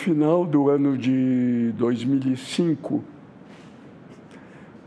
final 0.00 0.46
do 0.46 0.70
ano 0.70 0.96
de 0.96 1.72
2005, 1.76 3.04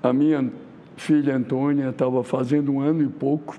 a 0.02 0.12
minha 0.12 0.52
filha 0.98 1.36
Antônia 1.36 1.90
estava 1.90 2.24
fazendo 2.24 2.72
um 2.74 2.82
ano 2.82 3.04
e 3.04 3.08
pouco 3.08 3.56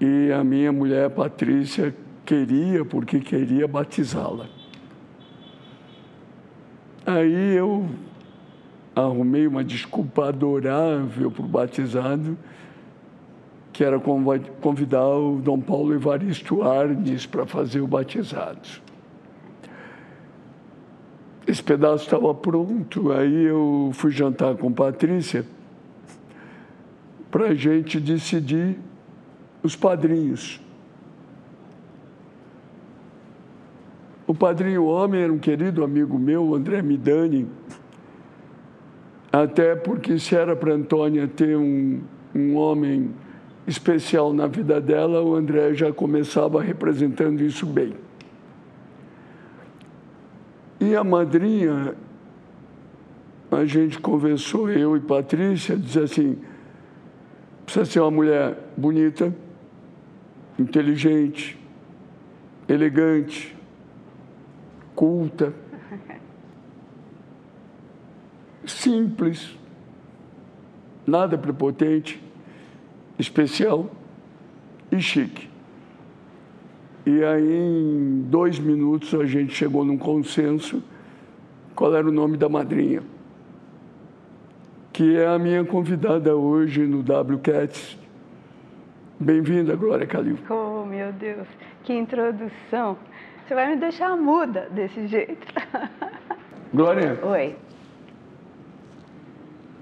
e 0.00 0.32
a 0.32 0.42
minha 0.42 0.72
mulher 0.72 1.10
Patrícia 1.10 1.94
queria, 2.24 2.86
porque 2.86 3.20
queria 3.20 3.68
batizá-la. 3.68 4.46
Aí 7.04 7.54
eu 7.54 7.86
arrumei 8.96 9.46
uma 9.46 9.62
desculpa 9.62 10.28
adorável 10.28 11.30
para 11.30 11.44
o 11.44 11.48
batizado, 11.48 12.36
que 13.74 13.84
era 13.84 14.00
convidar 14.60 15.06
o 15.06 15.36
Dom 15.36 15.60
Paulo 15.60 15.94
Evaristo 15.94 16.62
Arnes 16.62 17.26
para 17.26 17.44
fazer 17.44 17.80
o 17.82 17.86
batizado. 17.86 18.87
Esse 21.48 21.62
pedaço 21.62 22.04
estava 22.04 22.34
pronto, 22.34 23.10
aí 23.10 23.44
eu 23.44 23.88
fui 23.94 24.10
jantar 24.10 24.54
com 24.56 24.70
Patrícia 24.70 25.46
para 27.30 27.46
a 27.46 27.54
gente 27.54 27.98
decidir 27.98 28.78
os 29.62 29.74
padrinhos. 29.74 30.60
O 34.26 34.34
padrinho 34.34 34.84
homem 34.84 35.22
era 35.22 35.32
um 35.32 35.38
querido 35.38 35.82
amigo 35.82 36.18
meu, 36.18 36.54
André 36.54 36.82
Midani, 36.82 37.48
até 39.32 39.74
porque 39.74 40.18
se 40.18 40.34
era 40.36 40.54
para 40.54 40.74
Antônia 40.74 41.26
ter 41.26 41.56
um, 41.56 42.02
um 42.34 42.56
homem 42.56 43.10
especial 43.66 44.34
na 44.34 44.46
vida 44.46 44.82
dela, 44.82 45.22
o 45.22 45.34
André 45.34 45.72
já 45.72 45.90
começava 45.90 46.60
representando 46.60 47.40
isso 47.40 47.64
bem. 47.64 47.94
E 50.80 50.94
a 50.94 51.02
madrinha, 51.02 51.94
a 53.50 53.64
gente 53.64 53.98
conversou, 53.98 54.70
eu 54.70 54.96
e 54.96 55.00
Patrícia, 55.00 55.76
disse 55.76 55.98
assim, 55.98 56.38
precisa 57.64 57.84
ser 57.84 58.00
uma 58.00 58.10
mulher 58.10 58.56
bonita, 58.76 59.34
inteligente, 60.58 61.58
elegante, 62.68 63.56
culta, 64.94 65.52
simples, 68.64 69.56
nada 71.06 71.38
prepotente, 71.38 72.22
especial 73.18 73.90
e 74.92 75.00
chique. 75.00 75.48
E 77.08 77.24
aí, 77.24 77.56
em 77.56 78.20
dois 78.28 78.58
minutos, 78.58 79.14
a 79.14 79.24
gente 79.24 79.54
chegou 79.54 79.82
num 79.82 79.96
consenso 79.96 80.82
qual 81.74 81.96
era 81.96 82.06
o 82.06 82.12
nome 82.12 82.36
da 82.36 82.50
madrinha, 82.50 83.02
que 84.92 85.16
é 85.16 85.26
a 85.26 85.38
minha 85.38 85.64
convidada 85.64 86.36
hoje 86.36 86.82
no 86.82 86.98
WCATS. 86.98 87.96
Bem-vinda, 89.18 89.74
Glória 89.74 90.06
Calil. 90.06 90.36
Oh, 90.50 90.84
meu 90.84 91.10
Deus, 91.14 91.48
que 91.82 91.94
introdução. 91.94 92.98
Você 93.46 93.54
vai 93.54 93.74
me 93.74 93.76
deixar 93.76 94.14
muda 94.14 94.68
desse 94.70 95.06
jeito. 95.06 95.46
Glória. 96.74 97.18
Oi. 97.22 97.56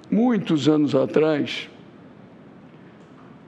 Muitos 0.08 0.68
anos 0.68 0.94
atrás, 0.94 1.68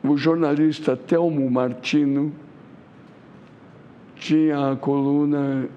o 0.03 0.17
jornalista 0.17 0.97
Telmo 0.97 1.49
Martino 1.49 2.33
tinha 4.19 4.73
a 4.73 4.77
coluna 4.77 5.69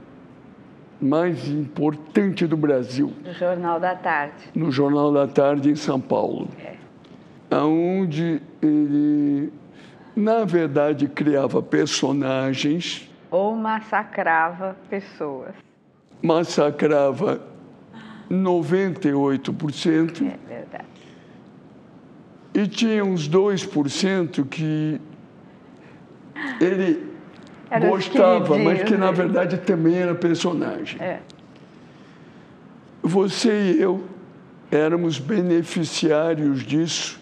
mais 0.99 1.47
importante 1.47 2.45
do 2.45 2.57
Brasil. 2.57 3.13
No 3.23 3.33
Jornal 3.33 3.79
da 3.79 3.95
Tarde. 3.95 4.51
No 4.53 4.71
Jornal 4.71 5.11
da 5.11 5.27
Tarde, 5.27 5.71
em 5.71 5.75
São 5.75 5.99
Paulo. 5.99 6.47
É. 6.59 6.75
Onde 7.55 8.41
ele, 8.61 9.51
na 10.15 10.45
verdade, 10.45 11.07
criava 11.07 11.61
personagens. 11.61 13.09
Ou 13.29 13.55
massacrava 13.55 14.75
pessoas. 14.89 15.53
Massacrava 16.21 17.41
98%. 18.29 20.21
É 20.21 20.37
verdade. 20.47 20.85
E 22.53 22.67
tinha 22.67 23.03
uns 23.03 23.29
2% 23.29 24.45
que 24.47 25.01
ele 26.59 27.10
Era 27.71 27.85
os 27.85 28.05
gostava, 28.05 28.57
mas 28.57 28.83
que 28.83 28.97
na 28.97 29.11
verdade 29.11 29.57
também 29.59 29.95
era 29.95 30.13
personagem. 30.13 31.01
É. 31.01 31.19
Você 33.01 33.49
e 33.49 33.81
eu 33.81 34.03
éramos 34.69 35.17
beneficiários 35.17 36.63
disso, 36.63 37.17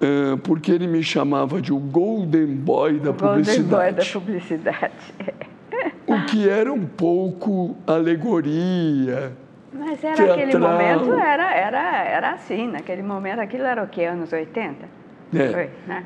eh, 0.00 0.36
porque 0.42 0.72
ele 0.72 0.88
me 0.88 1.04
chamava 1.04 1.62
de 1.62 1.72
o 1.72 1.78
Golden 1.78 2.46
Boy 2.56 2.98
da 2.98 3.10
O 3.10 3.14
Golden 3.14 3.62
Boy 3.62 3.92
da 3.92 4.02
publicidade, 4.02 4.12
publicidade. 4.12 5.14
o 6.04 6.24
que 6.26 6.48
era 6.48 6.72
um 6.72 6.84
pouco 6.84 7.76
alegoria. 7.86 9.32
Mas 9.72 10.02
era 10.02 10.32
aquele 10.32 10.50
Teatral. 10.50 10.72
momento, 10.72 11.12
era, 11.12 11.54
era, 11.54 12.04
era 12.04 12.30
assim, 12.32 12.68
naquele 12.68 13.02
momento, 13.02 13.38
aquilo 13.40 13.64
era 13.64 13.84
o 13.84 13.88
quê? 13.88 14.02
Anos 14.02 14.32
80? 14.32 14.84
É. 15.32 15.48
Foi, 15.48 15.70
né? 15.86 16.04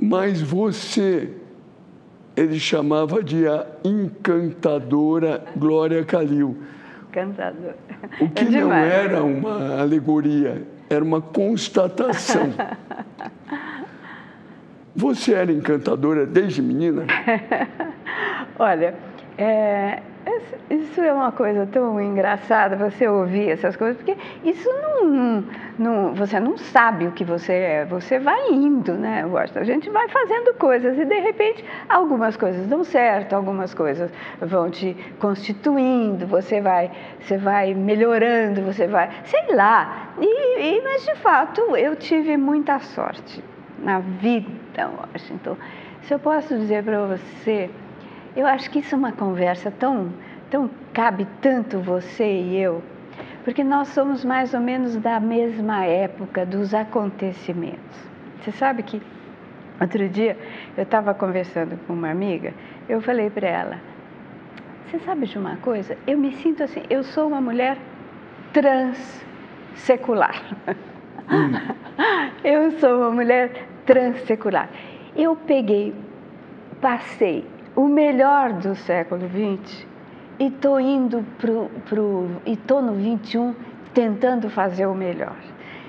Mas 0.00 0.40
você, 0.42 1.30
ele 2.36 2.58
chamava 2.58 3.22
de 3.22 3.46
a 3.46 3.66
encantadora 3.84 5.44
Glória 5.56 6.04
Calil. 6.04 6.58
Cantador. 7.12 7.74
O 8.20 8.28
que 8.28 8.44
É 8.44 8.60
não 8.60 8.72
era 8.72 9.22
uma 9.22 9.80
alegoria, 9.80 10.66
era 10.90 11.04
uma 11.04 11.20
constatação. 11.20 12.50
Você 14.96 15.34
era 15.34 15.50
encantadora 15.50 16.24
desde 16.24 16.62
menina? 16.62 17.04
Olha, 18.58 18.94
é, 19.36 20.00
isso 20.70 21.00
é 21.00 21.12
uma 21.12 21.32
coisa 21.32 21.66
tão 21.66 22.00
engraçada 22.00 22.76
você 22.76 23.08
ouvir 23.08 23.48
essas 23.50 23.74
coisas, 23.74 23.96
porque 23.96 24.16
isso 24.44 24.68
não, 24.68 25.08
não- 25.08 25.44
não- 25.78 26.14
você 26.14 26.38
não 26.38 26.56
sabe 26.56 27.06
o 27.06 27.12
que 27.12 27.24
você 27.24 27.52
é, 27.52 27.84
você 27.84 28.18
vai 28.18 28.50
indo, 28.50 28.94
né? 28.94 29.24
Washington? 29.26 29.60
A 29.60 29.64
gente 29.64 29.90
vai 29.90 30.08
fazendo 30.08 30.54
coisas 30.54 30.98
e 30.98 31.04
de 31.04 31.18
repente 31.20 31.64
algumas 31.88 32.36
coisas 32.36 32.66
dão 32.66 32.84
certo, 32.84 33.34
algumas 33.34 33.74
coisas 33.74 34.10
vão 34.40 34.70
te 34.70 34.96
constituindo, 35.18 36.26
você 36.26 36.60
vai, 36.60 36.90
você 37.20 37.36
vai 37.36 37.74
melhorando, 37.74 38.62
você 38.62 38.86
vai, 38.86 39.10
sei 39.24 39.54
lá. 39.54 40.14
E, 40.20 40.60
e- 40.78 40.82
mas 40.82 41.04
de 41.04 41.14
fato 41.16 41.76
eu 41.76 41.96
tive 41.96 42.36
muita 42.36 42.78
sorte 42.78 43.42
na 43.78 43.98
vida, 44.00 44.48
Washington. 45.12 45.56
Se 46.02 46.14
eu 46.14 46.18
posso 46.18 46.56
dizer 46.56 46.84
para 46.84 47.06
você, 47.06 47.70
eu 48.36 48.46
acho 48.46 48.70
que 48.70 48.78
isso 48.80 48.94
é 48.94 48.98
uma 48.98 49.12
conversa 49.12 49.70
tão, 49.70 50.12
tão 50.50 50.68
cabe 50.92 51.26
tanto 51.40 51.78
você 51.80 52.24
e 52.24 52.60
eu, 52.60 52.82
porque 53.44 53.62
nós 53.62 53.88
somos 53.88 54.24
mais 54.24 54.54
ou 54.54 54.60
menos 54.60 54.96
da 54.96 55.20
mesma 55.20 55.84
época 55.84 56.46
dos 56.46 56.72
acontecimentos. 56.72 58.00
Você 58.40 58.50
sabe 58.52 58.82
que 58.82 59.02
outro 59.80 60.08
dia 60.08 60.36
eu 60.76 60.82
estava 60.82 61.12
conversando 61.12 61.78
com 61.86 61.92
uma 61.92 62.10
amiga, 62.10 62.54
eu 62.88 63.02
falei 63.02 63.28
para 63.28 63.46
ela, 63.46 63.80
você 64.86 64.98
sabe 65.00 65.26
de 65.26 65.38
uma 65.38 65.56
coisa? 65.56 65.96
Eu 66.06 66.16
me 66.16 66.32
sinto 66.36 66.62
assim, 66.62 66.82
eu 66.88 67.02
sou 67.02 67.28
uma 67.28 67.40
mulher 67.40 67.76
transsecular. 68.52 70.40
eu 72.42 72.70
sou 72.78 72.98
uma 72.98 73.10
mulher 73.10 73.66
transsecular. 73.84 74.70
Eu 75.14 75.36
peguei, 75.36 75.94
passei 76.80 77.44
o 77.76 77.88
melhor 77.88 78.52
do 78.52 78.74
século 78.74 79.28
XX 79.28 79.93
e 80.38 80.46
estou 80.46 80.80
indo 80.80 81.24
pro, 81.38 81.70
pro, 81.88 82.28
e 82.44 82.52
estou 82.52 82.82
no 82.82 82.94
21 82.94 83.54
tentando 83.92 84.50
fazer 84.50 84.86
o 84.86 84.94
melhor. 84.94 85.36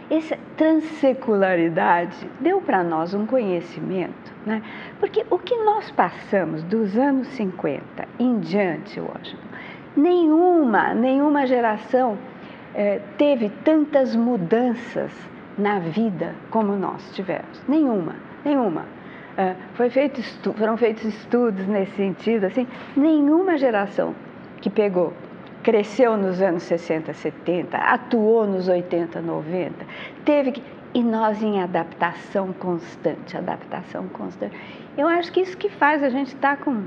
Essa 0.10 0.38
transecularidade 0.56 2.30
deu 2.40 2.62
para 2.62 2.84
nós 2.84 3.16
um 3.16 3.26
conhecimento, 3.26 4.32
né? 4.46 4.62
porque 5.00 5.26
o 5.32 5.40
que 5.40 5.56
nós 5.64 5.90
passamos 5.92 6.62
dos 6.64 6.96
anos 6.96 7.28
50 7.30 7.84
em 8.20 8.40
diante, 8.40 9.00
Washington, 9.00 9.48
nenhuma, 9.98 10.94
nenhuma 10.94 11.48
geração 11.48 12.20
eh, 12.76 13.02
teve 13.18 13.50
tantas 13.64 14.16
mudanças 14.16 15.12
na 15.58 15.80
vida 15.80 16.36
como 16.52 16.76
nós 16.76 17.12
tivemos. 17.16 17.64
Nenhuma, 17.68 18.16
nenhuma. 18.44 18.86
Eh, 19.36 19.56
foi 19.74 19.90
feito 19.90 20.22
foram 20.54 20.78
feitos 20.78 21.04
estudos 21.04 21.66
nesse 21.66 21.96
sentido, 21.96 22.46
assim, 22.46 22.68
nenhuma 22.96 23.58
geração 23.58 24.14
que 24.66 24.70
pegou, 24.72 25.14
cresceu 25.62 26.18
nos 26.18 26.42
anos 26.42 26.64
60, 26.64 27.14
70, 27.14 27.78
atuou 27.78 28.48
nos 28.48 28.68
80, 28.68 29.22
90, 29.22 29.86
teve 30.26 30.54
que. 30.54 30.64
E 30.92 31.04
nós 31.04 31.44
em 31.44 31.62
adaptação 31.62 32.52
constante, 32.54 33.38
adaptação 33.38 34.08
constante. 34.08 34.58
Eu 34.98 35.08
acho 35.08 35.32
que 35.32 35.42
isso 35.42 35.56
que 35.56 35.70
faz 35.70 36.02
a 36.02 36.10
gente 36.10 36.30
estar 36.30 36.58
com 36.58 36.84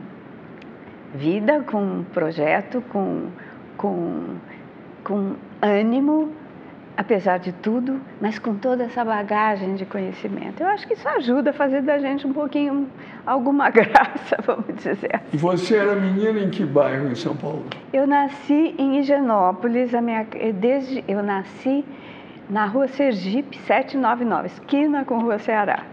vida, 1.14 1.62
com 1.70 2.02
projeto, 2.12 2.82
com, 2.90 3.28
com, 3.76 4.38
com 5.04 5.34
ânimo, 5.62 6.32
apesar 6.98 7.38
de 7.38 7.52
tudo, 7.52 8.00
mas 8.20 8.40
com 8.40 8.56
toda 8.56 8.82
essa 8.82 9.04
bagagem 9.04 9.76
de 9.76 9.86
conhecimento. 9.86 10.60
Eu 10.60 10.66
acho 10.66 10.84
que 10.84 10.94
isso 10.94 11.08
ajuda 11.08 11.50
a 11.50 11.52
fazer 11.52 11.80
da 11.82 11.96
gente 11.96 12.26
um 12.26 12.32
pouquinho, 12.32 12.88
alguma 13.24 13.70
graça, 13.70 14.36
vamos 14.44 14.74
dizer. 14.74 15.20
Você 15.32 15.76
era 15.76 15.94
menina 15.94 16.40
em 16.40 16.50
que 16.50 16.64
bairro 16.64 17.08
em 17.08 17.14
São 17.14 17.36
Paulo? 17.36 17.64
Eu 17.92 18.04
nasci 18.04 18.74
em 18.76 18.98
Higienópolis, 18.98 19.94
a 19.94 20.00
minha, 20.00 20.26
desde, 20.54 21.04
eu 21.06 21.22
nasci 21.22 21.84
na 22.50 22.66
rua 22.66 22.88
Sergipe, 22.88 23.56
799, 23.58 24.46
esquina 24.48 25.04
com 25.04 25.20
rua 25.20 25.38
Ceará. 25.38 25.84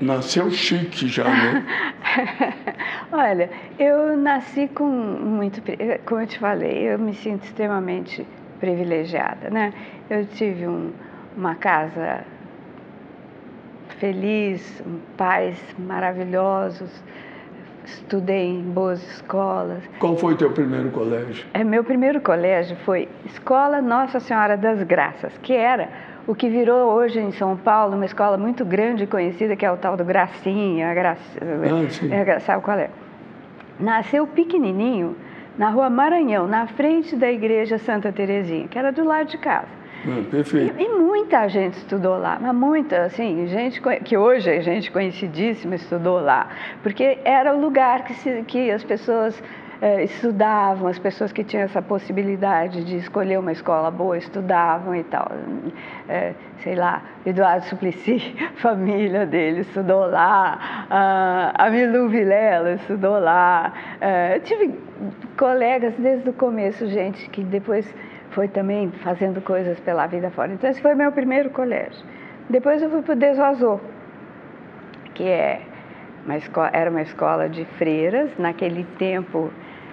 Nasceu 0.00 0.50
chique 0.50 1.06
já, 1.06 1.24
né? 1.24 1.64
Olha, 3.12 3.48
eu 3.78 4.16
nasci 4.16 4.66
com 4.66 4.84
muito, 4.84 5.62
como 6.04 6.20
eu 6.20 6.26
te 6.26 6.38
falei, 6.40 6.92
eu 6.92 6.98
me 6.98 7.14
sinto 7.14 7.44
extremamente 7.44 8.26
privilegiada, 8.58 9.50
né? 9.50 9.72
Eu 10.08 10.26
tive 10.26 10.66
um, 10.66 10.92
uma 11.36 11.54
casa 11.54 12.24
feliz, 13.98 14.82
pais 15.16 15.58
maravilhosos, 15.78 17.02
estudei 17.84 18.50
em 18.50 18.62
boas 18.62 19.02
escolas. 19.14 19.82
Qual 19.98 20.16
foi 20.16 20.34
o 20.34 20.36
teu 20.36 20.50
primeiro 20.50 20.90
colégio? 20.90 21.46
É, 21.54 21.64
meu 21.64 21.82
primeiro 21.82 22.20
colégio 22.20 22.76
foi 22.84 23.08
Escola 23.24 23.80
Nossa 23.80 24.20
Senhora 24.20 24.56
das 24.56 24.82
Graças, 24.82 25.36
que 25.38 25.52
era 25.54 25.88
o 26.26 26.34
que 26.34 26.48
virou 26.48 26.92
hoje 26.92 27.18
em 27.18 27.32
São 27.32 27.56
Paulo 27.56 27.96
uma 27.96 28.04
escola 28.04 28.36
muito 28.36 28.64
grande 28.64 29.04
e 29.04 29.06
conhecida, 29.06 29.56
que 29.56 29.64
é 29.64 29.72
o 29.72 29.76
tal 29.76 29.96
do 29.96 30.04
Gracinha, 30.04 30.92
Graça, 30.94 31.22
ah, 31.40 31.90
sim. 31.90 32.12
É, 32.12 32.38
sabe 32.40 32.62
qual 32.62 32.78
é? 32.78 32.90
Nasceu 33.80 34.26
pequenininho, 34.26 35.16
na 35.58 35.70
rua 35.70 35.90
Maranhão, 35.90 36.46
na 36.46 36.66
frente 36.68 37.16
da 37.16 37.30
igreja 37.30 37.76
Santa 37.78 38.12
Terezinha, 38.12 38.68
que 38.68 38.78
era 38.78 38.92
do 38.92 39.04
lado 39.04 39.26
de 39.26 39.38
casa. 39.38 39.66
Ah, 40.06 40.22
perfeito. 40.30 40.80
E, 40.80 40.84
e, 40.84 40.88
muita 40.88 41.48
gente 41.48 41.74
estudou 41.74 42.16
lá, 42.16 42.38
mas 42.40 42.54
muita, 42.54 43.02
assim, 43.02 43.46
gente 43.48 43.82
que 44.04 44.16
hoje 44.16 44.48
é 44.48 44.60
gente 44.60 44.92
conhecidíssima 44.92 45.74
estudou 45.74 46.20
lá, 46.20 46.48
porque 46.82 47.18
era 47.24 47.54
o 47.54 47.60
lugar 47.60 48.04
que, 48.04 48.14
se, 48.14 48.44
que 48.46 48.70
as 48.70 48.84
pessoas 48.84 49.42
é, 49.80 50.04
estudavam, 50.04 50.88
as 50.88 50.98
pessoas 50.98 51.32
que 51.32 51.42
tinham 51.42 51.64
essa 51.64 51.82
possibilidade 51.82 52.84
de 52.84 52.96
escolher 52.96 53.38
uma 53.38 53.52
escola 53.52 53.90
boa 53.90 54.16
estudavam 54.16 54.94
e 54.94 55.04
tal. 55.04 55.30
É, 56.08 56.34
sei 56.68 56.74
lá, 56.74 57.02
Eduardo 57.24 57.64
Suplicy, 57.64 58.36
família 58.60 59.24
dele 59.24 59.60
estudou 59.60 60.04
lá, 60.04 60.86
a 61.56 61.70
Milu 61.70 62.10
Vilela 62.10 62.72
estudou 62.72 63.18
lá. 63.18 63.72
É, 64.02 64.36
eu 64.36 64.40
tive 64.42 64.78
colegas 65.38 65.94
desde 65.96 66.28
o 66.28 66.32
começo, 66.34 66.86
gente 66.86 67.30
que 67.30 67.42
depois 67.42 67.90
foi 68.32 68.48
também 68.48 68.90
fazendo 69.02 69.40
coisas 69.40 69.80
pela 69.80 70.06
vida 70.06 70.30
fora. 70.30 70.52
Então, 70.52 70.68
esse 70.68 70.82
foi 70.82 70.94
meu 70.94 71.10
primeiro 71.10 71.48
colégio. 71.48 72.04
Depois 72.50 72.82
eu 72.82 72.90
fui 72.90 73.00
para 73.00 73.14
o 73.14 73.16
Desvazou, 73.16 73.80
que 75.14 75.24
é 75.24 75.62
uma 76.26 76.36
escola, 76.36 76.70
era 76.74 76.90
uma 76.90 77.00
escola 77.00 77.48
de 77.48 77.64
freiras. 77.64 78.30
Naquele 78.36 78.84
tempo, 78.98 79.50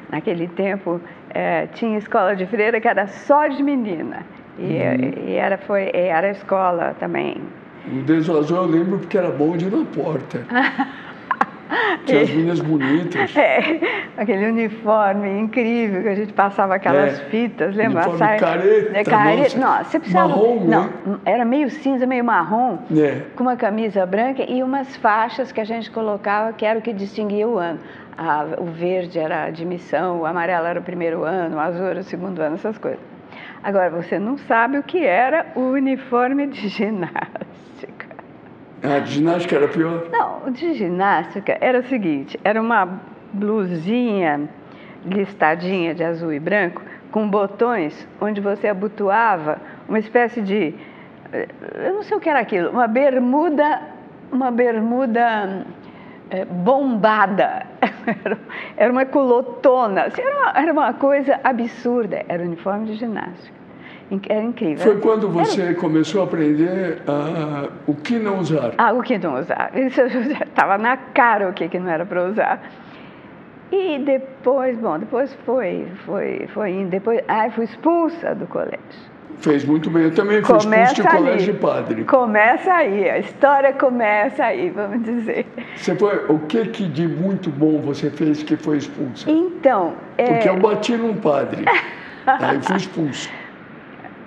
Naquele 0.10 0.48
tempo 0.48 1.02
é, 1.30 1.68
tinha 1.68 1.98
escola 1.98 2.36
de 2.36 2.46
freira 2.46 2.80
que 2.80 2.88
era 2.88 3.08
só 3.08 3.48
de 3.48 3.64
menina. 3.64 4.24
E, 4.58 4.64
uhum. 4.64 5.28
e 5.28 5.34
era, 5.34 5.58
foi, 5.58 5.92
era 5.94 6.30
escola 6.32 6.96
também. 7.00 7.38
O 7.88 8.02
desvazou 8.04 8.58
eu 8.58 8.66
lembro 8.66 9.00
porque 9.00 9.18
era 9.18 9.30
bom 9.30 9.56
de 9.56 9.66
ir 9.66 9.72
na 9.72 9.86
porta. 9.86 10.46
Tinha 12.06 12.22
as 12.22 12.30
meninas 12.30 12.60
bonitas. 12.60 13.36
É, 13.36 13.80
aquele 14.16 14.46
uniforme 14.46 15.40
incrível 15.40 16.04
que 16.04 16.10
a 16.10 16.16
gente 16.16 16.32
passava 16.32 16.76
aquelas 16.76 17.20
é, 17.20 17.24
fitas, 17.26 17.76
lembra? 17.76 18.02
Uniforme 18.02 18.20
Sai, 18.20 18.40
careta, 18.40 19.04
careta. 19.04 19.58
Nossa, 19.58 19.84
você 19.86 20.00
precisava, 20.00 20.28
marrom, 20.28 20.66
não, 20.66 20.84
né? 20.84 21.20
era 21.26 21.44
meio 21.44 21.70
cinza, 21.72 22.06
meio 22.06 22.24
marrom, 22.24 22.78
é. 22.96 23.24
com 23.36 23.44
uma 23.44 23.56
camisa 23.56 24.06
branca 24.06 24.46
e 24.48 24.62
umas 24.62 24.96
faixas 24.98 25.52
que 25.52 25.60
a 25.60 25.66
gente 25.66 25.90
colocava 25.90 26.54
que 26.54 26.64
era 26.64 26.78
o 26.78 26.82
que 26.84 26.94
distinguia 26.94 27.48
o 27.48 27.58
ano 27.58 27.80
a, 28.18 28.46
o 28.60 28.66
verde 28.66 29.20
era 29.20 29.44
a 29.44 29.46
admissão, 29.46 30.22
o 30.22 30.26
amarelo 30.26 30.66
era 30.68 30.80
o 30.80 30.84
primeiro 30.84 31.24
ano, 31.24 31.58
o 31.58 31.60
azul 31.60 31.86
era 31.86 32.00
o 32.00 32.04
segundo 32.04 32.42
ano, 32.42 32.56
essas 32.56 32.78
coisas. 32.78 33.15
Agora, 33.66 33.90
você 33.90 34.20
não 34.20 34.38
sabe 34.38 34.78
o 34.78 34.84
que 34.84 35.04
era 35.04 35.48
o 35.56 35.72
uniforme 35.72 36.46
de 36.46 36.68
ginástica. 36.70 38.06
Ah, 38.84 39.00
de 39.00 39.14
ginástica 39.14 39.56
era 39.56 39.68
pior? 39.68 40.08
Não, 40.12 40.46
o 40.46 40.52
de 40.52 40.76
ginástica 40.76 41.58
era 41.60 41.80
o 41.80 41.84
seguinte, 41.86 42.40
era 42.44 42.62
uma 42.62 43.02
blusinha 43.34 44.48
listadinha 45.04 45.96
de 45.96 46.04
azul 46.04 46.32
e 46.32 46.40
branco, 46.40 46.80
com 47.10 47.28
botões 47.28 48.08
onde 48.22 48.40
você 48.40 48.68
abotoava 48.68 49.58
uma 49.90 49.98
espécie 49.98 50.44
de, 50.44 50.76
eu 51.34 51.94
não 51.94 52.04
sei 52.04 52.18
o 52.18 52.20
que 52.20 52.30
era 52.30 52.42
aquilo, 52.42 52.70
uma 52.70 52.88
bermuda, 52.88 53.82
uma 54.32 54.52
bermuda 54.52 55.66
bombada, 56.50 57.66
era 58.76 58.92
uma 58.92 59.06
culotona, 59.06 60.04
assim, 60.04 60.22
era 60.56 60.72
uma, 60.72 60.94
coisa 60.94 61.40
absurda, 61.44 62.24
era 62.28 62.44
uniforme 62.44 62.88
de 62.88 62.96
ginástica. 62.96 63.56
Era 64.30 64.44
incrível. 64.44 64.84
Foi 64.84 65.00
quando 65.02 65.28
você 65.30 65.64
era... 65.64 65.76
começou 65.76 66.22
a 66.22 66.26
aprender 66.26 67.02
o 67.88 67.96
que 67.96 68.20
não 68.20 68.40
usar? 68.40 68.74
Ah, 68.78 68.94
o 68.94 69.02
que 69.02 69.18
não 69.18 69.40
usar. 69.40 69.72
Isso 69.76 70.02
estava 70.02 70.78
na 70.78 70.96
cara 70.96 71.50
o 71.50 71.54
que, 71.54 71.68
que 71.68 71.80
não 71.80 71.90
era 71.90 72.06
para 72.06 72.24
usar. 72.26 72.62
E 73.72 73.98
depois, 74.00 74.78
bom, 74.78 75.00
depois 75.00 75.34
foi, 75.46 75.88
foi, 76.06 76.48
foi 76.54 76.72
indo. 76.72 76.90
Depois, 76.90 77.22
ai, 77.28 77.50
fui 77.50 77.66
expulsa 77.66 78.36
do 78.36 78.46
colégio. 78.46 79.15
Fez 79.40 79.66
muito 79.66 79.90
bem. 79.90 80.04
Eu 80.04 80.14
também 80.14 80.44
fui 80.44 80.58
começa 80.58 80.94
expulso 80.94 81.10
de 81.10 81.18
colégio 81.18 81.54
de 81.54 81.60
padre. 81.60 82.04
Começa 82.06 82.74
aí, 82.74 83.10
a 83.10 83.20
história 83.20 83.74
começa 83.74 84.44
aí, 84.44 84.70
vamos 84.70 85.04
dizer. 85.04 85.46
Você 85.76 85.96
foi, 85.96 86.26
o 86.30 86.40
que, 86.40 86.66
que 86.68 86.88
de 86.88 87.08
muito 87.08 87.50
bom 87.50 87.82
você 87.82 88.10
fez 88.10 88.44
que 88.44 88.56
foi 88.56 88.78
expulsa? 88.78 89.30
Então... 89.30 89.94
É... 90.18 90.26
Porque 90.26 90.50
eu 90.50 90.60
bati 90.60 90.96
num 90.96 91.16
padre, 91.16 91.66
aí 92.26 92.62
fui 92.62 92.78
expulso. 92.78 93.30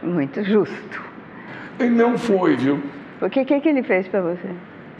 Muito 0.02 0.44
justo. 0.44 1.02
E 1.80 1.84
não 1.84 2.18
foi, 2.18 2.56
viu? 2.56 2.80
O 3.20 3.28
que, 3.28 3.44
que, 3.44 3.60
que 3.60 3.68
ele 3.68 3.82
fez 3.82 4.06
para 4.06 4.20
você? 4.20 4.48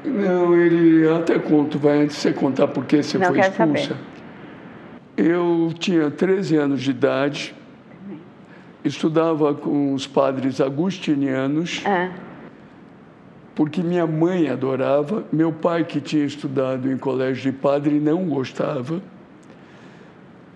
Não, 0.04 0.56
ele 0.56 1.08
até 1.08 1.38
conto, 1.38 1.78
vai 1.78 2.02
antes 2.02 2.16
de 2.16 2.22
você 2.22 2.32
contar 2.32 2.68
por 2.68 2.84
que 2.84 3.02
você 3.02 3.18
não, 3.18 3.26
foi 3.28 3.40
expulsa. 3.40 3.88
Saber. 3.88 3.96
Eu 5.16 5.72
tinha 5.78 6.10
13 6.10 6.56
anos 6.56 6.80
de 6.80 6.90
idade 6.90 7.54
estudava 8.88 9.54
com 9.54 9.94
os 9.94 10.06
padres 10.06 10.60
agustinianos, 10.60 11.84
é. 11.84 12.10
porque 13.54 13.82
minha 13.82 14.06
mãe 14.06 14.48
adorava, 14.48 15.24
meu 15.30 15.52
pai, 15.52 15.84
que 15.84 16.00
tinha 16.00 16.24
estudado 16.24 16.90
em 16.90 16.96
colégio 16.96 17.52
de 17.52 17.58
padre, 17.58 18.00
não 18.00 18.26
gostava, 18.26 19.02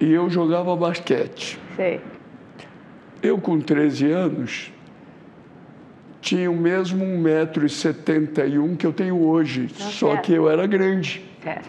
e 0.01 0.11
eu 0.11 0.29
jogava 0.29 0.75
basquete. 0.75 1.59
Sei. 1.77 2.01
Eu, 3.23 3.39
com 3.39 3.61
13 3.61 4.11
anos, 4.11 4.73
tinha 6.21 6.51
o 6.51 6.57
mesmo 6.57 7.05
1,71m 7.05 8.77
que 8.77 8.87
eu 8.87 8.93
tenho 8.93 9.21
hoje, 9.23 9.69
tá 9.69 9.85
só 9.85 10.17
que 10.17 10.33
eu 10.33 10.49
era 10.49 10.67
grande. 10.67 11.25
Certo. 11.43 11.69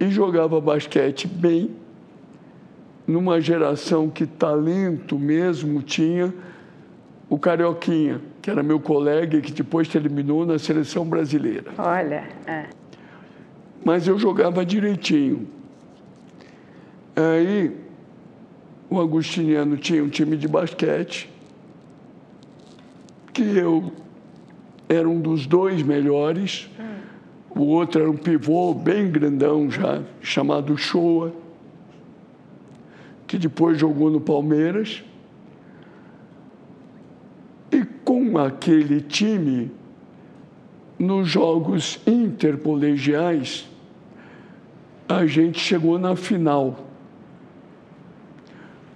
E 0.00 0.10
jogava 0.10 0.60
basquete 0.60 1.28
bem 1.28 1.81
numa 3.12 3.40
geração 3.40 4.08
que 4.08 4.26
talento 4.26 5.18
mesmo 5.18 5.82
tinha 5.82 6.32
o 7.28 7.38
Carioquinha, 7.38 8.20
que 8.40 8.50
era 8.50 8.62
meu 8.62 8.80
colega 8.80 9.36
e 9.36 9.42
que 9.42 9.52
depois 9.52 9.86
terminou 9.86 10.46
na 10.46 10.58
seleção 10.58 11.04
brasileira. 11.04 11.70
Olha. 11.78 12.28
É. 12.46 12.66
Mas 13.84 14.08
eu 14.08 14.18
jogava 14.18 14.64
direitinho. 14.64 15.46
Aí 17.14 17.76
o 18.88 19.00
Agustiniano 19.00 19.76
tinha 19.76 20.02
um 20.02 20.08
time 20.08 20.36
de 20.36 20.48
basquete, 20.48 21.30
que 23.32 23.42
eu 23.42 23.92
era 24.88 25.08
um 25.08 25.20
dos 25.20 25.46
dois 25.46 25.82
melhores. 25.82 26.70
Hum. 26.78 26.92
O 27.54 27.64
outro 27.66 28.00
era 28.00 28.10
um 28.10 28.16
pivô 28.16 28.72
bem 28.72 29.10
grandão 29.10 29.70
já, 29.70 30.02
chamado 30.22 30.76
Shoa 30.76 31.41
que 33.32 33.38
depois 33.38 33.78
jogou 33.78 34.10
no 34.10 34.20
Palmeiras. 34.20 35.02
E 37.70 37.82
com 38.04 38.36
aquele 38.36 39.00
time, 39.00 39.70
nos 40.98 41.30
jogos 41.30 41.98
intercolegiais, 42.06 43.66
a 45.08 45.24
gente 45.24 45.58
chegou 45.58 45.98
na 45.98 46.14
final. 46.14 46.84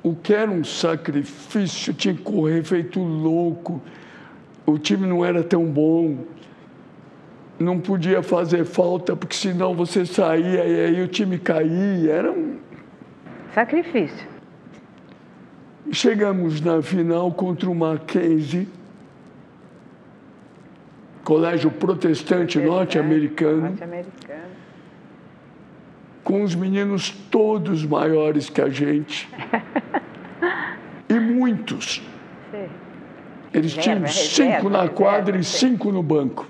O 0.02 0.14
que 0.14 0.34
era 0.34 0.50
um 0.50 0.62
sacrifício, 0.62 1.94
tinha 1.94 2.12
que 2.12 2.20
correr 2.20 2.62
feito 2.62 3.00
louco, 3.00 3.80
o 4.66 4.78
time 4.78 5.06
não 5.06 5.24
era 5.24 5.42
tão 5.42 5.64
bom, 5.64 6.26
não 7.58 7.80
podia 7.80 8.22
fazer 8.22 8.66
falta, 8.66 9.16
porque 9.16 9.34
senão 9.34 9.74
você 9.74 10.04
saía 10.04 10.66
e 10.66 10.84
aí 10.84 11.02
o 11.02 11.08
time 11.08 11.38
caía, 11.38 12.12
era 12.12 12.30
um 12.30 12.65
sacrifício. 13.56 14.28
Chegamos 15.90 16.60
na 16.60 16.82
final 16.82 17.32
contra 17.32 17.70
o 17.70 17.74
Mackenzie, 17.74 18.68
colégio 21.24 21.70
protestante 21.70 22.58
norte-americano, 22.58 23.62
Norte-americano. 23.62 24.42
com 26.22 26.42
os 26.42 26.54
meninos 26.54 27.10
todos 27.30 27.82
maiores 27.86 28.50
que 28.50 28.60
a 28.60 28.68
gente. 28.68 29.26
e 31.08 31.14
muitos. 31.14 32.02
Sim. 32.50 32.68
Eles 33.54 33.72
tinham 33.72 34.00
Reserva, 34.00 34.08
cinco 34.12 34.68
reserva, 34.68 34.70
na 34.82 34.88
quadra 34.90 35.36
reserva, 35.36 35.38
e 35.40 35.44
cinco 35.44 35.92
no 35.92 36.02
banco. 36.02 36.46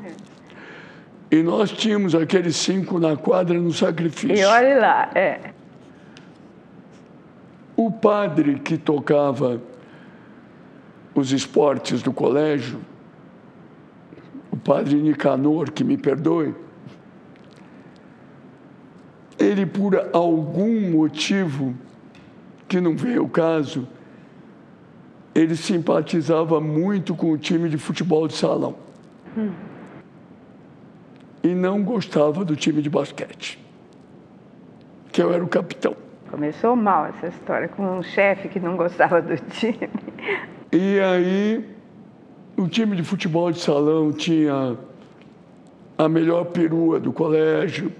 E 1.30 1.40
nós 1.42 1.70
tínhamos 1.70 2.16
aqueles 2.16 2.56
cinco 2.56 2.98
na 2.98 3.16
quadra 3.16 3.56
no 3.60 3.68
E 3.68 3.74
sacrifício. 3.74 4.48
olhe 4.48 4.74
lá, 4.74 5.08
é. 5.14 5.55
O 7.76 7.90
padre 7.90 8.58
que 8.58 8.78
tocava 8.78 9.60
os 11.14 11.30
esportes 11.30 12.02
do 12.02 12.12
colégio, 12.12 12.80
o 14.50 14.56
padre 14.56 14.96
Nicanor, 14.96 15.70
que 15.70 15.84
me 15.84 15.98
perdoe, 15.98 16.54
ele, 19.38 19.66
por 19.66 20.08
algum 20.14 20.90
motivo, 20.90 21.74
que 22.66 22.80
não 22.80 22.96
veio 22.96 23.24
o 23.24 23.28
caso, 23.28 23.86
ele 25.34 25.54
simpatizava 25.54 26.60
muito 26.60 27.14
com 27.14 27.30
o 27.30 27.36
time 27.36 27.68
de 27.68 27.76
futebol 27.76 28.26
de 28.26 28.34
salão. 28.34 28.76
E 31.42 31.48
não 31.48 31.82
gostava 31.82 32.42
do 32.42 32.56
time 32.56 32.80
de 32.80 32.88
basquete, 32.88 33.62
que 35.12 35.22
eu 35.22 35.32
era 35.32 35.44
o 35.44 35.48
capitão. 35.48 36.05
Começou 36.30 36.74
mal 36.74 37.06
essa 37.06 37.28
história, 37.28 37.68
com 37.68 37.98
um 37.98 38.02
chefe 38.02 38.48
que 38.48 38.58
não 38.60 38.76
gostava 38.76 39.22
do 39.22 39.36
time. 39.36 39.88
E 40.72 40.98
aí, 41.00 41.64
o 42.56 42.68
time 42.68 42.96
de 42.96 43.02
futebol 43.02 43.50
de 43.52 43.60
salão 43.60 44.12
tinha 44.12 44.76
a 45.96 46.08
melhor 46.08 46.46
perua 46.46 46.98
do 46.98 47.12
colégio. 47.12 47.92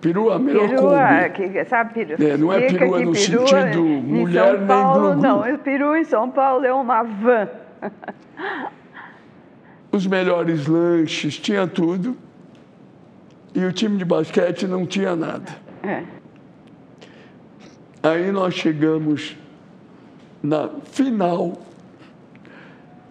Perua, 0.00 0.36
a 0.36 0.38
melhor 0.38 0.68
Perua, 0.68 1.08
Kombi. 1.08 1.48
que, 1.48 1.64
sabe, 1.64 1.94
perua? 1.94 2.16
É, 2.24 2.36
não 2.36 2.52
é 2.52 2.60
perua 2.60 3.00
no 3.00 3.12
perua 3.12 3.14
sentido 3.14 3.82
mulher 3.82 4.44
São 4.44 4.58
nem 4.58 4.66
Paulo. 4.66 5.14
Não, 5.16 5.58
perua 5.58 5.98
em 5.98 6.04
São 6.04 6.30
Paulo 6.30 6.64
é 6.66 6.72
uma 6.72 7.02
van. 7.02 7.48
Os 9.90 10.06
melhores 10.06 10.66
lanches, 10.66 11.38
tinha 11.38 11.66
tudo. 11.66 12.16
E 13.54 13.64
o 13.64 13.72
time 13.72 13.96
de 13.96 14.04
basquete 14.04 14.66
não 14.66 14.84
tinha 14.84 15.16
nada. 15.16 15.50
É. 15.82 16.02
Aí 18.06 18.30
nós 18.30 18.54
chegamos 18.54 19.36
na 20.40 20.68
final 20.92 21.60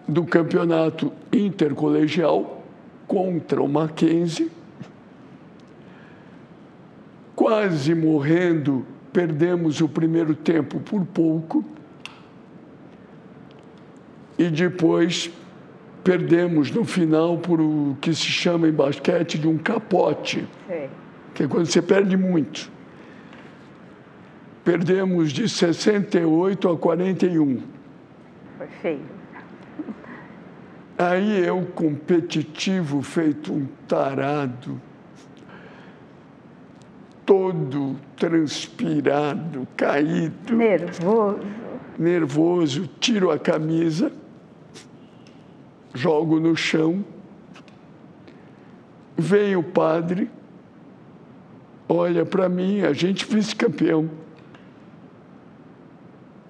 do 0.08 0.24
campeonato 0.24 1.12
intercolegial 1.30 2.64
contra 3.06 3.62
o 3.62 3.68
Mackenzie. 3.68 4.50
Quase 7.34 7.94
morrendo, 7.94 8.86
perdemos 9.12 9.82
o 9.82 9.88
primeiro 9.88 10.34
tempo 10.34 10.80
por 10.80 11.04
pouco. 11.04 11.62
E 14.38 14.48
depois 14.48 15.30
perdemos 16.02 16.70
no 16.70 16.86
final 16.86 17.36
por 17.36 17.60
o 17.60 17.98
que 18.00 18.14
se 18.14 18.28
chama 18.28 18.66
em 18.66 18.72
basquete 18.72 19.36
de 19.36 19.46
um 19.46 19.58
capote 19.58 20.48
que 21.34 21.42
é 21.42 21.46
quando 21.46 21.66
você 21.66 21.82
perde 21.82 22.16
muito. 22.16 22.74
Perdemos 24.66 25.30
de 25.30 25.48
68 25.48 26.68
a 26.68 26.76
41. 26.76 27.62
Foi 28.58 28.66
feio. 28.82 29.00
Aí 30.98 31.46
eu, 31.46 31.64
competitivo, 31.66 33.00
feito 33.00 33.52
um 33.52 33.68
tarado, 33.86 34.80
todo 37.24 37.94
transpirado, 38.16 39.68
caído, 39.76 40.56
Nervoso. 40.56 41.38
nervoso, 41.96 42.90
tiro 42.98 43.30
a 43.30 43.38
camisa, 43.38 44.10
jogo 45.94 46.40
no 46.40 46.56
chão. 46.56 47.04
Vem 49.16 49.54
o 49.54 49.62
padre, 49.62 50.28
olha 51.88 52.26
para 52.26 52.48
mim, 52.48 52.80
a 52.80 52.92
gente 52.92 53.24
vice-campeão. 53.24 54.25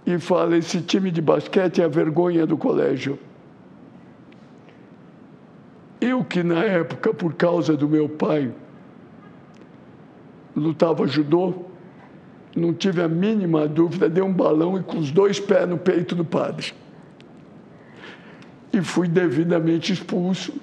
E 0.06 0.18
fala: 0.18 0.56
esse 0.56 0.80
time 0.80 1.10
de 1.10 1.20
basquete 1.20 1.82
é 1.82 1.84
a 1.84 1.88
vergonha 1.88 2.46
do 2.46 2.56
colégio. 2.56 3.18
Eu 6.00 6.22
que 6.22 6.42
na 6.42 6.62
época, 6.62 7.12
por 7.12 7.34
causa 7.34 7.76
do 7.76 7.88
meu 7.88 8.08
pai, 8.08 8.52
lutava 10.54 11.06
judô, 11.06 11.54
não 12.54 12.72
tive 12.72 13.02
a 13.02 13.08
mínima 13.08 13.66
dúvida, 13.66 14.08
dei 14.08 14.22
um 14.22 14.32
balão 14.32 14.78
e 14.78 14.82
com 14.82 14.98
os 14.98 15.10
dois 15.10 15.40
pés 15.40 15.68
no 15.68 15.76
peito 15.76 16.14
do 16.14 16.24
padre. 16.24 16.72
E 18.72 18.80
fui 18.80 19.08
devidamente 19.08 19.92
expulso. 19.92 20.54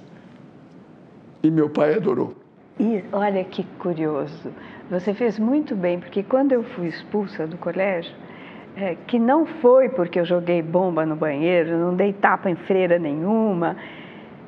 E 1.43 1.51
meu 1.51 1.69
pai 1.69 1.95
adorou. 1.95 2.35
E 2.79 3.03
olha 3.11 3.43
que 3.43 3.63
curioso. 3.77 4.51
Você 4.89 5.13
fez 5.13 5.37
muito 5.37 5.75
bem, 5.75 5.99
porque 5.99 6.23
quando 6.23 6.53
eu 6.53 6.63
fui 6.63 6.87
expulsa 6.87 7.45
do 7.45 7.57
colégio, 7.57 8.13
é, 8.75 8.95
que 9.07 9.19
não 9.19 9.45
foi 9.45 9.89
porque 9.89 10.19
eu 10.19 10.25
joguei 10.25 10.61
bomba 10.61 11.05
no 11.05 11.15
banheiro, 11.15 11.77
não 11.77 11.95
dei 11.95 12.13
tapa 12.13 12.49
em 12.49 12.55
freira 12.55 12.97
nenhuma, 12.97 13.77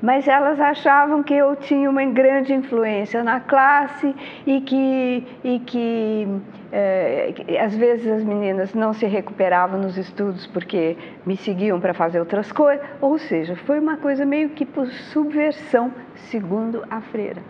mas 0.02 0.28
elas 0.28 0.60
achavam 0.60 1.24
que 1.24 1.34
eu 1.34 1.56
tinha 1.56 1.90
uma 1.90 2.04
grande 2.06 2.54
influência 2.54 3.24
na 3.24 3.40
classe 3.40 4.16
e 4.46 4.62
que, 4.62 5.24
e 5.44 5.60
que, 5.60 6.28
é, 6.72 7.34
que 7.34 7.58
às 7.58 7.76
vezes 7.76 8.12
as 8.12 8.24
meninas 8.24 8.74
não 8.74 8.94
se 8.94 9.06
recuperavam 9.06 9.80
nos 9.80 9.98
estudos 9.98 10.46
porque 10.48 10.98
me 11.26 11.38
seguiam 11.38 11.80
para 11.80 11.94
fazer 11.94 12.20
outras 12.20 12.52
coisas. 12.52 12.86
Ou 13.02 13.18
seja, 13.18 13.56
foi 13.56 13.80
uma 13.80 13.98
coisa 13.98 14.26
meio 14.26 14.50
que 14.50 14.66
por 14.66 14.88
subversão, 14.88 15.92
segundo 16.16 16.84
a 16.90 17.02
freira. 17.02 17.42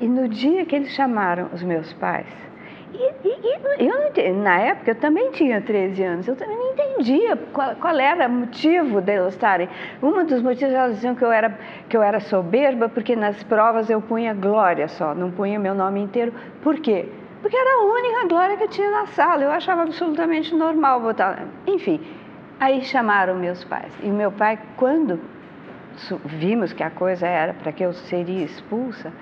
E 0.00 0.08
no 0.08 0.28
dia 0.28 0.64
que 0.64 0.74
eles 0.76 0.90
chamaram 0.90 1.48
os 1.52 1.62
meus 1.62 1.92
pais, 1.92 2.45
e, 2.98 3.86
eu 3.86 4.34
na 4.34 4.58
época 4.58 4.92
eu 4.92 4.94
também 4.94 5.30
tinha 5.32 5.60
13 5.60 6.02
anos, 6.02 6.28
eu 6.28 6.36
também 6.36 6.56
não 6.56 6.72
entendia 6.72 7.36
qual, 7.52 7.74
qual 7.76 7.96
era 7.98 8.26
o 8.26 8.30
motivo 8.30 9.00
delas 9.00 9.34
estarem. 9.34 9.68
Um 10.02 10.24
dos 10.24 10.42
motivos 10.42 10.74
elas 10.74 10.94
diziam 10.96 11.14
que 11.14 11.24
eu, 11.24 11.30
era, 11.30 11.58
que 11.88 11.96
eu 11.96 12.02
era 12.02 12.20
soberba, 12.20 12.88
porque 12.88 13.14
nas 13.14 13.42
provas 13.44 13.90
eu 13.90 14.00
punha 14.00 14.32
glória 14.32 14.88
só, 14.88 15.14
não 15.14 15.30
punha 15.30 15.58
meu 15.58 15.74
nome 15.74 16.00
inteiro. 16.00 16.32
Por 16.62 16.78
quê? 16.80 17.08
Porque 17.42 17.56
era 17.56 17.80
a 17.80 17.84
única 17.84 18.28
glória 18.28 18.56
que 18.56 18.68
tinha 18.68 18.90
na 18.90 19.06
sala, 19.06 19.44
eu 19.44 19.50
achava 19.50 19.82
absolutamente 19.82 20.54
normal 20.54 21.00
botar. 21.00 21.44
Enfim, 21.66 22.00
aí 22.58 22.82
chamaram 22.82 23.34
meus 23.34 23.62
pais. 23.64 23.92
E 24.02 24.08
meu 24.08 24.32
pai, 24.32 24.58
quando 24.76 25.20
vimos 26.24 26.72
que 26.72 26.82
a 26.82 26.90
coisa 26.90 27.26
era 27.26 27.52
para 27.54 27.72
que 27.72 27.84
eu 27.84 27.92
seria 27.92 28.44
expulsa, 28.44 29.12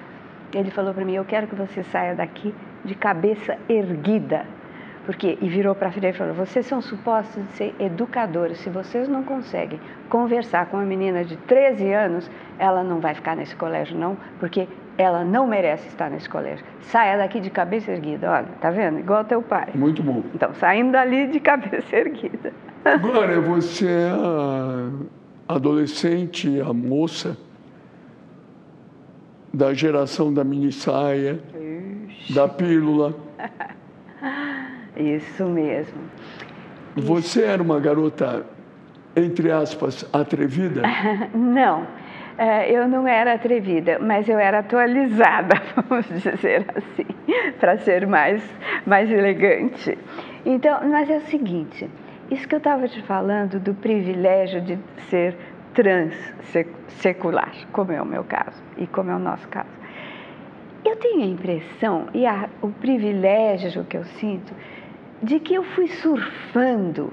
ele 0.54 0.70
falou 0.70 0.94
para 0.94 1.04
mim: 1.04 1.14
Eu 1.14 1.24
quero 1.24 1.46
que 1.46 1.54
você 1.54 1.82
saia 1.82 2.14
daqui 2.14 2.54
de 2.84 2.94
cabeça 2.94 3.56
erguida. 3.68 4.44
Porque, 5.06 5.36
e 5.40 5.48
virou 5.48 5.74
para 5.74 5.88
a 5.88 5.92
filha 5.92 6.08
e 6.08 6.12
falou: 6.12 6.34
Vocês 6.34 6.64
são 6.66 6.80
supostos 6.80 7.44
de 7.48 7.52
ser 7.52 7.74
educadores. 7.78 8.58
Se 8.58 8.70
vocês 8.70 9.06
não 9.06 9.22
conseguem 9.22 9.78
conversar 10.08 10.66
com 10.66 10.78
uma 10.78 10.86
menina 10.86 11.24
de 11.24 11.36
13 11.36 11.92
anos, 11.92 12.30
ela 12.58 12.82
não 12.82 13.00
vai 13.00 13.14
ficar 13.14 13.36
nesse 13.36 13.54
colégio, 13.54 13.98
não, 13.98 14.16
porque 14.40 14.66
ela 14.96 15.22
não 15.22 15.46
merece 15.46 15.88
estar 15.88 16.08
nesse 16.08 16.28
colégio. 16.28 16.64
Saia 16.80 17.18
daqui 17.18 17.38
de 17.38 17.50
cabeça 17.50 17.92
erguida. 17.92 18.30
Olha, 18.30 18.48
tá 18.60 18.70
vendo? 18.70 18.98
Igual 18.98 19.24
teu 19.24 19.42
pai. 19.42 19.68
Muito 19.74 20.02
bom. 20.02 20.22
Então, 20.34 20.54
saindo 20.54 20.92
dali 20.92 21.26
de 21.26 21.40
cabeça 21.40 21.94
erguida. 21.96 22.52
Agora, 22.84 23.40
você 23.40 23.86
é 23.86 24.10
a 24.10 25.54
adolescente, 25.54 26.60
a 26.60 26.72
moça 26.72 27.36
da 29.52 29.72
geração 29.72 30.32
da 30.32 30.42
mini 30.42 30.72
saia, 30.72 31.40
da 32.30 32.48
pílula. 32.48 33.14
Isso 34.96 35.44
mesmo. 35.46 35.98
Você 36.96 37.42
era 37.42 37.62
uma 37.62 37.80
garota, 37.80 38.46
entre 39.16 39.50
aspas, 39.50 40.08
atrevida? 40.12 40.82
Não, 41.34 41.86
eh, 42.38 42.72
eu 42.72 42.86
não 42.88 43.06
era 43.06 43.34
atrevida, 43.34 43.98
mas 43.98 44.28
eu 44.28 44.38
era 44.38 44.60
atualizada, 44.60 45.60
vamos 45.88 46.06
dizer 46.06 46.64
assim, 46.76 47.04
para 47.58 47.78
ser 47.78 48.06
mais, 48.06 48.42
mais 48.86 49.10
elegante. 49.10 49.98
Então, 50.44 50.80
mas 50.88 51.10
é 51.10 51.16
o 51.16 51.20
seguinte, 51.22 51.88
isso 52.30 52.46
que 52.48 52.54
eu 52.54 52.58
estava 52.58 52.88
te 52.88 53.02
falando 53.02 53.58
do 53.60 53.74
privilégio 53.74 54.60
de 54.60 54.78
ser 55.10 55.36
transsecular, 55.74 57.52
como 57.72 57.92
é 57.92 58.00
o 58.00 58.06
meu 58.06 58.24
caso 58.24 58.62
e 58.76 58.86
como 58.86 59.10
é 59.10 59.14
o 59.14 59.18
nosso 59.18 59.48
caso. 59.48 59.83
Eu 60.84 60.96
tenho 60.96 61.22
a 61.22 61.26
impressão, 61.26 62.08
e 62.12 62.26
a, 62.26 62.48
o 62.60 62.68
privilégio 62.68 63.84
que 63.84 63.96
eu 63.96 64.04
sinto, 64.04 64.52
de 65.22 65.40
que 65.40 65.54
eu 65.54 65.62
fui 65.62 65.88
surfando, 65.88 67.12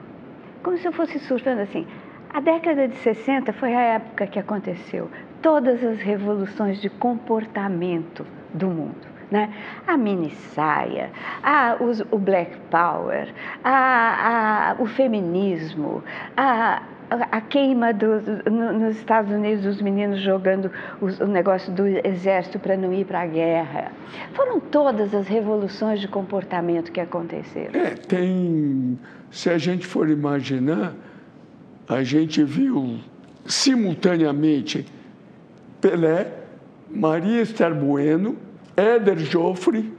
como 0.61 0.77
se 0.77 0.85
eu 0.85 0.91
fosse 0.91 1.17
surfando 1.19 1.61
assim. 1.61 1.87
A 2.33 2.39
década 2.39 2.87
de 2.87 2.95
60 2.97 3.51
foi 3.53 3.73
a 3.73 3.81
época 3.81 4.27
que 4.27 4.39
aconteceu 4.39 5.09
todas 5.41 5.83
as 5.83 5.99
revoluções 5.99 6.79
de 6.79 6.89
comportamento 6.89 8.25
do 8.53 8.67
mundo. 8.67 9.11
Né? 9.29 9.49
A 9.87 9.95
mini 9.95 10.29
saia, 10.29 11.09
a, 11.41 11.77
os, 11.79 12.01
o 12.11 12.17
black 12.17 12.57
power, 12.69 13.33
a, 13.63 14.71
a, 14.71 14.81
o 14.81 14.85
feminismo, 14.85 16.03
a, 16.35 16.83
a 17.11 17.41
queima 17.41 17.93
do, 17.93 18.21
no, 18.49 18.71
nos 18.71 18.97
Estados 18.97 19.31
Unidos 19.31 19.63
dos 19.63 19.81
meninos 19.81 20.21
jogando 20.21 20.71
os, 21.01 21.19
o 21.19 21.27
negócio 21.27 21.71
do 21.73 21.85
exército 21.85 22.57
para 22.57 22.77
não 22.77 22.93
ir 22.93 23.05
para 23.05 23.21
a 23.21 23.25
guerra. 23.25 23.91
Foram 24.33 24.59
todas 24.59 25.13
as 25.13 25.27
revoluções 25.27 25.99
de 25.99 26.07
comportamento 26.07 26.91
que 26.91 27.01
aconteceram. 27.01 27.77
É, 27.79 27.95
tem. 27.95 28.97
Se 29.29 29.49
a 29.49 29.57
gente 29.57 29.85
for 29.85 30.09
imaginar, 30.09 30.93
a 31.87 32.01
gente 32.03 32.43
viu 32.43 32.99
simultaneamente 33.45 34.85
Pelé, 35.81 36.27
Maria 36.89 37.41
Esther 37.41 37.73
Bueno, 37.73 38.37
Éder 38.77 39.17
Joffre 39.17 39.93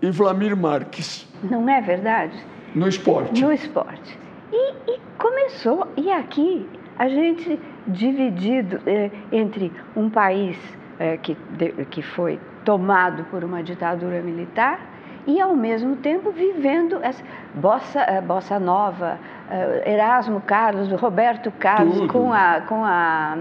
e 0.00 0.10
Vlamir 0.10 0.56
Marques. 0.56 1.26
Não 1.42 1.68
é 1.68 1.80
verdade? 1.82 2.38
No 2.74 2.88
esporte. 2.88 3.42
No 3.42 3.52
esporte. 3.52 4.23
E, 4.56 4.92
e 4.92 5.00
começou, 5.18 5.88
e 5.96 6.12
aqui 6.12 6.64
a 6.96 7.08
gente 7.08 7.58
dividido 7.88 8.80
é, 8.86 9.10
entre 9.32 9.72
um 9.96 10.08
país 10.08 10.56
é, 10.96 11.16
que, 11.16 11.36
de, 11.50 11.72
que 11.86 12.02
foi 12.02 12.38
tomado 12.64 13.24
por 13.24 13.42
uma 13.42 13.64
ditadura 13.64 14.22
militar 14.22 14.78
e, 15.26 15.40
ao 15.40 15.56
mesmo 15.56 15.96
tempo, 15.96 16.30
vivendo 16.30 17.00
essa 17.02 17.24
bossa, 17.54 18.00
eh, 18.00 18.20
bossa 18.20 18.60
nova, 18.60 19.18
Erasmo 19.86 20.40
Carlos, 20.42 20.90
Roberto 20.92 21.50
Carlos, 21.52 22.10
com 22.10 22.32
a, 22.32 22.60
com 22.62 22.84
a. 22.84 23.34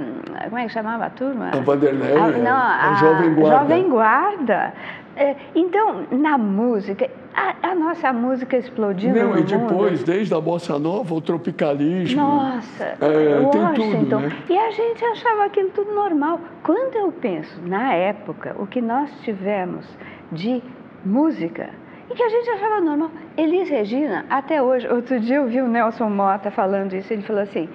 Como 0.46 0.58
é 0.58 0.64
que 0.64 0.72
chamava 0.72 1.06
a 1.06 1.10
turma? 1.10 1.52
A 1.54 1.60
Vanderlei, 1.60 2.16
a, 2.16 2.28
não, 2.30 2.56
a, 2.56 2.92
a 2.92 2.94
Jovem 2.94 3.34
Guarda. 3.34 3.60
Jovem 3.60 3.90
Guarda. 3.90 4.74
É, 5.16 5.36
então, 5.54 6.08
na 6.12 6.38
música, 6.38 7.10
a, 7.36 7.70
a, 7.70 7.76
nossa 7.76 8.12
música 8.12 8.58
explodindo 8.58 9.18
Não, 9.18 9.38
e 9.38 9.44
depois, 9.44 10.00
mundo. 10.00 10.06
desde 10.06 10.34
a 10.34 10.42
bossa 10.42 10.80
nova, 10.80 11.14
o 11.14 11.22
tropicalismo. 11.22 12.20
Nossa, 12.20 12.84
é, 13.00 13.50
tem 13.52 13.74
tudo, 13.74 14.20
né? 14.20 14.32
E 14.50 14.58
a 14.58 14.72
gente 14.72 15.06
achava 15.06 15.46
aquilo 15.46 15.70
tudo 15.70 15.94
normal. 15.94 16.40
Quando 16.64 16.96
eu 16.96 17.12
penso, 17.12 17.62
na 17.64 17.94
época, 17.94 18.56
o 18.58 18.66
que 18.66 18.82
nós 18.82 19.12
tivemos 19.22 19.86
de 20.32 20.64
música, 21.06 21.70
e 22.10 22.16
que 22.16 22.24
a 22.24 22.30
gente 22.30 22.50
achava 22.50 22.82
normal. 22.82 23.12
Elis 23.38 23.70
Regina, 23.70 24.26
até 24.30 24.62
hoje, 24.62 24.88
outro 24.88 25.20
dia 25.20 25.38
eu 25.38 25.48
vi 25.48 25.62
o 25.62 25.68
Nelson 25.68 26.10
Mota 26.10 26.52
falando 26.52 26.94
isso, 26.94 27.12
ele 27.14 27.22
falou 27.22 27.42
assim, 27.44 27.70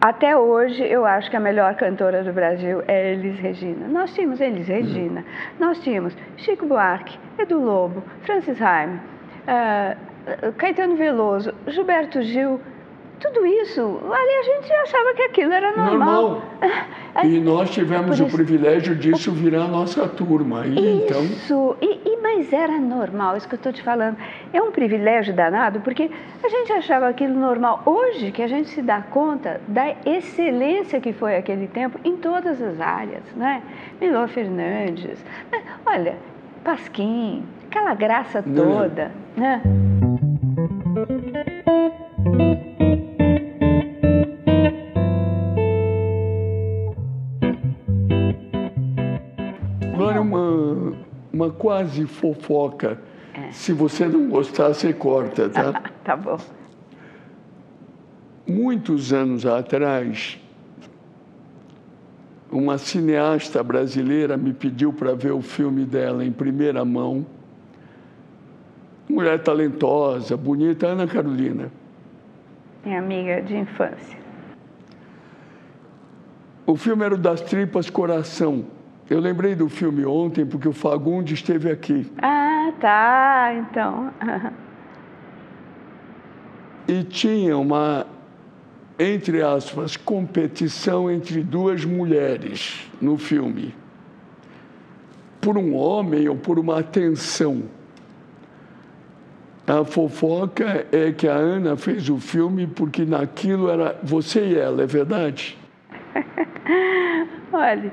até 0.00 0.34
hoje 0.36 0.82
eu 0.82 1.04
acho 1.04 1.28
que 1.30 1.36
a 1.36 1.40
melhor 1.40 1.74
cantora 1.74 2.24
do 2.24 2.32
Brasil 2.32 2.82
é 2.88 3.12
Elis 3.12 3.38
Regina. 3.38 3.86
Nós 3.86 4.14
tínhamos 4.14 4.40
Elis 4.40 4.66
Regina, 4.66 5.24
nós 5.58 5.78
tínhamos 5.80 6.16
Chico 6.38 6.64
Buarque, 6.64 7.18
Edu 7.38 7.60
Lobo, 7.60 8.02
Francis 8.22 8.60
Haim, 8.62 8.98
uh, 9.46 10.52
Caetano 10.56 10.96
Veloso, 10.96 11.52
Gilberto 11.66 12.22
Gil, 12.22 12.60
tudo 13.20 13.44
isso, 13.44 13.80
ali 13.80 14.34
a 14.38 14.42
gente 14.42 14.72
achava 14.72 15.14
que 15.14 15.22
aquilo 15.22 15.52
era 15.52 15.76
normal. 15.76 16.22
Normal. 16.22 16.42
E 17.24 17.40
nós 17.40 17.68
tivemos 17.70 18.20
o 18.20 18.26
privilégio 18.26 18.94
disso 18.94 19.32
virar 19.32 19.64
a 19.64 19.68
nossa 19.68 20.06
turma. 20.06 20.64
E, 20.64 21.02
então 21.02 21.24
isso, 21.24 21.76
então... 21.80 21.88
e, 22.06 22.08
e, 22.08 22.16
mas 22.22 22.52
era 22.52 22.78
normal, 22.78 23.36
isso 23.36 23.48
que 23.48 23.54
eu 23.54 23.58
estou 23.58 23.72
te 23.72 23.82
falando. 23.82 24.16
É 24.52 24.62
um 24.62 24.70
privilégio 24.70 25.34
danado, 25.34 25.80
porque 25.80 26.08
a 26.40 26.48
gente 26.48 26.72
achava 26.72 27.08
aquilo 27.08 27.34
normal. 27.34 27.82
Hoje 27.84 28.30
que 28.30 28.40
a 28.40 28.46
gente 28.46 28.68
se 28.68 28.80
dá 28.80 29.02
conta 29.02 29.60
da 29.66 29.92
excelência 30.06 31.00
que 31.00 31.12
foi 31.12 31.36
aquele 31.36 31.66
tempo 31.66 31.98
em 32.04 32.16
todas 32.16 32.62
as 32.62 32.80
áreas, 32.80 33.24
né? 33.34 33.60
Milor 34.00 34.28
Fernandes, 34.28 35.22
né? 35.50 35.62
olha, 35.84 36.16
Pasquim, 36.62 37.42
aquela 37.68 37.94
graça 37.94 38.40
toda, 38.42 39.10
né? 39.36 39.60
Quase 51.60 52.06
fofoca. 52.06 52.98
É. 53.34 53.52
Se 53.52 53.70
você 53.72 54.06
não 54.06 54.28
gostar, 54.28 54.68
você 54.68 54.94
corta, 54.94 55.48
tá? 55.50 55.72
tá 56.02 56.16
bom. 56.16 56.38
Muitos 58.46 59.12
anos 59.12 59.44
atrás, 59.44 60.40
uma 62.50 62.78
cineasta 62.78 63.62
brasileira 63.62 64.38
me 64.38 64.54
pediu 64.54 64.90
para 64.90 65.14
ver 65.14 65.32
o 65.32 65.42
filme 65.42 65.84
dela 65.84 66.24
em 66.24 66.32
primeira 66.32 66.82
mão. 66.82 67.26
Mulher 69.08 69.42
talentosa, 69.42 70.36
bonita, 70.36 70.86
Ana 70.86 71.06
Carolina. 71.06 71.70
Minha 72.84 72.98
amiga 73.00 73.42
de 73.42 73.54
infância. 73.54 74.18
O 76.66 76.74
filme 76.74 77.04
era 77.04 77.14
o 77.14 77.18
Das 77.18 77.42
Tripas 77.42 77.90
Coração 77.90 78.79
eu 79.10 79.18
lembrei 79.18 79.56
do 79.56 79.68
filme 79.68 80.06
ontem 80.06 80.46
porque 80.46 80.68
o 80.68 80.72
Fagundes 80.72 81.40
esteve 81.40 81.68
aqui. 81.68 82.06
Ah, 82.22 82.72
tá, 82.80 83.52
então. 83.54 84.12
e 86.86 87.02
tinha 87.02 87.58
uma, 87.58 88.06
entre 88.96 89.42
aspas, 89.42 89.96
competição 89.96 91.10
entre 91.10 91.42
duas 91.42 91.84
mulheres 91.84 92.88
no 93.02 93.18
filme. 93.18 93.74
Por 95.40 95.58
um 95.58 95.74
homem 95.74 96.28
ou 96.28 96.36
por 96.36 96.56
uma 96.56 96.78
atenção. 96.78 97.64
A 99.66 99.84
fofoca 99.84 100.86
é 100.92 101.10
que 101.10 101.26
a 101.26 101.34
Ana 101.34 101.76
fez 101.76 102.08
o 102.08 102.18
filme 102.18 102.64
porque 102.68 103.04
naquilo 103.04 103.68
era 103.68 103.98
você 104.04 104.46
e 104.46 104.56
ela, 104.56 104.82
é 104.82 104.86
verdade? 104.86 105.58
Olha, 107.52 107.92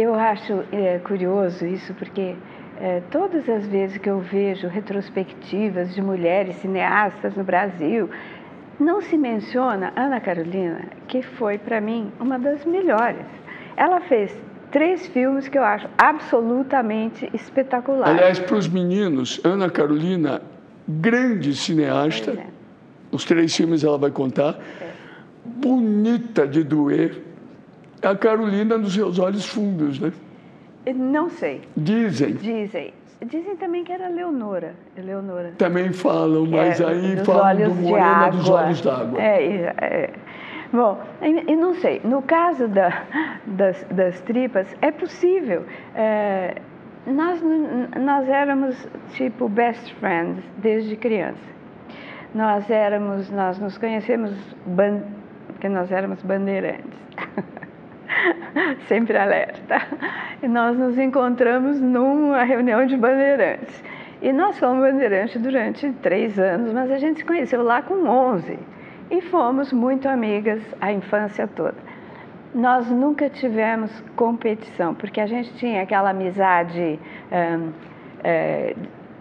eu 0.00 0.14
acho 0.14 0.64
é, 0.72 0.98
curioso 0.98 1.66
isso 1.66 1.92
porque 1.94 2.34
é, 2.80 3.02
todas 3.10 3.48
as 3.48 3.66
vezes 3.66 3.98
que 3.98 4.08
eu 4.08 4.20
vejo 4.20 4.66
retrospectivas 4.66 5.94
de 5.94 6.00
mulheres 6.00 6.56
cineastas 6.56 7.36
no 7.36 7.44
Brasil, 7.44 8.08
não 8.78 9.02
se 9.02 9.18
menciona 9.18 9.92
Ana 9.94 10.18
Carolina, 10.18 10.80
que 11.06 11.20
foi 11.20 11.58
para 11.58 11.80
mim 11.80 12.10
uma 12.18 12.38
das 12.38 12.64
melhores. 12.64 13.26
Ela 13.76 14.00
fez 14.00 14.34
três 14.70 15.06
filmes 15.08 15.46
que 15.48 15.58
eu 15.58 15.62
acho 15.62 15.86
absolutamente 15.98 17.28
espetaculares. 17.34 18.16
Aliás, 18.16 18.38
para 18.38 18.56
os 18.56 18.66
meninos, 18.66 19.38
Ana 19.44 19.68
Carolina, 19.68 20.40
grande 20.88 21.54
cineasta, 21.54 22.30
é. 22.30 22.46
os 23.12 23.24
três 23.24 23.54
filmes 23.54 23.84
ela 23.84 23.98
vai 23.98 24.10
contar, 24.10 24.58
é. 24.80 24.88
bonita 25.44 26.46
de 26.46 26.64
doer 26.64 27.29
a 28.02 28.16
Carolina 28.16 28.78
nos 28.78 28.94
seus 28.94 29.18
olhos 29.18 29.46
fundos, 29.46 29.98
né? 29.98 30.12
Não 30.94 31.28
sei. 31.28 31.62
Dizem. 31.76 32.34
Dizem. 32.34 32.92
Dizem 33.26 33.56
também 33.56 33.84
que 33.84 33.92
era 33.92 34.08
Leonora. 34.08 34.74
Leonora. 34.96 35.52
Também 35.58 35.92
falam, 35.92 36.46
mas 36.46 36.80
é, 36.80 36.86
aí 36.86 37.16
falam 37.24 37.68
do 37.68 37.74
Morena 37.74 38.30
dos 38.30 38.48
Olhos 38.48 38.80
d'Água. 38.80 39.20
É, 39.20 39.74
é. 39.78 40.10
Bom, 40.72 40.98
eu 41.20 41.56
não 41.56 41.74
sei. 41.74 42.00
No 42.02 42.22
caso 42.22 42.66
da, 42.68 43.04
das, 43.46 43.84
das 43.90 44.20
tripas, 44.22 44.74
é 44.80 44.90
possível. 44.90 45.66
É, 45.94 46.54
nós, 47.06 47.42
nós 48.00 48.28
éramos 48.28 48.88
tipo 49.12 49.48
best 49.48 49.94
friends 49.96 50.42
desde 50.58 50.96
criança. 50.96 51.50
Nós 52.34 52.70
éramos, 52.70 53.30
nós 53.30 53.58
nos 53.58 53.76
conhecemos, 53.76 54.32
porque 55.48 55.68
nós 55.68 55.90
éramos 55.92 56.22
bandeirantes. 56.22 56.98
sempre 58.88 59.16
alerta. 59.16 59.80
E 60.42 60.48
nós 60.48 60.76
nos 60.76 60.98
encontramos 60.98 61.80
numa 61.80 62.44
reunião 62.44 62.86
de 62.86 62.96
bandeirantes. 62.96 63.82
E 64.22 64.32
nós 64.32 64.58
fomos 64.58 64.80
bandeirantes 64.80 65.40
durante 65.40 65.90
três 66.02 66.38
anos, 66.38 66.72
mas 66.72 66.90
a 66.90 66.98
gente 66.98 67.20
se 67.20 67.24
conheceu 67.24 67.62
lá 67.62 67.80
com 67.80 68.06
11 68.06 68.58
e 69.10 69.20
fomos 69.22 69.72
muito 69.72 70.08
amigas 70.08 70.62
a 70.80 70.92
infância 70.92 71.48
toda. 71.48 71.76
Nós 72.54 72.90
nunca 72.90 73.30
tivemos 73.30 73.90
competição, 74.16 74.94
porque 74.94 75.20
a 75.20 75.26
gente 75.26 75.52
tinha 75.54 75.82
aquela 75.82 76.10
amizade 76.10 76.98
é, 78.22 78.74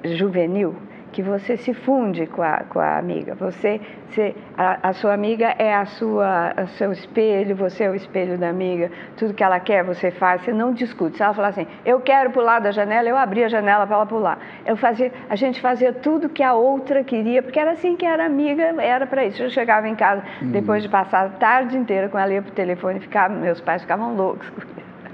juvenil 0.04 0.76
que 1.12 1.22
você 1.22 1.58
se 1.58 1.74
funde 1.74 2.28
com 2.28 2.42
a, 2.42 2.64
com 2.70 2.80
a 2.80 2.98
amiga. 2.98 3.36
Você, 3.36 3.82
você 4.10 4.36
a, 4.58 4.90
a, 4.90 4.94
sua 4.94 5.14
amiga 5.14 5.56
é 5.58 5.74
a 5.74 5.86
sua, 5.86 6.54
o 6.64 6.68
seu 6.70 6.92
espelho, 6.92 7.56
você 7.56 7.86
é 7.86 7.90
o 7.90 7.96
espelho 7.96 8.38
da 8.38 8.50
amiga. 8.50 8.92
Tudo 9.18 9.34
que 9.34 9.44
ela 9.44 9.60
quer, 9.60 9.84
você 9.84 10.12
faz. 10.12 10.42
Você 10.42 10.54
não 10.54 10.74
discute. 10.74 11.18
Se 11.18 11.24
ela 11.24 11.34
falar 11.34 11.50
assim, 11.50 11.68
eu 11.86 12.00
quero 12.00 12.32
pular 12.32 12.60
da 12.60 12.72
janela, 12.72 13.08
eu 13.08 13.18
abri 13.18 13.44
a 13.44 13.48
janela 13.48 13.86
para 13.86 13.96
ela 13.96 14.06
pular. 14.06 14.40
Eu 14.66 14.76
fazia, 14.78 15.12
a 15.30 15.36
gente 15.36 15.60
fazia 15.62 15.94
tudo 15.94 16.30
que 16.30 16.44
a 16.44 16.54
outra 16.54 17.04
queria, 17.04 17.42
porque 17.42 17.60
era 17.60 17.72
assim 17.72 17.96
que 17.96 18.06
era 18.06 18.26
amiga, 18.26 18.76
era 18.82 19.06
para 19.06 19.26
isso. 19.26 19.42
Eu 19.42 19.50
chegava 19.50 19.88
em 19.88 19.96
casa, 19.96 20.24
hum. 20.42 20.52
depois 20.52 20.84
de 20.84 20.90
passar 20.90 21.26
a 21.26 21.30
tarde 21.30 21.78
inteira 21.78 22.10
com 22.10 22.18
ela, 22.18 22.34
ia 22.34 22.42
para 22.42 22.52
o 22.52 22.54
telefone, 22.54 23.00
ficava, 23.00 23.34
meus 23.34 23.62
pais 23.62 23.82
ficavam 23.82 24.16
loucos 24.16 24.52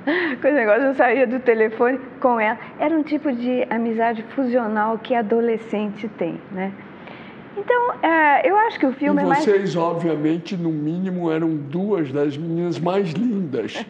com 0.41 0.48
esse 0.48 0.52
negócio, 0.52 0.84
eu 0.84 0.94
saía 0.94 1.26
do 1.26 1.39
telefone 1.39 2.00
com 2.20 2.39
ela. 2.39 2.58
Era 2.80 2.96
um 2.96 3.04
tipo 3.04 3.32
de 3.32 3.65
amizade 3.70 4.24
fusional 4.36 4.98
que 5.00 5.15
adolescente 5.15 6.08
tem, 6.10 6.39
né? 6.52 6.72
Então, 7.58 7.94
é, 8.04 8.50
eu 8.50 8.58
acho 8.58 8.80
que 8.80 8.86
o 8.86 8.91
filme 8.94 9.22
e 9.22 9.24
é 9.24 9.28
mais... 9.28 9.44
vocês, 9.44 9.76
obviamente, 9.76 10.58
no 10.58 10.70
mínimo, 10.70 11.32
eram 11.32 11.56
duas 11.56 12.12
das 12.12 12.38
meninas 12.38 12.78
mais 12.78 13.12
lindas 13.12 13.86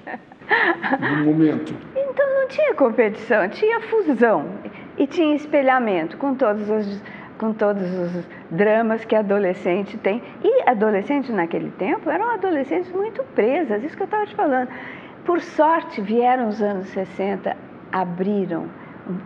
do 0.99 1.17
momento. 1.25 1.75
Então, 1.95 2.36
não 2.36 2.47
tinha 2.47 2.75
competição, 2.75 3.49
tinha 3.49 3.82
fusão 3.82 4.45
e 4.97 5.08
tinha 5.08 5.36
espelhamento 5.36 6.15
com 6.17 6.36
todos 6.36 6.69
os, 6.69 7.01
com 7.39 7.54
todos 7.54 7.84
os 7.91 8.28
dramas 8.51 9.04
que 9.04 9.15
adolescente 9.15 9.97
tem. 9.97 10.21
E 10.43 10.69
adolescentes 10.69 11.34
naquele 11.34 11.71
tempo 11.71 12.10
eram 12.10 12.30
adolescentes 12.30 12.91
muito 12.91 13.23
presas, 13.34 13.84
isso 13.84 13.97
que 13.97 14.04
eu 14.04 14.06
estava 14.06 14.28
te 14.28 14.36
falando. 14.36 14.69
Por 15.25 15.41
sorte, 15.41 16.01
vieram 16.01 16.47
os 16.49 16.61
anos 16.61 16.88
60, 16.89 17.57
abriram 17.91 18.69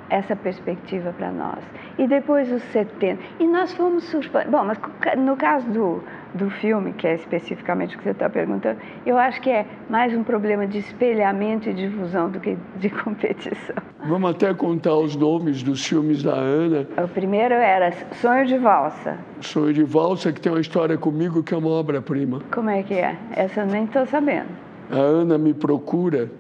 essa 0.09 0.35
perspectiva 0.35 1.13
para 1.13 1.31
nós. 1.31 1.59
E 1.97 2.07
depois 2.07 2.51
os 2.51 2.61
70. 2.71 3.21
E 3.39 3.45
nós 3.45 3.73
fomos 3.73 4.05
surpreendidos. 4.05 4.59
Bom, 4.59 4.65
mas 4.65 4.77
no 5.17 5.35
caso 5.35 5.69
do, 5.69 6.03
do 6.33 6.49
filme, 6.49 6.93
que 6.93 7.07
é 7.07 7.15
especificamente 7.15 7.95
o 7.95 7.97
que 7.97 8.05
você 8.05 8.11
está 8.11 8.29
perguntando, 8.29 8.79
eu 9.05 9.17
acho 9.17 9.41
que 9.41 9.49
é 9.49 9.65
mais 9.89 10.13
um 10.13 10.23
problema 10.23 10.65
de 10.65 10.79
espelhamento 10.79 11.69
e 11.69 11.73
difusão 11.73 12.29
do 12.29 12.39
que 12.39 12.57
de 12.77 12.89
competição. 13.03 13.75
Vamos 14.05 14.31
até 14.31 14.53
contar 14.53 14.95
os 14.95 15.17
nomes 15.17 15.63
dos 15.63 15.85
filmes 15.85 16.23
da 16.23 16.33
Ana. 16.33 16.87
O 17.03 17.07
primeiro 17.07 17.55
era 17.55 17.91
Sonho 18.13 18.45
de 18.45 18.57
Valsa. 18.57 19.17
Sonho 19.41 19.73
de 19.73 19.83
Valsa, 19.83 20.31
que 20.31 20.39
tem 20.39 20.51
uma 20.51 20.61
história 20.61 20.97
comigo 20.97 21.43
que 21.43 21.53
é 21.53 21.57
uma 21.57 21.69
obra-prima. 21.69 22.41
Como 22.53 22.69
é 22.69 22.83
que 22.83 22.93
é? 22.93 23.17
Essa 23.35 23.61
eu 23.61 23.67
nem 23.67 23.83
estou 23.83 24.05
sabendo 24.05 24.68
a 24.89 24.95
Ana 24.95 25.37
me 25.37 25.53
procura, 25.53 26.31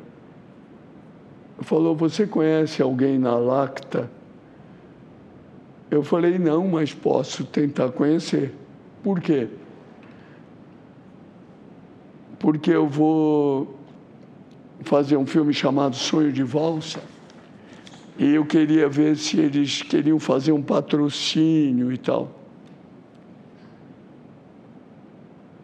falou: 1.61 1.95
Você 1.95 2.25
conhece 2.25 2.81
alguém 2.81 3.19
na 3.19 3.37
Lacta? 3.37 4.09
Eu 5.91 6.03
falei: 6.03 6.39
Não, 6.39 6.67
mas 6.67 6.93
posso 6.93 7.43
tentar 7.43 7.91
conhecer. 7.91 8.53
Por 9.03 9.21
quê? 9.21 9.47
Porque 12.39 12.71
eu 12.71 12.87
vou 12.87 13.77
fazer 14.81 15.17
um 15.17 15.25
filme 15.25 15.53
chamado 15.53 15.95
Sonho 15.95 16.31
de 16.31 16.43
Valsa 16.43 17.01
e 18.17 18.35
eu 18.35 18.45
queria 18.45 18.89
ver 18.89 19.15
se 19.15 19.39
eles 19.39 19.81
queriam 19.81 20.19
fazer 20.19 20.51
um 20.51 20.61
patrocínio 20.61 21.91
e 21.91 21.97
tal. 21.97 22.29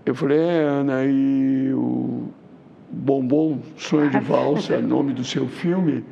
Eu 0.05 0.13
falei, 0.13 0.37
é, 0.37 0.63
Ana, 0.63 1.03
e 1.03 1.73
o 1.73 2.29
Bombom 2.95 3.59
Sonho 3.77 4.09
de 4.09 4.19
Valsa, 4.23 4.79
nome 4.79 5.13
do 5.13 5.23
seu 5.23 5.47
filme, 5.47 6.03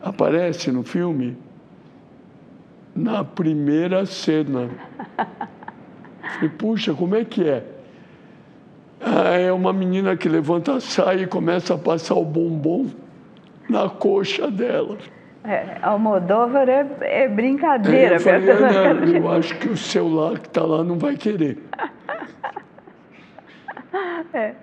aparece 0.00 0.70
no 0.70 0.82
filme 0.82 1.36
na 2.94 3.24
primeira 3.24 4.04
cena. 4.04 4.68
Falei, 6.34 6.50
puxa, 6.50 6.92
como 6.92 7.16
é 7.16 7.24
que 7.24 7.48
é? 7.48 7.64
Ah, 9.00 9.30
é 9.30 9.52
uma 9.52 9.72
menina 9.72 10.16
que 10.16 10.28
levanta 10.28 10.74
a 10.74 10.80
saia 10.80 11.22
e 11.22 11.26
começa 11.26 11.74
a 11.74 11.78
passar 11.78 12.14
o 12.14 12.24
bombom 12.24 12.86
na 13.68 13.88
coxa 13.88 14.50
dela. 14.50 14.98
É, 15.44 15.78
Almodóvar 15.80 16.68
é, 16.68 16.84
é 17.00 17.28
brincadeira. 17.28 18.14
É, 18.14 18.16
eu 18.16 18.20
falei, 18.20 18.50
Ana, 18.50 19.06
eu 19.06 19.30
acho 19.30 19.56
que 19.58 19.68
o 19.68 19.76
celular 19.76 20.40
que 20.40 20.48
está 20.48 20.64
lá 20.64 20.82
não 20.82 20.98
vai 20.98 21.16
querer. 21.16 21.58
é. 24.34 24.54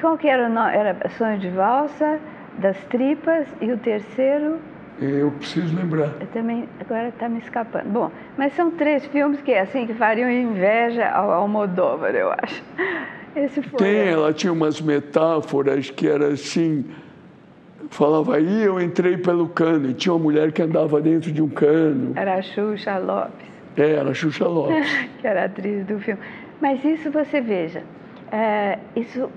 Qual 0.00 0.16
que 0.16 0.28
era 0.28 0.46
o 0.46 0.48
nome? 0.48 0.76
Era 0.76 0.96
Sonho 1.16 1.38
de 1.38 1.48
Valsa, 1.48 2.20
Das 2.58 2.76
Tripas 2.84 3.48
e 3.60 3.72
o 3.72 3.78
terceiro? 3.78 4.58
Eu 5.00 5.30
preciso 5.32 5.76
lembrar. 5.76 6.10
Eu 6.20 6.26
também, 6.28 6.68
agora 6.80 7.08
está 7.08 7.28
me 7.28 7.38
escapando. 7.38 7.88
Bom, 7.88 8.10
mas 8.36 8.52
são 8.54 8.70
três 8.70 9.06
filmes 9.06 9.40
que 9.40 9.54
assim 9.54 9.86
que 9.86 9.94
fariam 9.94 10.30
inveja 10.30 11.08
ao 11.08 11.30
Almodóvar, 11.30 12.14
eu 12.14 12.32
acho. 12.32 12.62
Esse 13.34 13.62
foi. 13.62 13.78
Tem, 13.78 14.08
ela 14.08 14.32
tinha 14.32 14.52
umas 14.52 14.80
metáforas 14.80 15.90
que 15.90 16.08
era 16.08 16.28
assim, 16.28 16.84
falava 17.90 18.36
aí 18.36 18.64
eu 18.64 18.80
entrei 18.80 19.16
pelo 19.16 19.48
cano 19.48 19.90
e 19.90 19.94
tinha 19.94 20.12
uma 20.12 20.22
mulher 20.22 20.50
que 20.50 20.62
andava 20.62 21.00
dentro 21.00 21.30
de 21.30 21.42
um 21.42 21.48
cano. 21.48 22.12
Era 22.16 22.34
a 22.34 22.42
Xuxa 22.42 22.98
Lopes. 22.98 23.48
É, 23.76 23.92
era 23.92 24.10
a 24.10 24.14
Xuxa 24.14 24.46
Lopes. 24.46 24.88
que 25.20 25.26
era 25.26 25.42
a 25.42 25.44
atriz 25.44 25.86
do 25.86 25.98
filme. 26.00 26.20
Mas 26.60 26.84
isso 26.84 27.10
você 27.12 27.40
veja, 27.40 27.84
é, 28.32 28.78
isso 28.96 29.30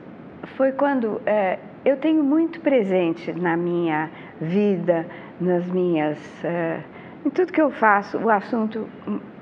foi 0.56 0.72
quando 0.72 1.22
é, 1.26 1.60
eu 1.86 1.98
tenho 1.98 2.24
muito 2.24 2.60
presente 2.62 3.32
na 3.34 3.56
minha 3.56 4.10
vida, 4.40 5.06
nas 5.40 5.66
minhas, 5.68 6.18
é, 6.44 6.82
em 7.26 7.30
tudo 7.30 7.52
que 7.52 7.62
eu 7.62 7.72
faço, 7.72 8.18
o 8.18 8.30
assunto 8.30 8.88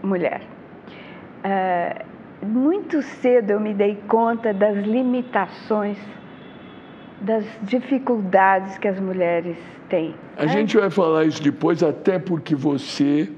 mulher. 0.03 0.41
É, 1.43 2.03
muito 2.41 3.01
cedo 3.01 3.51
eu 3.51 3.59
me 3.59 3.73
dei 3.73 3.97
conta 4.07 4.53
das 4.53 4.77
limitações, 4.77 5.97
das 7.21 7.45
dificuldades 7.63 8.77
que 8.77 8.87
as 8.87 8.99
mulheres 8.99 9.57
têm. 9.89 10.15
A 10.37 10.47
gente 10.47 10.77
vai 10.77 10.89
falar 10.89 11.25
isso 11.25 11.43
depois, 11.43 11.83
até 11.83 12.17
porque 12.17 12.55
você 12.55 13.29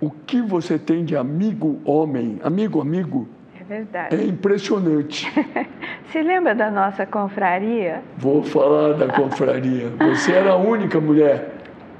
o 0.00 0.10
que 0.10 0.40
você 0.40 0.78
tem 0.78 1.04
de 1.04 1.14
amigo 1.14 1.78
homem, 1.84 2.40
amigo, 2.42 2.80
amigo, 2.80 3.28
verdade. 3.70 4.16
É 4.16 4.24
impressionante. 4.24 5.32
Se 6.10 6.20
lembra 6.20 6.54
da 6.56 6.70
nossa 6.70 7.06
confraria? 7.06 8.02
Vou 8.18 8.42
falar 8.42 8.94
da 8.94 9.06
confraria. 9.06 9.90
Você 10.10 10.32
era 10.32 10.52
a 10.52 10.56
única 10.56 11.00
mulher. 11.00 11.52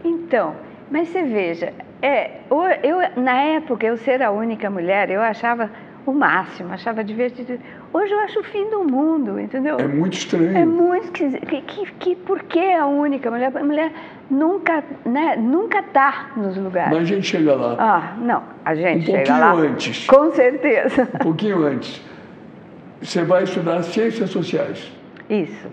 Então, 0.05 0.57
mas 0.91 1.09
você 1.09 1.23
veja, 1.23 1.73
é, 2.03 2.41
eu, 2.83 3.23
na 3.23 3.41
época, 3.41 3.87
eu 3.87 3.97
ser 3.97 4.21
a 4.21 4.33
única 4.33 4.69
mulher, 4.69 5.11
eu 5.11 5.21
achava 5.23 5.71
o 6.05 6.13
máximo, 6.13 6.73
achava 6.73 7.05
divertido. 7.05 7.61
Hoje 7.93 8.13
eu 8.13 8.21
acho 8.21 8.41
o 8.41 8.43
fim 8.45 8.71
do 8.71 8.85
mundo, 8.85 9.39
entendeu? 9.41 9.77
É 9.79 9.87
muito 9.87 10.15
estranho. 10.15 10.57
É 10.57 10.65
muito 10.65 11.11
que, 11.11 11.61
que, 11.63 11.93
que 11.93 12.17
Por 12.17 12.43
que 12.45 12.73
a 12.73 12.87
única 12.87 13.31
mulher? 13.31 13.51
A 13.55 13.65
mulher 13.65 13.93
nunca, 14.31 14.85
né, 15.05 15.37
nunca 15.37 15.83
tá 15.83 16.31
nos 16.37 16.57
lugares. 16.57 16.93
Mas 16.93 17.03
a 17.03 17.05
gente 17.05 17.27
chega 17.27 17.55
lá. 17.55 17.77
Ah, 17.79 18.17
não, 18.19 18.45
a 18.65 18.75
gente 18.75 19.11
um 19.11 19.17
chega 19.17 19.37
lá. 19.37 19.49
Um 19.49 19.57
pouquinho 19.57 19.73
antes. 19.73 20.07
Com 20.07 20.31
certeza. 20.31 21.09
Um 21.15 21.19
pouquinho 21.19 21.65
antes. 21.65 22.01
Você 23.03 23.25
vai 23.25 23.43
estudar 23.43 23.83
ciências 23.83 24.31
sociais. 24.31 24.93
Isso. 25.29 25.69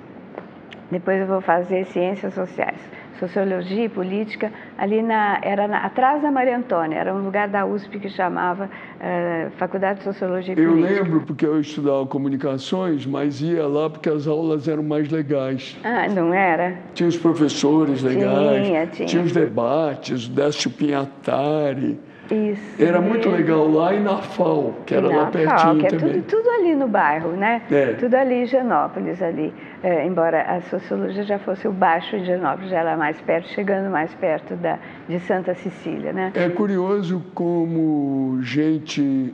Depois 0.90 1.20
eu 1.20 1.28
vou 1.28 1.42
fazer 1.42 1.86
ciências 1.86 2.34
sociais 2.34 2.80
sociologia 3.20 3.86
e 3.86 3.90
política, 3.90 4.52
ali 4.78 5.02
na, 5.02 5.40
era 5.42 5.68
na, 5.68 5.80
atrás 5.80 6.22
da 6.22 6.32
Maria 6.32 6.58
Antônia, 6.58 6.98
era 6.98 7.14
um 7.14 7.24
lugar 7.24 7.48
da 7.48 7.66
USP 7.66 8.00
que 8.00 8.10
chamava 8.10 8.66
uh, 8.66 9.52
Faculdade 9.58 10.00
de 10.00 10.06
Sociologia 10.06 10.54
e 10.58 10.62
eu 10.62 10.72
Política. 10.72 10.94
Eu 10.94 11.04
lembro 11.04 11.22
porque 11.22 11.46
eu 11.46 11.60
estudava 11.60 12.06
comunicações, 12.06 13.06
mas 13.06 13.42
ia 13.42 13.68
lá 13.68 13.90
porque 13.90 14.10
as 14.10 14.28
aulas 14.28 14.68
eram 14.68 14.84
mais 14.84 15.10
legais. 15.10 15.78
Ah, 15.84 16.08
não 16.08 16.34
era? 16.34 16.78
Tinha 16.94 17.10
os 17.10 17.18
professores 17.18 18.02
legais, 18.02 18.66
tinha, 18.66 18.88
tinha. 18.88 19.08
tinha 19.08 19.24
os 19.24 19.32
debates, 19.32 20.28
o 20.28 20.32
Décio 20.32 20.70
Pinhatari. 20.72 22.00
Isso. 22.32 22.82
Era 22.82 23.00
muito 23.02 23.30
legal 23.30 23.70
lá 23.70 23.94
e 23.94 24.00
na 24.00 24.18
FAO, 24.18 24.76
que 24.86 24.94
era 24.94 25.08
lá 25.08 25.26
pertinho 25.28 25.60
FAO, 25.60 25.78
que 25.78 25.86
é 25.86 25.90
também. 25.90 26.22
Tudo, 26.22 26.44
tudo 26.44 26.50
ali 26.50 26.76
no 26.76 26.88
bairro, 26.88 27.32
né? 27.32 27.62
É. 27.72 27.94
Tudo 27.94 28.16
ali 28.16 28.44
em 28.44 28.46
Genópolis, 28.46 29.22
ali. 29.22 29.54
É, 29.84 30.06
embora 30.06 30.42
a 30.42 30.62
sociologia 30.62 31.24
já 31.24 31.40
fosse 31.40 31.68
o 31.68 31.72
baixo 31.72 32.18
de 32.18 32.26
Genópolis, 32.26 32.70
já 32.70 32.80
era 32.80 32.98
mais 32.98 33.20
perto, 33.22 33.48
chegando 33.50 33.90
mais 33.90 34.14
perto 34.16 34.56
da, 34.56 34.80
de 35.08 35.20
Santa 35.20 35.54
Cecília, 35.54 36.12
né? 36.12 36.32
É 36.36 36.50
curioso 36.50 37.24
como 37.34 38.40
gente 38.42 39.34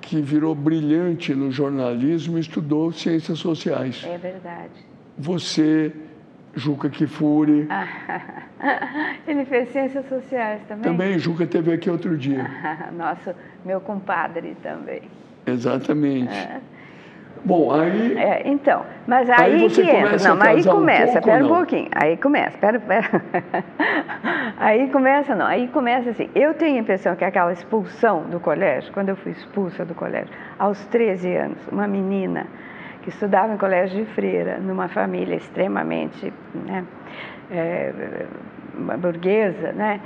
que 0.00 0.22
virou 0.22 0.54
brilhante 0.54 1.34
no 1.34 1.50
jornalismo 1.50 2.38
estudou 2.38 2.92
ciências 2.92 3.38
sociais. 3.38 4.04
É 4.06 4.16
verdade. 4.16 4.70
Você 5.18 5.92
Juca 6.54 6.88
Kifuri. 6.88 7.68
Ele 9.26 9.44
fez 9.44 9.70
ciências 9.70 10.08
sociais 10.08 10.60
também? 10.68 10.90
Também, 10.90 11.18
Juca 11.18 11.46
teve 11.46 11.72
aqui 11.72 11.90
outro 11.90 12.16
dia. 12.16 12.44
Nosso, 12.96 13.34
meu 13.64 13.80
compadre 13.80 14.56
também. 14.62 15.02
Exatamente. 15.46 16.34
É. 16.34 16.60
Bom, 17.44 17.72
aí. 17.72 18.18
É, 18.18 18.42
então, 18.48 18.84
mas 19.06 19.30
aí, 19.30 19.62
aí 19.62 19.70
que 19.70 19.82
entra. 19.82 20.18
Não, 20.28 20.36
mas 20.36 20.66
aí 20.66 20.72
começa, 20.72 21.14
um 21.14 21.18
espera 21.18 21.44
um 21.44 21.48
pouquinho. 21.48 21.88
Aí 21.94 22.16
começa, 22.16 22.48
espera, 22.50 22.76
espera. 22.76 23.22
Aí 24.60 24.90
começa, 24.90 25.36
não, 25.36 25.46
aí 25.46 25.68
começa 25.68 26.10
assim. 26.10 26.28
Eu 26.34 26.52
tenho 26.52 26.78
a 26.78 26.80
impressão 26.80 27.14
que 27.14 27.24
aquela 27.24 27.52
expulsão 27.52 28.24
do 28.24 28.40
colégio, 28.40 28.92
quando 28.92 29.10
eu 29.10 29.16
fui 29.16 29.30
expulsa 29.30 29.84
do 29.84 29.94
colégio, 29.94 30.34
aos 30.58 30.84
13 30.86 31.32
anos, 31.36 31.68
uma 31.70 31.86
menina 31.86 32.44
que 33.08 33.14
estudava 33.14 33.54
em 33.54 33.56
colégio 33.56 34.04
de 34.04 34.10
freira, 34.12 34.58
numa 34.58 34.88
família 34.88 35.34
extremamente 35.34 36.32
né, 36.54 36.84
é, 37.50 38.26
burguesa, 38.98 39.72
né? 39.72 40.00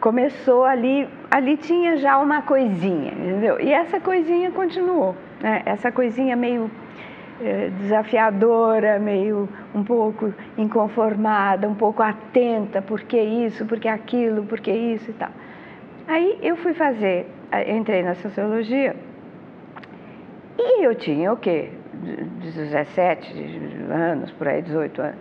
Começou 0.00 0.64
ali, 0.64 1.08
ali 1.30 1.56
tinha 1.56 1.96
já 1.96 2.18
uma 2.18 2.42
coisinha, 2.42 3.12
entendeu? 3.12 3.60
E 3.60 3.72
essa 3.72 4.00
coisinha 4.00 4.50
continuou, 4.50 5.14
né? 5.40 5.62
Essa 5.64 5.92
coisinha 5.92 6.34
meio 6.34 6.70
é, 7.40 7.68
desafiadora, 7.78 8.98
meio 8.98 9.48
um 9.72 9.84
pouco 9.84 10.34
inconformada, 10.58 11.68
um 11.68 11.74
pouco 11.74 12.02
atenta, 12.02 12.82
por 12.82 13.02
que 13.02 13.20
isso, 13.20 13.64
por 13.64 13.78
que 13.78 13.86
aquilo, 13.86 14.44
por 14.44 14.58
que 14.58 14.72
isso 14.72 15.10
e 15.10 15.14
tal. 15.14 15.30
Aí 16.08 16.38
eu 16.42 16.56
fui 16.56 16.74
fazer, 16.74 17.28
entrei 17.68 18.02
na 18.02 18.14
sociologia 18.14 18.96
e 20.58 20.82
eu 20.84 20.94
tinha 20.96 21.32
o 21.32 21.36
quê? 21.36 21.79
17 22.00 23.34
anos, 23.90 24.30
por 24.32 24.48
aí, 24.48 24.62
18 24.62 25.02
anos. 25.02 25.18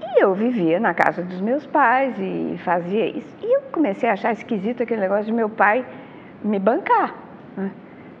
E 0.00 0.22
eu 0.22 0.34
vivia 0.34 0.78
na 0.78 0.94
casa 0.94 1.22
dos 1.22 1.40
meus 1.40 1.66
pais 1.66 2.14
e 2.18 2.58
fazia 2.64 3.06
isso. 3.06 3.36
E 3.42 3.56
eu 3.56 3.62
comecei 3.72 4.08
a 4.08 4.12
achar 4.12 4.32
esquisito 4.32 4.82
aquele 4.82 5.00
negócio 5.00 5.26
de 5.26 5.32
meu 5.32 5.48
pai 5.48 5.84
me 6.42 6.58
bancar. 6.58 7.14
Né? 7.56 7.70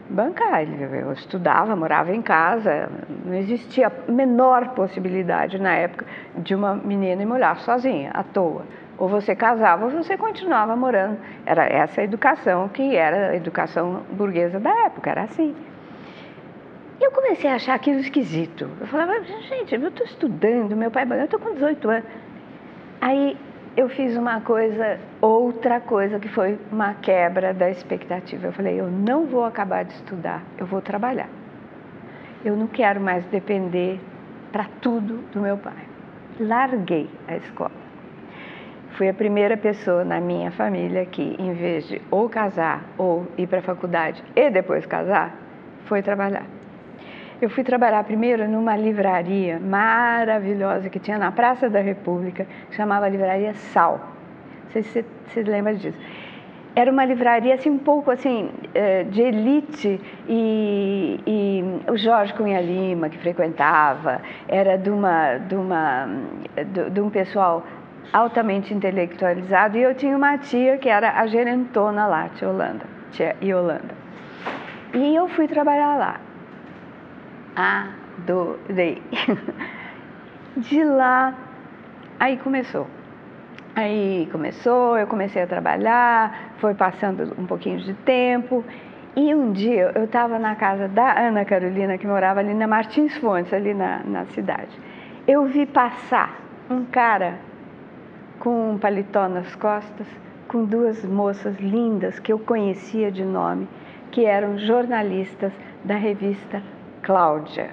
bancar. 0.08 0.62
Eu 0.62 1.12
estudava, 1.12 1.74
morava 1.74 2.14
em 2.14 2.22
casa, 2.22 2.88
não 3.24 3.34
existia 3.34 3.88
a 3.88 4.10
menor 4.10 4.68
possibilidade 4.70 5.58
na 5.58 5.72
época 5.72 6.06
de 6.36 6.54
uma 6.54 6.74
menina 6.74 7.24
morar 7.26 7.58
sozinha, 7.58 8.10
à 8.12 8.22
toa. 8.22 8.64
Ou 8.98 9.08
você 9.08 9.34
casava 9.34 9.84
ou 9.84 9.90
você 9.90 10.16
continuava 10.16 10.74
morando. 10.74 11.18
Era 11.44 11.66
essa 11.66 12.00
a 12.00 12.04
educação 12.04 12.68
que 12.68 12.96
era 12.96 13.30
a 13.30 13.36
educação 13.36 14.02
burguesa 14.12 14.58
da 14.58 14.70
época, 14.86 15.10
era 15.10 15.22
assim. 15.22 15.54
Eu 17.00 17.10
comecei 17.10 17.50
a 17.50 17.56
achar 17.56 17.74
aquilo 17.74 18.00
esquisito. 18.00 18.70
Eu 18.80 18.86
falava, 18.86 19.22
gente, 19.22 19.74
eu 19.74 19.88
estou 19.88 20.06
estudando, 20.06 20.74
meu 20.74 20.90
pai, 20.90 21.06
eu 21.10 21.24
estou 21.24 21.38
com 21.38 21.52
18 21.52 21.90
anos. 21.90 22.08
Aí 23.00 23.36
eu 23.76 23.88
fiz 23.90 24.16
uma 24.16 24.40
coisa, 24.40 24.98
outra 25.20 25.78
coisa 25.78 26.18
que 26.18 26.28
foi 26.28 26.58
uma 26.72 26.94
quebra 26.94 27.52
da 27.52 27.70
expectativa. 27.70 28.46
Eu 28.46 28.52
falei, 28.52 28.80
eu 28.80 28.90
não 28.90 29.26
vou 29.26 29.44
acabar 29.44 29.84
de 29.84 29.92
estudar, 29.92 30.42
eu 30.56 30.64
vou 30.64 30.80
trabalhar. 30.80 31.28
Eu 32.42 32.56
não 32.56 32.66
quero 32.66 32.98
mais 33.00 33.24
depender 33.26 34.00
para 34.50 34.64
tudo 34.80 35.18
do 35.32 35.40
meu 35.40 35.58
pai. 35.58 35.84
Larguei 36.40 37.10
a 37.28 37.36
escola. 37.36 37.86
Fui 38.92 39.10
a 39.10 39.14
primeira 39.14 39.58
pessoa 39.58 40.02
na 40.02 40.18
minha 40.18 40.50
família 40.50 41.04
que, 41.04 41.36
em 41.38 41.52
vez 41.52 41.86
de 41.86 42.00
ou 42.10 42.30
casar 42.30 42.82
ou 42.96 43.26
ir 43.36 43.46
para 43.46 43.58
a 43.58 43.62
faculdade 43.62 44.24
e 44.34 44.48
depois 44.48 44.86
casar, 44.86 45.36
foi 45.84 46.00
trabalhar. 46.00 46.55
Eu 47.40 47.50
fui 47.50 47.62
trabalhar 47.62 48.02
primeiro 48.04 48.48
numa 48.48 48.74
livraria 48.76 49.60
maravilhosa 49.60 50.88
que 50.88 50.98
tinha 50.98 51.18
na 51.18 51.30
Praça 51.30 51.68
da 51.68 51.80
República, 51.80 52.46
que 52.70 52.76
chamava 52.76 53.06
Livraria 53.10 53.52
Sal. 53.52 54.00
Não 54.64 54.70
sei 54.70 54.82
se 54.82 55.02
você, 55.02 55.04
se 55.26 55.42
lembra 55.42 55.74
disso. 55.74 55.98
Era 56.74 56.90
uma 56.90 57.04
livraria 57.04 57.54
assim 57.54 57.68
um 57.68 57.78
pouco 57.78 58.10
assim 58.10 58.50
eh, 58.74 59.04
de 59.04 59.20
elite 59.20 60.00
e, 60.26 61.20
e 61.26 61.90
o 61.90 61.96
Jorge 61.96 62.32
Cunha 62.34 62.60
Lima 62.60 63.08
que 63.10 63.18
frequentava 63.18 64.20
era 64.48 64.76
de 64.76 64.90
uma 64.90 65.38
de 65.38 65.54
uma 65.54 66.06
de, 66.90 67.00
um 67.00 67.08
pessoal 67.08 67.64
altamente 68.12 68.74
intelectualizado 68.74 69.78
e 69.78 69.82
eu 69.82 69.94
tinha 69.94 70.16
uma 70.16 70.36
tia 70.38 70.76
que 70.76 70.88
era 70.88 71.18
a 71.18 71.26
gerentona 71.26 72.06
lá, 72.06 72.28
tia 72.34 72.48
Holanda, 72.48 72.84
tia 73.10 73.36
Yolanda. 73.42 73.94
E 74.92 75.14
eu 75.14 75.28
fui 75.28 75.48
trabalhar 75.48 75.96
lá 75.96 76.25
adorei. 77.56 79.02
De 80.56 80.84
lá, 80.84 81.34
aí 82.20 82.36
começou. 82.36 82.86
Aí 83.74 84.28
começou, 84.32 84.96
eu 84.96 85.06
comecei 85.06 85.42
a 85.42 85.46
trabalhar, 85.46 86.52
foi 86.58 86.74
passando 86.74 87.34
um 87.38 87.44
pouquinho 87.44 87.78
de 87.78 87.92
tempo. 87.92 88.64
E 89.14 89.34
um 89.34 89.52
dia 89.52 89.92
eu 89.94 90.04
estava 90.04 90.38
na 90.38 90.54
casa 90.54 90.88
da 90.88 91.18
Ana 91.18 91.44
Carolina, 91.44 91.98
que 91.98 92.06
morava 92.06 92.40
ali 92.40 92.54
na 92.54 92.66
Martins 92.66 93.16
Fontes, 93.18 93.52
ali 93.52 93.74
na, 93.74 94.00
na 94.04 94.24
cidade. 94.26 94.78
Eu 95.26 95.44
vi 95.46 95.66
passar 95.66 96.40
um 96.70 96.84
cara 96.84 97.38
com 98.38 98.72
um 98.72 98.78
paletó 98.78 99.28
nas 99.28 99.54
costas, 99.54 100.06
com 100.48 100.64
duas 100.64 101.04
moças 101.04 101.58
lindas 101.58 102.18
que 102.18 102.32
eu 102.32 102.38
conhecia 102.38 103.10
de 103.10 103.24
nome, 103.24 103.68
que 104.10 104.24
eram 104.24 104.58
jornalistas 104.58 105.52
da 105.84 105.96
revista 105.96 106.62
Cláudia. 107.06 107.70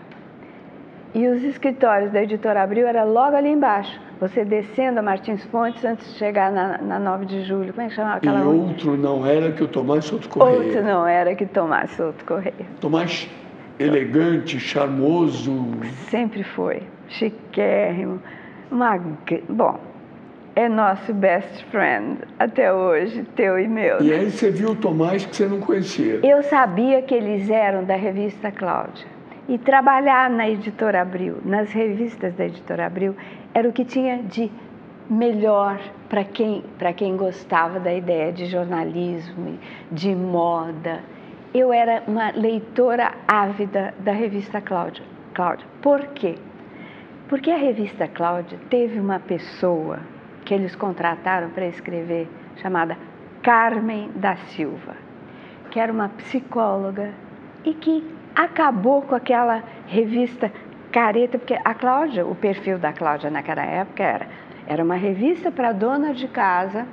E 1.15 1.27
os 1.27 1.43
escritórios 1.43 2.11
da 2.11 2.21
editora 2.21 2.61
Abril 2.61 2.85
era 2.85 3.03
logo 3.03 3.35
ali 3.35 3.49
embaixo. 3.49 3.99
Você 4.19 4.45
descendo 4.45 4.99
a 4.99 5.01
Martins 5.01 5.43
Fontes 5.45 5.83
antes 5.83 6.07
de 6.13 6.19
chegar 6.19 6.51
na, 6.51 6.77
na 6.77 6.99
9 6.99 7.25
de 7.25 7.43
julho. 7.43 7.73
Como 7.73 7.83
é 7.83 7.89
que 7.89 7.95
chamava 7.95 8.17
aquela 8.17 8.41
E 8.41 8.43
outro 8.43 8.95
não 8.95 9.25
era 9.25 9.51
que 9.51 9.63
o 9.63 9.67
Tomás 9.67 10.05
Souto 10.05 10.29
Correia. 10.29 10.59
Outro 10.59 10.83
não 10.83 11.07
era 11.07 11.33
que 11.33 11.47
Tomás 11.47 11.89
Souto 11.91 12.23
Correia. 12.25 12.53
Tomás 12.79 13.27
elegante, 13.79 14.59
charmoso. 14.59 15.65
Sempre 16.11 16.43
foi. 16.43 16.83
Chiquérrimo. 17.07 18.21
Uma... 18.69 18.99
Bom, 19.49 19.79
é 20.55 20.69
nosso 20.69 21.11
best 21.11 21.65
friend 21.71 22.19
até 22.37 22.71
hoje, 22.71 23.23
teu 23.35 23.57
e 23.57 23.67
meu. 23.67 23.99
E 23.99 24.13
aí 24.13 24.29
você 24.29 24.51
viu 24.51 24.69
o 24.69 24.75
Tomás 24.75 25.25
que 25.25 25.35
você 25.35 25.47
não 25.47 25.59
conhecia? 25.59 26.19
Eu 26.23 26.43
sabia 26.43 27.01
que 27.01 27.15
eles 27.15 27.49
eram 27.49 27.83
da 27.83 27.95
revista 27.95 28.51
Cláudia. 28.51 29.12
E 29.47 29.57
trabalhar 29.57 30.29
na 30.29 30.49
editora 30.49 31.01
Abril, 31.01 31.37
nas 31.43 31.71
revistas 31.73 32.33
da 32.35 32.45
editora 32.45 32.85
Abril, 32.85 33.15
era 33.53 33.67
o 33.67 33.73
que 33.73 33.83
tinha 33.83 34.23
de 34.23 34.49
melhor 35.09 35.79
para 36.07 36.23
quem, 36.23 36.63
quem 36.95 37.17
gostava 37.17 37.79
da 37.79 37.93
ideia 37.93 38.31
de 38.31 38.45
jornalismo, 38.45 39.59
de 39.91 40.15
moda. 40.15 41.01
Eu 41.53 41.73
era 41.73 42.03
uma 42.07 42.31
leitora 42.31 43.13
ávida 43.27 43.93
da 43.99 44.11
revista 44.11 44.61
Cláudia. 44.61 45.03
Cláudia. 45.33 45.65
Por 45.81 46.07
quê? 46.07 46.35
Porque 47.27 47.51
a 47.51 47.57
revista 47.57 48.07
Cláudia 48.07 48.59
teve 48.69 48.99
uma 48.99 49.19
pessoa 49.19 49.99
que 50.45 50.53
eles 50.53 50.75
contrataram 50.75 51.49
para 51.49 51.65
escrever, 51.67 52.27
chamada 52.57 52.97
Carmen 53.41 54.09
da 54.15 54.35
Silva, 54.35 54.95
que 55.69 55.79
era 55.79 55.91
uma 55.91 56.09
psicóloga 56.09 57.11
e 57.65 57.73
que 57.73 58.03
acabou 58.35 59.01
com 59.01 59.15
aquela 59.15 59.63
revista 59.87 60.51
careta, 60.91 61.37
porque 61.37 61.57
a 61.63 61.73
Cláudia, 61.73 62.25
o 62.25 62.35
perfil 62.35 62.77
da 62.77 62.93
Cláudia 62.93 63.29
naquela 63.29 63.63
época 63.63 64.03
era, 64.03 64.27
era 64.67 64.83
uma 64.83 64.95
revista 64.95 65.51
para 65.51 65.71
dona 65.71 66.13
de 66.13 66.27
casa, 66.27 66.85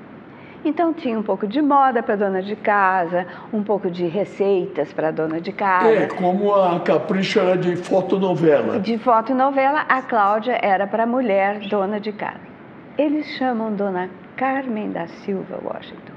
então 0.64 0.92
tinha 0.92 1.18
um 1.18 1.22
pouco 1.22 1.46
de 1.46 1.62
moda 1.62 2.02
para 2.02 2.16
dona 2.16 2.42
de 2.42 2.54
casa, 2.54 3.26
um 3.52 3.62
pouco 3.62 3.90
de 3.90 4.06
receitas 4.06 4.92
para 4.92 5.10
dona 5.10 5.40
de 5.40 5.52
casa. 5.52 5.88
É, 5.88 6.06
como 6.06 6.54
a 6.54 6.80
Capricho 6.80 7.40
era 7.40 7.56
de 7.56 7.76
fotonovela. 7.76 8.78
De 8.78 8.98
fotonovela, 8.98 9.86
a 9.88 10.02
Cláudia 10.02 10.58
era 10.60 10.86
para 10.86 11.06
mulher 11.06 11.60
dona 11.68 11.98
de 11.98 12.12
casa. 12.12 12.50
Eles 12.98 13.26
chamam 13.38 13.72
Dona 13.72 14.10
Carmen 14.36 14.90
da 14.90 15.06
Silva 15.06 15.58
Washington, 15.62 16.12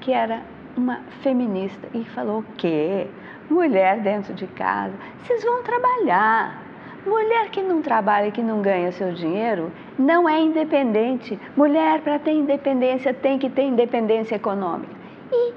que 0.00 0.12
era 0.12 0.40
uma 0.76 1.00
feminista, 1.22 1.86
e 1.92 2.04
falou 2.04 2.38
o 2.38 2.44
quê? 2.56 3.06
Mulher 3.52 4.00
dentro 4.00 4.32
de 4.32 4.46
casa, 4.46 4.94
vocês 5.18 5.44
vão 5.44 5.62
trabalhar. 5.62 6.62
Mulher 7.04 7.50
que 7.50 7.60
não 7.60 7.82
trabalha 7.82 8.30
que 8.30 8.42
não 8.42 8.62
ganha 8.62 8.90
seu 8.92 9.12
dinheiro 9.12 9.70
não 9.98 10.26
é 10.26 10.40
independente. 10.40 11.38
Mulher, 11.54 12.00
para 12.00 12.18
ter 12.18 12.32
independência, 12.32 13.12
tem 13.12 13.38
que 13.38 13.50
ter 13.50 13.64
independência 13.64 14.36
econômica. 14.36 14.94
E 15.30 15.52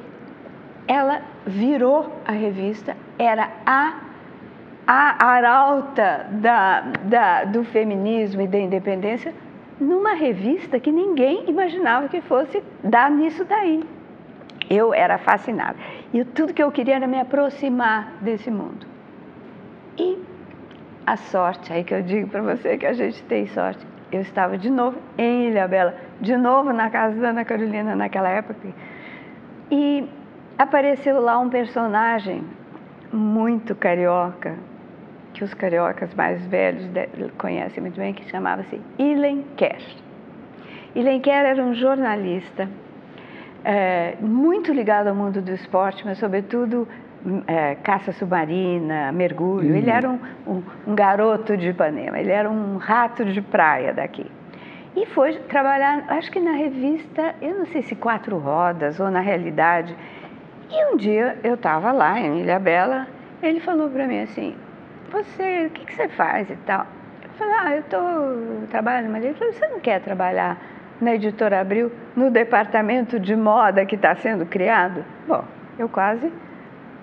ela 0.89 1.21
virou 1.47 2.12
a 2.25 2.34
revista, 2.34 2.97
era 3.17 3.49
a, 3.65 4.01
a 4.86 5.25
arauta 5.25 6.27
da, 6.31 6.81
da, 7.03 7.43
do 7.45 7.63
feminismo 7.63 8.41
e 8.41 8.47
da 8.47 8.60
independência 8.60 9.34
numa 9.79 10.13
revista 10.13 10.81
que 10.81 10.91
ninguém 10.91 11.49
imaginava 11.49 12.10
que 12.10 12.19
fosse 12.19 12.62
dar 12.84 13.10
nisso 13.10 13.45
daí. 13.45 13.86
Eu 14.69 14.93
era 14.93 15.17
fascinada. 15.17 15.77
E 16.15 16.23
tudo 16.23 16.54
que 16.54 16.63
eu 16.63 16.71
queria 16.71 16.95
era 16.95 17.08
me 17.08 17.19
aproximar 17.19 18.13
desse 18.21 18.49
mundo. 18.49 18.88
E 19.97 20.17
a 21.06 21.17
sorte, 21.17 21.73
aí 21.73 21.84
que 21.84 21.93
eu 21.93 22.01
digo 22.01 22.30
para 22.30 22.41
você 22.41 22.78
que 22.78 22.86
a 22.86 22.93
gente 22.93 23.21
tem 23.25 23.45
sorte, 23.47 23.86
eu 24.13 24.21
estava 24.21 24.58
de 24.58 24.69
novo 24.69 24.97
em 25.17 25.49
Ilha 25.49 25.67
Bela, 25.67 25.93
de 26.21 26.38
novo 26.38 26.71
na 26.71 26.89
casa 26.89 27.19
da 27.19 27.32
Ana 27.32 27.43
Carolina 27.43 27.97
naquela 27.97 28.30
época. 28.30 28.69
E 29.69 30.08
apareceu 30.58 31.19
lá 31.19 31.38
um 31.38 31.49
personagem 31.49 32.45
muito 33.12 33.75
carioca, 33.75 34.56
que 35.34 35.43
os 35.43 35.54
cariocas 35.54 36.15
mais 36.15 36.45
velhos 36.45 36.89
conhecem 37.38 37.82
muito 37.82 37.99
bem, 37.99 38.13
que 38.13 38.23
chamava-se 38.30 38.80
Ilen 38.97 39.43
Kerr. 39.58 39.84
E 40.95 41.04
Lenquer 41.04 41.45
era 41.45 41.62
um 41.62 41.73
jornalista 41.73 42.69
é, 43.65 44.15
muito 44.21 44.71
ligado 44.71 45.08
ao 45.08 45.15
mundo 45.15 45.41
do 45.41 45.51
esporte, 45.51 46.06
mas 46.06 46.19
sobretudo 46.19 46.88
é, 47.47 47.73
caça 47.75 48.12
submarina, 48.12 49.12
mergulho. 49.12 49.71
Uhum. 49.71 49.75
Ele 49.78 49.89
era 49.89 50.08
um, 50.08 50.19
um, 50.45 50.63
um, 50.86 50.93
garoto 50.95 51.58
de 51.58 51.69
Ipanema, 51.69 52.19
ele 52.19 52.32
era 52.32 52.47
um 52.47 52.78
rato 52.78 53.25
de 53.25 53.41
praia 53.41 53.91
daqui. 53.91 54.30
E 54.95 55.08
foi 55.08 55.34
trabalhar, 55.49 56.06
acho 56.10 56.32
que 56.32 56.39
na 56.39 56.51
revista, 56.51 57.34
eu 57.41 57.58
não 57.58 57.65
sei 57.65 57.82
se 57.82 57.95
Quatro 57.95 58.38
Rodas 58.38 58.99
ou 58.99 59.10
na 59.10 59.19
Realidade. 59.19 59.95
E 60.69 60.93
um 60.93 60.95
dia 60.95 61.38
eu 61.43 61.56
estava 61.56 61.91
lá 61.91 62.19
em 62.19 62.41
Ilha 62.41 62.60
Bela, 62.60 63.08
ele 63.41 63.60
falou 63.60 63.89
para 63.89 64.06
mim 64.08 64.21
assim: 64.21 64.56
Você, 65.12 65.65
o 65.65 65.69
que, 65.71 65.86
que, 65.86 65.95
você 65.95 66.08
faz 66.10 66.49
e 66.49 66.56
tal? 66.67 66.86
Eu 67.23 67.30
falei: 67.32 67.56
Ah, 67.60 67.75
eu 67.75 67.80
estou 67.82 68.67
trabalhando, 68.69 69.12
mas 69.12 69.25
ele 69.25 69.34
falou: 69.34 69.54
Você 69.54 69.67
não 69.67 69.80
quer 69.80 69.99
trabalhar 70.01 70.58
na 71.01 71.15
Editora 71.15 71.60
Abril, 71.60 71.91
no 72.15 72.31
departamento 72.31 73.19
de 73.19 73.36
moda 73.36 73.86
que 73.86 73.95
está 73.95 74.15
sendo 74.15 74.45
criado? 74.45 75.03
Bom, 75.27 75.43
eu 75.77 75.89
quase 75.89 76.31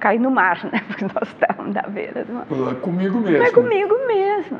caí 0.00 0.18
no 0.18 0.31
mar, 0.31 0.64
né? 0.64 0.81
Porque 0.88 1.05
nós 1.05 1.28
estávamos 1.28 1.74
da 1.74 1.83
beira 1.83 2.24
do 2.24 2.33
mar. 2.33 2.46
É 2.70 2.74
comigo 2.74 3.18
mesmo. 3.18 3.46
É 3.46 3.50
comigo 3.50 3.94
mesmo. 4.07 4.59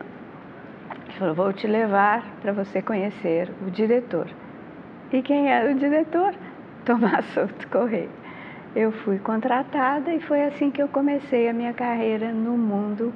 Ele 1.05 1.19
falou, 1.19 1.35
vou 1.35 1.53
te 1.53 1.67
levar 1.67 2.25
para 2.41 2.53
você 2.53 2.81
conhecer 2.81 3.51
o 3.67 3.71
diretor. 3.71 4.29
E 5.13 5.21
quem 5.21 5.51
era 5.51 5.71
o 5.71 5.75
diretor? 5.75 6.35
Tomás 6.85 7.25
Souto 7.35 7.69
Correia. 7.69 8.09
Eu 8.75 8.91
fui 8.91 9.19
contratada 9.19 10.15
e 10.15 10.21
foi 10.21 10.43
assim 10.45 10.71
que 10.71 10.83
eu 10.83 10.89
comecei 10.89 11.49
a 11.49 11.53
minha 11.53 11.75
carreira 11.75 12.33
no 12.33 12.57
mundo 12.57 13.13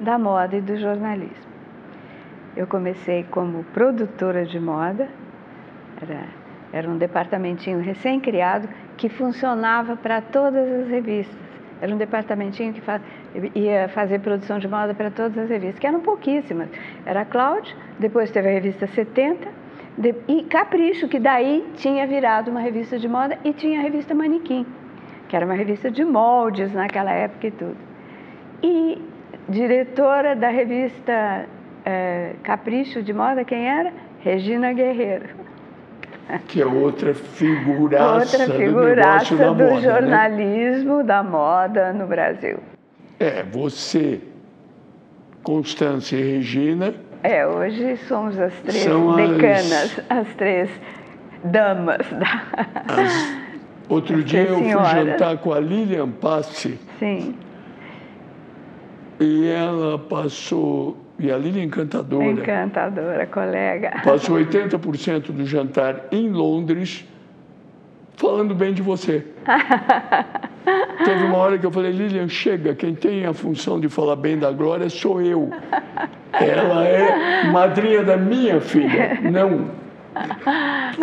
da 0.00 0.18
moda 0.18 0.56
e 0.56 0.60
do 0.60 0.76
jornalismo. 0.76 1.48
Eu 2.56 2.66
comecei 2.66 3.24
como 3.30 3.64
produtora 3.72 4.44
de 4.44 4.60
moda, 4.60 5.08
era, 6.02 6.24
era 6.72 6.88
um 6.88 6.96
departamentinho 6.96 7.80
recém-criado 7.80 8.68
que 8.96 9.08
funcionava 9.08 9.96
para 9.96 10.20
todas 10.20 10.68
as 10.82 10.88
revistas. 10.88 11.36
Era 11.80 11.94
um 11.94 11.98
departamentinho 11.98 12.72
que 12.72 12.80
faz, 12.80 13.00
ia 13.54 13.88
fazer 13.88 14.18
produção 14.20 14.58
de 14.58 14.66
moda 14.66 14.94
para 14.94 15.10
todas 15.10 15.38
as 15.38 15.48
revistas, 15.48 15.78
que 15.78 15.86
eram 15.86 16.00
pouquíssimas. 16.00 16.68
Era 17.06 17.22
a 17.22 17.62
depois 17.98 18.30
teve 18.30 18.48
a 18.48 18.52
revista 18.52 18.86
70, 18.86 19.48
de, 19.96 20.14
e 20.26 20.42
Capricho, 20.44 21.08
que 21.08 21.20
daí 21.20 21.64
tinha 21.76 22.06
virado 22.06 22.50
uma 22.50 22.60
revista 22.60 22.98
de 22.98 23.08
moda, 23.08 23.38
e 23.44 23.52
tinha 23.52 23.78
a 23.78 23.82
revista 23.82 24.14
Manequim, 24.14 24.66
que 25.28 25.36
era 25.36 25.44
uma 25.44 25.54
revista 25.54 25.90
de 25.90 26.04
moldes 26.04 26.72
naquela 26.72 27.12
época 27.12 27.46
e 27.46 27.50
tudo. 27.52 27.76
E 28.62 29.00
diretora 29.48 30.34
da 30.34 30.48
revista 30.48 31.46
é, 31.84 32.34
Capricho 32.42 33.02
de 33.02 33.12
Moda, 33.12 33.44
quem 33.44 33.68
era? 33.68 33.92
Regina 34.20 34.72
Guerreiro 34.72 35.37
que 36.46 36.60
é 36.60 36.66
outra 36.66 37.14
figuraça, 37.14 38.42
outra 38.42 38.54
figuraça 38.54 39.34
do, 39.34 39.54
do 39.54 39.64
moda, 39.64 39.74
né? 39.74 39.80
jornalismo 39.80 40.96
né? 40.98 41.04
da 41.04 41.22
moda 41.22 41.92
no 41.92 42.06
Brasil. 42.06 42.58
É, 43.18 43.42
você, 43.42 44.20
Constância 45.42 46.16
e 46.16 46.36
Regina. 46.36 46.94
É, 47.22 47.46
hoje 47.46 47.96
somos 48.08 48.38
as 48.38 48.52
três 48.60 48.84
decanas, 48.84 50.00
as... 50.08 50.18
as... 50.18 50.34
três 50.34 50.70
damas 51.44 52.06
da. 52.10 52.42
As... 52.86 53.38
Outro 53.88 54.18
as 54.18 54.24
dia 54.24 54.42
eu 54.42 54.58
fui 54.58 54.70
jantar 54.70 55.38
com 55.38 55.52
a 55.52 55.58
Lilian 55.58 56.10
Passe. 56.10 56.78
Sim. 56.98 57.34
E 59.18 59.48
ela 59.48 59.98
passou 59.98 60.96
e 61.18 61.32
a 61.32 61.36
Lília 61.36 61.62
encantadora. 61.62 62.24
Encantadora, 62.24 63.26
colega. 63.26 64.00
Passou 64.04 64.36
80% 64.36 65.32
do 65.32 65.44
jantar 65.44 66.06
em 66.12 66.28
Londres 66.30 67.04
falando 68.16 68.54
bem 68.54 68.72
de 68.72 68.82
você. 68.82 69.24
Teve 71.04 71.24
uma 71.24 71.38
hora 71.38 71.58
que 71.58 71.64
eu 71.64 71.70
falei, 71.70 71.92
Lilian, 71.92 72.28
chega, 72.28 72.74
quem 72.74 72.94
tem 72.94 73.24
a 73.24 73.32
função 73.32 73.80
de 73.80 73.88
falar 73.88 74.16
bem 74.16 74.38
da 74.38 74.50
Glória 74.50 74.88
sou 74.90 75.22
eu. 75.22 75.50
Ela 76.32 76.84
é 76.84 77.44
madrinha 77.50 78.02
da 78.02 78.16
minha 78.16 78.60
filha, 78.60 79.18
não. 79.22 79.70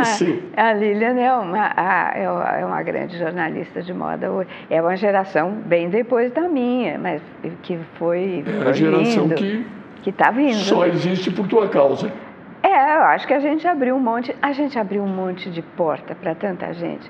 Sim. 0.03 0.43
A, 0.57 0.73
Lilian 0.73 1.17
é 1.17 1.33
uma, 1.33 1.67
é, 2.13 2.23
é 2.61 2.65
uma 2.65 2.83
grande 2.83 3.17
jornalista 3.17 3.81
de 3.81 3.93
moda. 3.93 4.27
É 4.69 4.81
uma 4.81 4.95
geração 4.97 5.51
bem 5.65 5.89
depois 5.89 6.31
da 6.33 6.49
minha, 6.49 6.99
mas 6.99 7.21
que 7.63 7.79
foi. 7.97 8.43
É 8.45 8.69
a 8.69 8.73
geração 8.73 9.23
lindo. 9.23 9.35
que 9.35 9.65
que 10.05 10.11
está 10.11 10.29
vindo. 10.29 10.53
Só 10.53 10.85
existe 10.85 11.31
por 11.31 11.47
tua 11.47 11.67
causa. 11.67 12.13
É, 12.61 12.95
eu 12.95 13.01
acho 13.05 13.25
que 13.25 13.33
a 13.33 13.39
gente 13.39 13.67
abriu 13.67 13.95
um 13.95 13.99
monte, 13.99 14.35
a 14.39 14.51
gente 14.51 14.77
abriu 14.77 15.01
um 15.01 15.07
monte 15.07 15.49
de 15.49 15.63
porta 15.63 16.13
para 16.13 16.35
tanta 16.35 16.71
gente, 16.73 17.09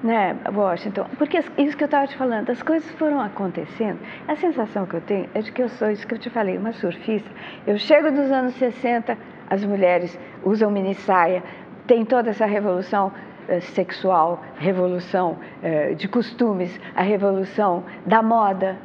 né, 0.00 0.36
Washington? 0.54 1.06
Porque 1.18 1.42
isso 1.58 1.76
que 1.76 1.82
eu 1.82 1.86
estava 1.86 2.06
te 2.06 2.16
falando, 2.16 2.50
as 2.50 2.62
coisas 2.62 2.88
foram 2.92 3.20
acontecendo. 3.20 3.98
A 4.28 4.36
sensação 4.36 4.86
que 4.86 4.94
eu 4.94 5.00
tenho 5.00 5.28
é 5.34 5.40
de 5.40 5.50
que 5.50 5.60
eu 5.60 5.68
sou 5.68 5.90
isso 5.90 6.06
que 6.06 6.14
eu 6.14 6.18
te 6.18 6.30
falei, 6.30 6.56
uma 6.56 6.72
surfista. 6.72 7.28
Eu 7.66 7.78
chego 7.78 8.12
dos 8.12 8.30
anos 8.30 8.54
60, 8.54 9.18
as 9.50 9.64
mulheres 9.64 10.16
usam 10.44 10.70
mini 10.70 10.94
saia, 10.94 11.42
tem 11.84 12.04
toda 12.04 12.30
essa 12.30 12.46
revolução 12.46 13.10
eh, 13.48 13.58
sexual, 13.58 14.40
revolução 14.56 15.36
eh, 15.64 15.94
de 15.94 16.06
costumes, 16.06 16.80
a 16.94 17.02
revolução 17.02 17.82
da 18.06 18.22
moda, 18.22 18.76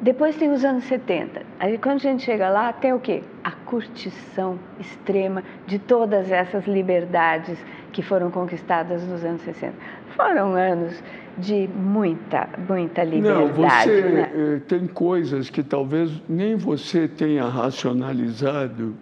depois 0.00 0.36
tem 0.36 0.52
os 0.52 0.64
anos 0.64 0.84
70. 0.84 1.42
Aí 1.58 1.76
quando 1.76 1.96
a 1.96 1.98
gente 1.98 2.22
chega 2.22 2.48
lá, 2.48 2.72
tem 2.72 2.92
o 2.92 3.00
quê? 3.00 3.22
A 3.42 3.50
curtição 3.50 4.58
extrema 4.78 5.42
de 5.66 5.78
todas 5.78 6.30
essas 6.30 6.66
liberdades 6.66 7.58
que 7.92 8.00
foram 8.00 8.30
conquistadas 8.30 9.02
nos 9.04 9.24
anos 9.24 9.42
60. 9.42 9.74
Foram 10.14 10.54
anos 10.54 11.02
de 11.36 11.68
muita, 11.68 12.48
muita 12.68 13.02
liberdade. 13.02 13.46
Não, 13.46 13.52
você 13.52 14.02
né? 14.02 14.30
Eh, 14.34 14.60
tem 14.68 14.86
coisas 14.86 15.50
que 15.50 15.62
talvez 15.62 16.10
nem 16.28 16.56
você 16.56 17.08
tenha 17.08 17.44
racionalizado. 17.44 18.94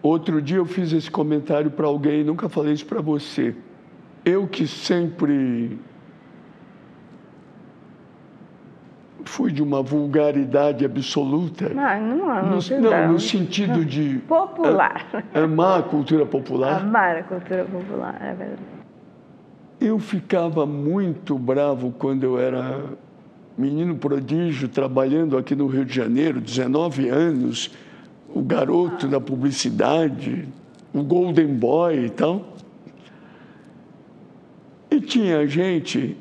Outro 0.00 0.40
dia 0.40 0.58
eu 0.58 0.66
fiz 0.66 0.92
esse 0.92 1.10
comentário 1.10 1.70
para 1.70 1.86
alguém, 1.86 2.22
nunca 2.22 2.48
falei 2.48 2.72
isso 2.72 2.86
para 2.86 3.00
você. 3.00 3.54
Eu 4.24 4.46
que 4.46 4.66
sempre 4.66 5.78
foi 9.28 9.52
de 9.52 9.62
uma 9.62 9.82
vulgaridade 9.82 10.84
absoluta. 10.84 11.68
Não, 11.68 12.00
não, 12.00 12.16
não, 12.16 12.58
no, 12.58 12.90
não, 12.90 13.12
no 13.12 13.20
sentido 13.20 13.84
de 13.84 14.18
popular. 14.26 15.06
amar 15.34 15.80
a 15.80 15.82
cultura 15.82 16.24
popular. 16.24 16.80
Amar 16.80 17.18
a 17.18 17.22
cultura 17.22 17.64
popular, 17.64 18.16
é 18.20 18.34
verdade. 18.34 18.62
Eu 19.80 19.98
ficava 19.98 20.66
muito 20.66 21.38
bravo 21.38 21.94
quando 21.96 22.24
eu 22.24 22.38
era 22.38 22.82
menino 23.56 23.96
prodígio, 23.96 24.68
trabalhando 24.68 25.36
aqui 25.36 25.54
no 25.54 25.66
Rio 25.66 25.84
de 25.84 25.94
Janeiro, 25.94 26.40
19 26.40 27.08
anos, 27.08 27.70
o 28.34 28.42
garoto 28.42 29.06
da 29.06 29.20
publicidade, 29.20 30.48
o 30.92 31.02
Golden 31.02 31.54
Boy 31.54 32.06
e 32.06 32.10
tal. 32.10 32.56
E 34.90 35.00
tinha 35.00 35.46
gente 35.46 36.16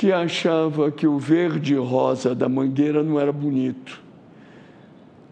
que 0.00 0.10
achava 0.10 0.90
que 0.90 1.06
o 1.06 1.18
verde 1.18 1.74
rosa 1.74 2.34
da 2.34 2.48
mangueira 2.48 3.02
não 3.02 3.20
era 3.20 3.30
bonito. 3.30 4.00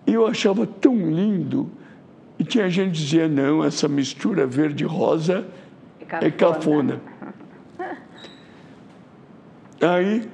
E 0.06 0.12
eu 0.12 0.26
achava 0.26 0.66
tão 0.66 0.94
lindo. 0.94 1.70
E 2.38 2.44
tinha 2.44 2.68
gente 2.68 2.90
que 2.90 2.98
dizia, 2.98 3.26
não, 3.26 3.64
essa 3.64 3.88
mistura 3.88 4.46
verde 4.46 4.84
rosa 4.84 5.46
é 6.20 6.30
cafona. 6.30 7.00
Aí 9.80 10.28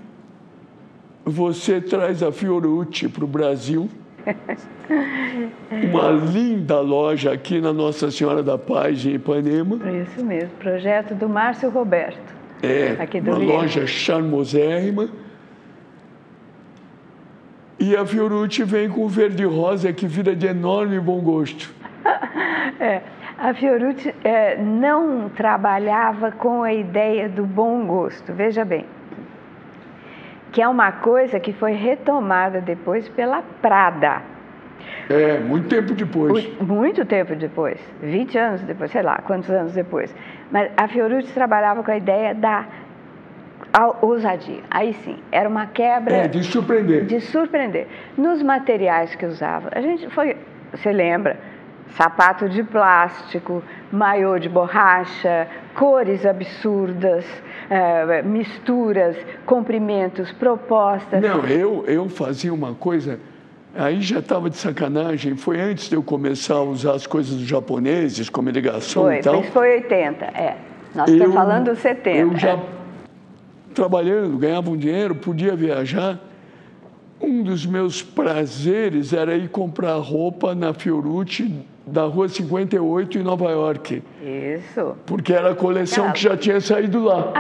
você 1.25 1.81
traz 1.81 2.21
a 2.21 2.33
Fiorucci 2.33 3.09
para 3.09 3.25
o 3.25 3.29
Brasil, 3.29 3.89
uma 5.71 6.11
linda 6.11 6.81
loja 6.81 7.33
aqui 7.33 7.61
na 7.61 7.73
Nossa 7.73 8.11
Senhora 8.11 8.43
da 8.43 8.59
Paz, 8.59 9.07
em 9.07 9.15
Ipanema. 9.15 9.77
Isso 9.93 10.25
mesmo, 10.25 10.51
projeto 10.59 11.15
do 11.15 11.29
Márcio 11.29 11.71
Roberto. 11.71 12.44
É, 12.65 13.21
uma 13.21 13.37
Rio. 13.37 13.49
loja 13.49 13.87
charmosérrima. 13.87 15.09
E 17.79 17.97
a 17.97 18.07
Fiorucci 18.07 18.65
vem 18.65 18.89
com 18.89 19.07
verde 19.09 19.45
rosa 19.45 19.93
que 19.93 20.07
vira 20.07 20.35
de 20.35 20.47
enorme 20.47 20.99
bom 21.01 21.21
gosto. 21.21 21.71
é, 22.81 23.03
a 23.39 23.53
Fiorucci 23.53 24.15
é, 24.25 24.57
não 24.57 25.29
trabalhava 25.29 26.33
com 26.33 26.63
a 26.63 26.73
ideia 26.73 27.29
do 27.29 27.45
bom 27.45 27.85
gosto, 27.87 28.33
veja 28.33 28.65
bem. 28.65 28.87
Que 30.53 30.63
é 30.63 30.69
uma 30.69 30.93
coisa 30.93 31.41
que 31.41 31.53
foi 31.53 31.73
retomada 31.73 32.61
depois 32.61 33.09
pela 33.09 33.43
Prada. 33.61 34.23
É, 35.11 35.39
muito 35.39 35.69
tempo 35.69 35.93
depois. 35.93 36.61
Muito 36.61 37.05
tempo 37.05 37.35
depois, 37.35 37.79
20 38.01 38.39
anos 38.39 38.63
depois, 38.63 38.91
sei 38.91 39.03
lá, 39.03 39.21
quantos 39.27 39.51
anos 39.51 39.73
depois. 39.73 40.15
Mas 40.55 40.71
a 40.77 40.87
Fiorucci 40.87 41.33
trabalhava 41.33 41.83
com 41.83 41.91
a 41.91 41.97
ideia 41.97 42.33
da 42.33 42.65
ousadia. 44.01 44.61
Aí 44.71 44.95
sim, 44.95 45.19
era 45.33 45.49
uma 45.49 45.67
quebra. 45.67 46.15
É, 46.15 46.29
de 46.29 46.45
surpreender. 46.45 47.07
De 47.07 47.21
surpreender. 47.21 47.89
Nos 48.17 48.41
materiais 48.41 49.17
que 49.17 49.27
usava, 49.27 49.69
a 49.73 49.81
gente 49.81 50.09
foi, 50.11 50.37
você 50.71 50.93
lembra, 50.93 51.41
sapato 51.97 52.49
de 52.49 52.63
plástico, 52.63 53.65
maiô 53.91 54.39
de 54.39 54.49
borracha, 54.49 55.49
cores 55.75 56.25
absurdas, 56.25 57.27
é, 57.69 58.23
misturas, 58.23 59.17
comprimentos, 59.45 60.31
propostas. 60.31 61.21
Não, 61.21 61.45
eu, 61.47 61.85
eu 61.89 62.09
fazia 62.09 62.55
uma 62.55 62.75
coisa, 62.75 63.19
aí 63.77 64.01
já 64.01 64.19
estava 64.19 64.49
de 64.49 64.57
sacanagem, 64.57 65.37
foi 65.37 65.61
antes 65.61 65.89
de 65.89 65.97
eu 65.97 66.03
começar 66.03 66.55
a 66.55 66.63
usar 66.63 66.93
as 66.93 67.07
coisas 67.07 67.35
dos 67.37 67.47
japoneses, 67.47 68.29
como 68.29 68.51
ligação 68.51 69.05
foi, 69.05 69.19
e 69.19 69.21
tal. 69.21 69.43
Foi, 69.43 69.51
foi 69.51 69.75
80, 69.77 70.25
é. 70.25 70.57
Nós 70.95 71.09
eu, 71.09 71.15
estamos 71.15 71.35
falando 71.35 71.75
70. 71.75 72.19
Eu 72.19 72.37
já 72.37 72.59
trabalhando, 73.75 74.39
ganhava 74.39 74.71
um 74.71 74.77
dinheiro, 74.77 75.15
podia 75.15 75.57
viajar. 75.57 76.21
Um 77.21 77.43
dos 77.43 77.67
meus 77.67 78.03
prazeres 78.03 79.13
era 79.13 79.35
ir 79.35 79.49
comprar 79.49 79.95
roupa 79.95 80.55
na 80.55 80.73
Fiorucci 80.73 81.65
da 81.87 82.05
Rua 82.05 82.29
58 82.29 83.19
em 83.19 83.23
Nova 83.23 83.51
York. 83.51 84.03
Isso. 84.23 84.97
Porque 85.07 85.33
era 85.33 85.51
a 85.51 85.55
coleção 85.55 86.13
que 86.13 86.23
já 86.23 86.37
tinha 86.37 86.61
saído 86.61 87.05
lá. 87.05 87.33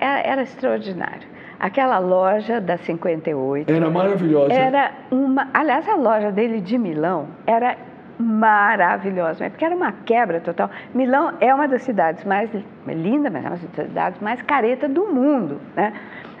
Era 0.00 0.42
extraordinário. 0.42 1.33
Aquela 1.58 1.98
loja 1.98 2.60
da 2.60 2.76
58. 2.76 3.70
Era 3.70 3.90
maravilhosa. 3.90 4.52
Era 4.52 4.92
uma. 5.10 5.48
Aliás, 5.54 5.88
a 5.88 5.94
loja 5.94 6.30
dele 6.30 6.60
de 6.60 6.76
Milão 6.76 7.28
era 7.46 7.76
maravilhosa, 8.18 9.50
porque 9.50 9.64
era 9.64 9.74
uma 9.74 9.92
quebra 10.04 10.40
total. 10.40 10.70
Milão 10.94 11.34
é 11.40 11.54
uma 11.54 11.66
das 11.66 11.82
cidades 11.82 12.24
mais 12.24 12.50
linda, 12.86 13.30
mas 13.30 13.44
é 13.44 13.48
uma 13.48 13.56
das 13.56 13.86
cidades 13.86 14.20
mais 14.20 14.40
careta 14.42 14.88
do 14.88 15.06
mundo, 15.06 15.60
né? 15.74 15.92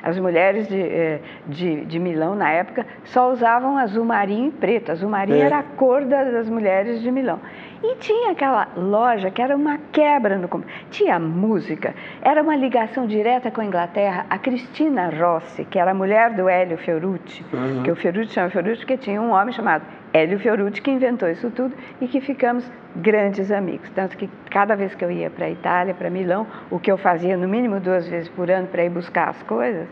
As 0.02 0.18
mulheres 0.18 0.68
de, 0.68 0.78
eh, 0.78 1.20
de, 1.46 1.86
de 1.86 1.98
Milão, 1.98 2.34
na 2.34 2.50
época, 2.50 2.86
só 3.04 3.32
usavam 3.32 3.78
azul 3.78 4.04
marinho 4.04 4.48
e 4.48 4.52
preto. 4.52 4.92
Azul 4.92 5.08
marinho 5.08 5.38
é. 5.38 5.46
era 5.46 5.60
a 5.60 5.62
cor 5.62 6.04
das 6.04 6.48
mulheres 6.48 7.00
de 7.00 7.10
Milão. 7.10 7.40
E 7.86 7.96
tinha 7.96 8.30
aquela 8.30 8.66
loja 8.78 9.30
que 9.30 9.42
era 9.42 9.54
uma 9.54 9.76
quebra 9.92 10.38
no 10.38 10.48
tinha 10.90 11.18
música, 11.18 11.94
era 12.22 12.42
uma 12.42 12.56
ligação 12.56 13.06
direta 13.06 13.50
com 13.50 13.60
a 13.60 13.64
Inglaterra. 13.64 14.24
A 14.30 14.38
Cristina 14.38 15.10
Rossi, 15.10 15.66
que 15.66 15.78
era 15.78 15.90
a 15.90 15.94
mulher 15.94 16.32
do 16.32 16.48
Hélio 16.48 16.78
Fiorucci, 16.78 17.44
uhum. 17.52 17.82
que 17.82 17.90
o 17.90 17.94
Fiorucci 17.94 18.32
chama 18.32 18.48
Fiorucci 18.48 18.78
porque 18.78 18.96
tinha 18.96 19.20
um 19.20 19.32
homem 19.32 19.52
chamado 19.52 19.84
Hélio 20.14 20.38
Fiorucci 20.38 20.80
que 20.80 20.90
inventou 20.90 21.28
isso 21.28 21.50
tudo 21.50 21.74
e 22.00 22.08
que 22.08 22.22
ficamos 22.22 22.64
grandes 22.96 23.52
amigos. 23.52 23.90
Tanto 23.90 24.16
que 24.16 24.30
cada 24.50 24.74
vez 24.74 24.94
que 24.94 25.04
eu 25.04 25.10
ia 25.10 25.28
para 25.28 25.44
a 25.44 25.50
Itália, 25.50 25.92
para 25.92 26.08
Milão, 26.08 26.46
o 26.70 26.78
que 26.78 26.90
eu 26.90 26.96
fazia 26.96 27.36
no 27.36 27.46
mínimo 27.46 27.80
duas 27.80 28.08
vezes 28.08 28.30
por 28.30 28.50
ano 28.50 28.66
para 28.66 28.82
ir 28.82 28.90
buscar 28.90 29.28
as 29.28 29.42
coisas, 29.42 29.86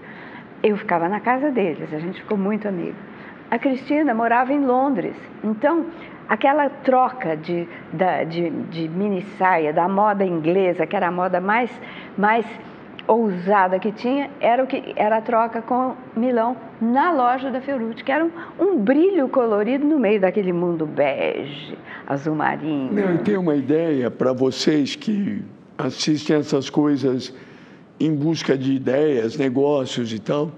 eu 0.63 0.79
ficava 0.79 1.11
na 1.11 1.21
casa 1.21 1.51
deles, 1.51 1.93
a 1.93 1.99
gente 1.99 2.23
ficou 2.23 2.39
muito 2.39 2.67
amigo. 2.67 2.97
A 3.51 3.59
Cristina 3.59 4.15
morava 4.15 4.51
em 4.51 4.65
Londres, 4.65 5.15
então 5.45 5.85
aquela 6.33 6.71
troca 6.71 7.37
de, 7.37 7.69
da, 7.93 8.25
de, 8.25 8.49
de 8.49 8.89
mini 8.89 9.21
saia, 9.37 9.71
da 9.71 9.87
moda 9.87 10.25
inglesa, 10.25 10.87
que 10.87 10.97
era 10.97 11.09
a 11.09 11.11
moda 11.11 11.43
mais, 11.43 11.71
mais 12.17 12.47
ousada 13.07 13.79
que 13.79 13.93
tinha, 13.93 14.31
era, 14.41 14.65
o 14.65 14.67
que, 14.67 14.95
era 14.97 15.19
a 15.19 15.21
troca 15.21 15.61
com 15.61 15.95
Milão 16.17 16.57
na 16.81 17.13
loja 17.13 17.51
da 17.51 17.61
Fiorucci, 17.61 18.03
que 18.03 18.11
era 18.11 18.25
um, 18.25 18.31
um 18.59 18.79
brilho 18.79 19.29
colorido 19.29 19.87
no 19.87 19.99
meio 19.99 20.23
daquele 20.23 20.55
mundo 20.55 20.87
bege, 20.87 21.77
azul 22.07 22.35
marinho. 22.35 22.91
Não, 22.95 23.11
eu 23.11 23.19
tenho 23.19 23.41
uma 23.43 23.55
ideia 23.55 24.11
para 24.11 24.33
vocês 24.33 24.97
que 24.97 25.45
assistem 25.77 26.37
essas 26.37 26.71
coisas 26.71 27.35
em 28.01 28.15
busca 28.15 28.57
de 28.57 28.73
ideias, 28.73 29.37
negócios 29.37 30.11
e 30.15 30.19
tal. 30.19 30.51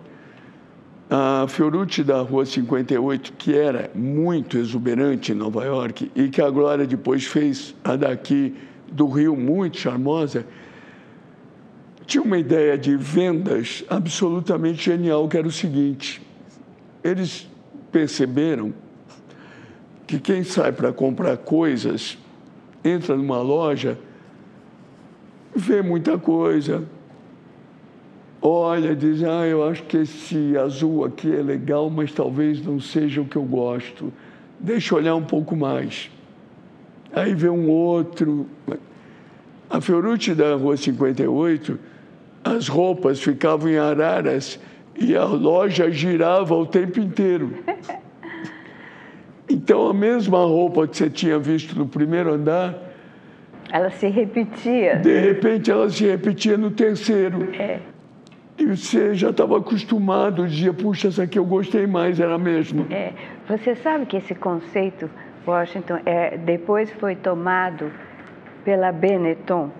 A 1.17 1.47
Fiorucci 1.47 2.03
da 2.03 2.21
Rua 2.23 2.45
58, 2.45 3.35
que 3.35 3.55
era 3.55 3.89
muito 3.95 4.59
exuberante 4.59 5.31
em 5.31 5.37
Nova 5.37 5.65
York 5.65 6.11
e 6.12 6.29
que 6.29 6.43
a 6.43 6.51
Glória 6.51 6.85
depois 6.89 7.25
fez 7.25 7.73
a 7.85 7.95
daqui 7.95 8.53
do 8.91 9.07
Rio 9.07 9.37
muito 9.37 9.79
charmosa, 9.79 10.45
tinha 12.05 12.21
uma 12.21 12.37
ideia 12.37 12.77
de 12.77 12.97
vendas 12.97 13.85
absolutamente 13.89 14.87
genial, 14.87 15.29
que 15.29 15.39
era 15.39 15.47
o 15.47 15.53
seguinte: 15.53 16.21
eles 17.05 17.49
perceberam 17.93 18.75
que 20.09 20.19
quem 20.19 20.43
sai 20.43 20.73
para 20.73 20.93
comprar 20.93 21.37
coisas 21.37 22.19
entra 22.85 23.17
numa 23.17 23.41
loja, 23.41 23.97
vê 25.55 25.81
muita 25.81 26.19
coisa, 26.19 26.83
olha, 28.47 28.95
diz, 28.95 29.23
ah, 29.25 29.47
eu 29.47 29.67
acho 29.67 29.83
que 29.85 29.97
esse 29.97 30.57
azul 30.59 31.05
aqui 31.05 31.35
é 31.35 31.41
legal, 31.41 31.89
mas 31.89 32.13
talvez 32.13 32.65
não 32.65 32.79
seja 32.79 33.23
o 33.23 33.25
que 33.25 33.37
eu 33.37 33.43
gosto. 33.43 34.13
Deixa 34.61 34.95
eu 34.95 34.99
olhar 34.99 35.15
um 35.15 35.25
pouco 35.25 35.57
mais. 35.57 36.11
Aí 37.15 37.35
vê 37.35 37.49
um 37.49 37.71
outro. 37.71 38.47
A 39.71 39.81
Fiorucci 39.81 40.35
da 40.35 40.55
Rua 40.57 40.77
58, 40.77 41.79
as 42.45 42.69
roupas 42.69 43.21
ficavam 43.21 43.71
em 43.71 43.79
araras 43.79 44.61
e 44.95 45.17
a 45.17 45.25
loja 45.25 45.91
girava 45.91 46.55
o 46.55 46.67
tempo 46.67 47.01
inteiro. 47.01 47.51
Então, 49.47 49.89
a 49.89 49.93
mesma 49.93 50.39
roupa 50.39 50.89
que 50.89 50.97
você 50.97 51.11
tinha 51.11 51.39
visto 51.39 51.79
no 51.79 51.87
primeiro 51.87 52.33
andar. 52.33 52.75
Ela 53.71 53.91
se 53.91 54.09
repetia. 54.09 54.97
De 54.97 55.21
repente, 55.21 55.71
ela 55.71 55.89
se 55.91 56.07
repetia 56.07 56.57
no 56.57 56.71
terceiro. 56.71 57.53
É. 57.55 57.79
E 58.57 58.67
você 58.67 59.15
já 59.15 59.31
estava 59.31 59.59
acostumado, 59.59 60.47
dizia, 60.47 60.73
puxa, 60.73 61.09
essa 61.09 61.25
aqui 61.25 61.39
eu 61.39 61.45
gostei 61.45 61.87
mais, 61.87 62.21
era 62.21 62.39
mesmo. 62.39 62.87
É, 62.91 63.13
você 63.49 63.75
sabe 63.75 64.07
que 64.07 64.17
esse 64.17 64.35
conceito, 64.35 65.11
Washington, 65.47 65.99
é, 66.07 66.37
depois 66.39 66.91
foi 66.93 67.17
tomado 67.17 67.91
pela 68.65 68.93
Benetton, 68.93 69.71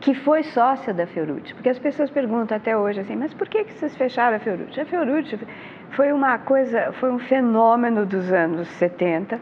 que 0.00 0.14
foi 0.14 0.42
sócia 0.42 0.94
da 0.94 1.06
Fiorucci. 1.06 1.52
Porque 1.52 1.68
as 1.68 1.78
pessoas 1.78 2.10
perguntam 2.10 2.56
até 2.56 2.74
hoje 2.74 3.00
assim, 3.00 3.16
mas 3.16 3.34
por 3.34 3.46
que, 3.48 3.64
que 3.64 3.74
vocês 3.74 3.94
fecharam 3.94 4.36
a 4.36 4.40
Fiorucci? 4.40 4.80
A 4.80 4.86
Fiorucci 4.86 5.38
foi 5.90 6.10
uma 6.10 6.38
coisa, 6.38 6.92
foi 6.92 7.10
um 7.10 7.18
fenômeno 7.18 8.06
dos 8.06 8.32
anos 8.32 8.66
70 8.78 9.38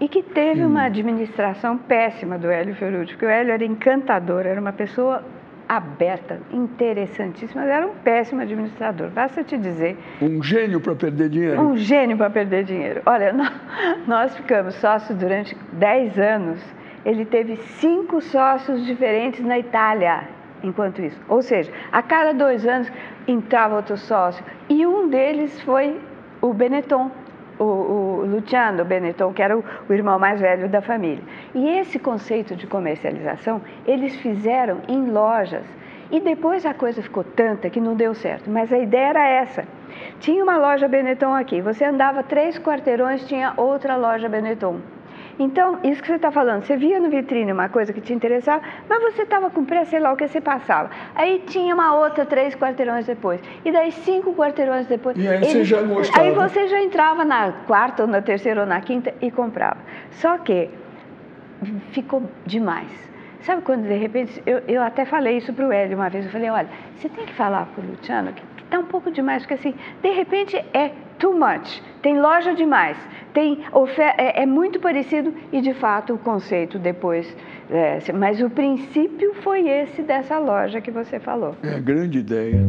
e 0.00 0.08
que 0.08 0.22
teve 0.22 0.64
hum. 0.64 0.68
uma 0.68 0.84
administração 0.84 1.78
péssima 1.78 2.36
do 2.36 2.50
Hélio 2.50 2.74
Fiorucci, 2.74 3.12
porque 3.12 3.26
o 3.26 3.28
Hélio 3.28 3.52
era 3.52 3.64
encantador, 3.64 4.46
era 4.46 4.60
uma 4.60 4.72
pessoa 4.72 5.22
aberta, 5.68 6.40
interessantíssima, 6.50 7.60
mas 7.60 7.70
era 7.70 7.86
um 7.86 7.94
péssimo 7.96 8.40
administrador, 8.40 9.10
basta 9.10 9.44
te 9.44 9.58
dizer. 9.58 9.98
Um 10.22 10.42
gênio 10.42 10.80
para 10.80 10.94
perder 10.94 11.28
dinheiro. 11.28 11.60
Um 11.60 11.76
gênio 11.76 12.16
para 12.16 12.30
perder 12.30 12.64
dinheiro. 12.64 13.02
Olha, 13.04 13.34
nós 14.06 14.34
ficamos 14.34 14.74
sócios 14.76 15.18
durante 15.18 15.54
10 15.72 16.18
anos, 16.18 16.60
ele 17.04 17.24
teve 17.24 17.56
cinco 17.56 18.20
sócios 18.20 18.84
diferentes 18.86 19.44
na 19.44 19.58
Itália, 19.58 20.24
enquanto 20.62 21.02
isso. 21.02 21.20
Ou 21.28 21.42
seja, 21.42 21.70
a 21.92 22.02
cada 22.02 22.32
dois 22.32 22.66
anos 22.66 22.90
entrava 23.26 23.76
outro 23.76 23.96
sócio, 23.96 24.44
e 24.68 24.86
um 24.86 25.08
deles 25.08 25.60
foi 25.62 26.00
o 26.40 26.52
Benetton, 26.52 27.10
o, 27.58 27.64
o 27.64 28.26
Luciano 28.26 28.84
Benetton, 28.84 29.32
que 29.32 29.42
era 29.42 29.56
o, 29.56 29.64
o, 29.88 29.92
irmão 29.92 30.18
mais 30.18 30.40
velho 30.40 30.68
da 30.68 30.80
família. 30.80 31.22
E 31.54 31.68
esse 31.68 31.98
conceito 31.98 32.54
de 32.54 32.66
comercialização 32.66 33.60
eles 33.86 34.16
fizeram 34.16 34.80
em 34.88 35.10
lojas. 35.10 35.64
E 36.10 36.20
depois 36.20 36.64
a 36.64 36.72
coisa 36.72 37.02
ficou 37.02 37.22
tanta 37.22 37.68
que 37.68 37.80
não 37.80 37.94
deu 37.94 38.14
certo. 38.14 38.50
Mas 38.50 38.72
a 38.72 38.78
ideia 38.78 39.08
era 39.08 39.28
essa. 39.28 39.64
Tinha 40.20 40.42
uma 40.42 40.56
loja 40.56 40.88
Benetton 40.88 41.34
aqui. 41.34 41.60
Você 41.60 41.84
andava 41.84 42.22
três 42.22 42.58
quarteirões, 42.58 43.26
tinha 43.26 43.52
outra 43.56 43.96
loja 43.96 44.28
Benetton. 44.28 44.80
Então, 45.38 45.78
isso 45.84 46.02
que 46.02 46.08
você 46.08 46.16
está 46.16 46.32
falando, 46.32 46.64
você 46.64 46.76
via 46.76 46.98
no 46.98 47.08
vitrine 47.08 47.52
uma 47.52 47.68
coisa 47.68 47.92
que 47.92 48.00
te 48.00 48.12
interessava, 48.12 48.62
mas 48.88 49.02
você 49.02 49.22
estava 49.22 49.48
com 49.50 49.64
pressa, 49.64 49.90
sei 49.90 50.00
lá 50.00 50.12
o 50.12 50.16
que 50.16 50.26
você 50.26 50.40
passava. 50.40 50.90
Aí 51.14 51.42
tinha 51.46 51.72
uma 51.74 51.94
outra 51.94 52.26
três 52.26 52.56
quarteirões 52.56 53.06
depois. 53.06 53.40
E 53.64 53.70
daí 53.70 53.92
cinco 53.92 54.34
quarteirões 54.34 54.86
depois. 54.86 55.16
E 55.16 55.28
aí 55.28 55.36
ele, 55.36 55.44
você 55.46 55.64
já 55.64 55.82
gostava. 55.82 56.26
Aí 56.26 56.32
você 56.32 56.66
já 56.66 56.80
entrava 56.80 57.24
na 57.24 57.52
quarta, 57.66 58.02
ou 58.02 58.08
na 58.08 58.20
terceira, 58.20 58.62
ou 58.62 58.66
na 58.66 58.80
quinta 58.80 59.14
e 59.20 59.30
comprava. 59.30 59.78
Só 60.10 60.38
que 60.38 60.70
ficou 61.92 62.22
demais. 62.44 62.90
Sabe 63.42 63.62
quando 63.62 63.86
de 63.86 63.94
repente, 63.94 64.42
eu, 64.44 64.58
eu 64.66 64.82
até 64.82 65.04
falei 65.04 65.38
isso 65.38 65.52
para 65.52 65.66
o 65.66 65.72
Hélio 65.72 65.96
uma 65.96 66.10
vez, 66.10 66.24
eu 66.24 66.32
falei, 66.32 66.50
olha, 66.50 66.68
você 66.96 67.08
tem 67.08 67.24
que 67.24 67.32
falar 67.34 67.66
para 67.66 67.84
o 67.84 67.90
Luciano 67.90 68.32
que 68.32 68.42
está 68.68 68.78
um 68.78 68.84
pouco 68.84 69.10
demais, 69.10 69.42
porque 69.42 69.54
assim, 69.54 69.74
de 70.02 70.10
repente 70.10 70.56
é 70.72 70.92
too 71.18 71.32
much, 71.32 71.82
tem 72.02 72.20
loja 72.20 72.54
demais, 72.54 72.96
tem 73.32 73.64
é, 74.16 74.42
é, 74.42 74.46
muito 74.46 74.78
parecido 74.78 75.34
e 75.50 75.60
de 75.60 75.74
fato 75.74 76.14
o 76.14 76.18
conceito 76.18 76.78
depois, 76.78 77.34
é, 77.70 77.98
mas 78.12 78.40
o 78.40 78.50
princípio 78.50 79.34
foi 79.42 79.68
esse 79.68 80.02
dessa 80.02 80.38
loja 80.38 80.80
que 80.80 80.90
você 80.90 81.18
falou. 81.18 81.56
É 81.62 81.74
a 81.74 81.80
grande 81.80 82.18
ideia. 82.18 82.60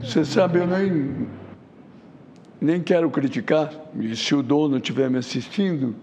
Você 0.00 0.24
sabe, 0.24 0.58
eu 0.58 0.66
nem, 0.66 1.26
nem 2.60 2.80
quero 2.82 3.10
criticar, 3.10 3.70
e 3.98 4.14
se 4.16 4.34
o 4.34 4.42
dono 4.42 4.76
estiver 4.76 5.10
me 5.10 5.18
assistindo, 5.18 5.94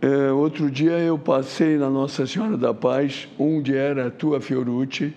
é, 0.00 0.30
outro 0.30 0.70
dia 0.70 0.98
eu 0.98 1.18
passei 1.18 1.78
na 1.78 1.88
Nossa 1.88 2.26
Senhora 2.26 2.56
da 2.56 2.74
Paz, 2.74 3.28
onde 3.38 3.74
era 3.74 4.08
a 4.08 4.10
tua 4.10 4.40
Fiorucci, 4.40 5.14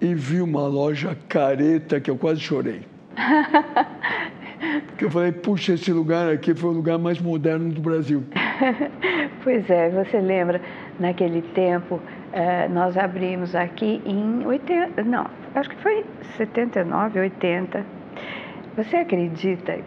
e 0.00 0.14
vi 0.14 0.40
uma 0.40 0.66
loja 0.66 1.16
careta 1.28 2.00
que 2.00 2.10
eu 2.10 2.16
quase 2.16 2.40
chorei. 2.40 2.82
Porque 4.86 5.04
eu 5.04 5.10
falei, 5.10 5.32
puxa, 5.32 5.74
esse 5.74 5.92
lugar 5.92 6.30
aqui 6.30 6.54
foi 6.54 6.70
o 6.70 6.72
lugar 6.72 6.98
mais 6.98 7.20
moderno 7.20 7.70
do 7.70 7.80
Brasil. 7.80 8.22
pois 9.42 9.68
é, 9.68 9.90
você 9.90 10.20
lembra, 10.20 10.60
naquele 10.98 11.42
tempo, 11.42 12.00
eh, 12.32 12.68
nós 12.68 12.96
abrimos 12.96 13.54
aqui 13.54 14.00
em 14.06 14.46
80, 14.46 15.02
não, 15.02 15.26
acho 15.54 15.70
que 15.70 15.76
foi 15.82 16.04
79, 16.36 17.20
80. 17.20 17.95
Você 18.76 18.96
acredita 18.96 19.78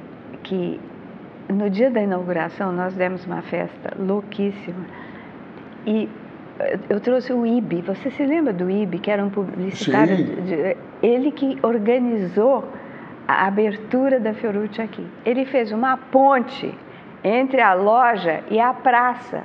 que 0.43 0.79
no 1.47 1.69
dia 1.69 1.91
da 1.91 2.01
inauguração 2.01 2.71
nós 2.71 2.95
demos 2.95 3.25
uma 3.25 3.41
festa 3.43 3.95
louquíssima 3.99 4.85
e 5.85 6.09
eh, 6.59 6.79
eu 6.89 6.99
trouxe 6.99 7.31
o 7.31 7.45
IB. 7.45 7.83
Você 7.83 8.09
se 8.09 8.25
lembra 8.25 8.51
do 8.51 8.69
IB, 8.69 8.97
que 8.97 9.11
era 9.11 9.23
um 9.23 9.29
publicitário? 9.29 10.17
De, 10.17 10.75
ele 11.03 11.31
que 11.31 11.57
organizou 11.61 12.67
a 13.27 13.45
abertura 13.45 14.19
da 14.19 14.33
Fiorucci 14.33 14.81
aqui. 14.81 15.05
Ele 15.23 15.45
fez 15.45 15.71
uma 15.71 15.95
ponte 15.95 16.73
entre 17.23 17.61
a 17.61 17.75
loja 17.75 18.43
e 18.49 18.59
a 18.59 18.73
praça. 18.73 19.43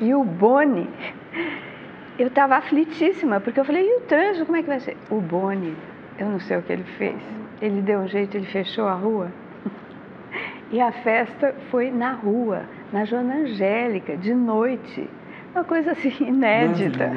E 0.00 0.14
o 0.14 0.22
Boni, 0.22 0.88
eu 2.18 2.26
estava 2.26 2.56
aflitíssima, 2.56 3.40
porque 3.40 3.58
eu 3.58 3.64
falei, 3.64 3.88
e 3.88 3.96
o 3.96 4.00
trânsito, 4.02 4.44
como 4.44 4.58
é 4.58 4.62
que 4.62 4.68
vai 4.68 4.80
ser? 4.80 4.98
O 5.10 5.18
Boni, 5.20 5.74
eu 6.18 6.28
não 6.28 6.40
sei 6.40 6.58
o 6.58 6.62
que 6.62 6.72
ele 6.74 6.84
fez. 6.84 7.43
Ele 7.64 7.80
deu 7.80 8.00
um 8.00 8.06
jeito, 8.06 8.36
ele 8.36 8.44
fechou 8.44 8.86
a 8.86 8.92
rua. 8.92 9.32
E 10.70 10.78
a 10.82 10.92
festa 10.92 11.54
foi 11.70 11.90
na 11.90 12.12
rua, 12.12 12.64
na 12.92 13.06
Joana 13.06 13.36
Angélica, 13.36 14.18
de 14.18 14.34
noite 14.34 15.08
uma 15.54 15.64
coisa 15.64 15.92
assim 15.92 16.12
inédita, 16.26 17.12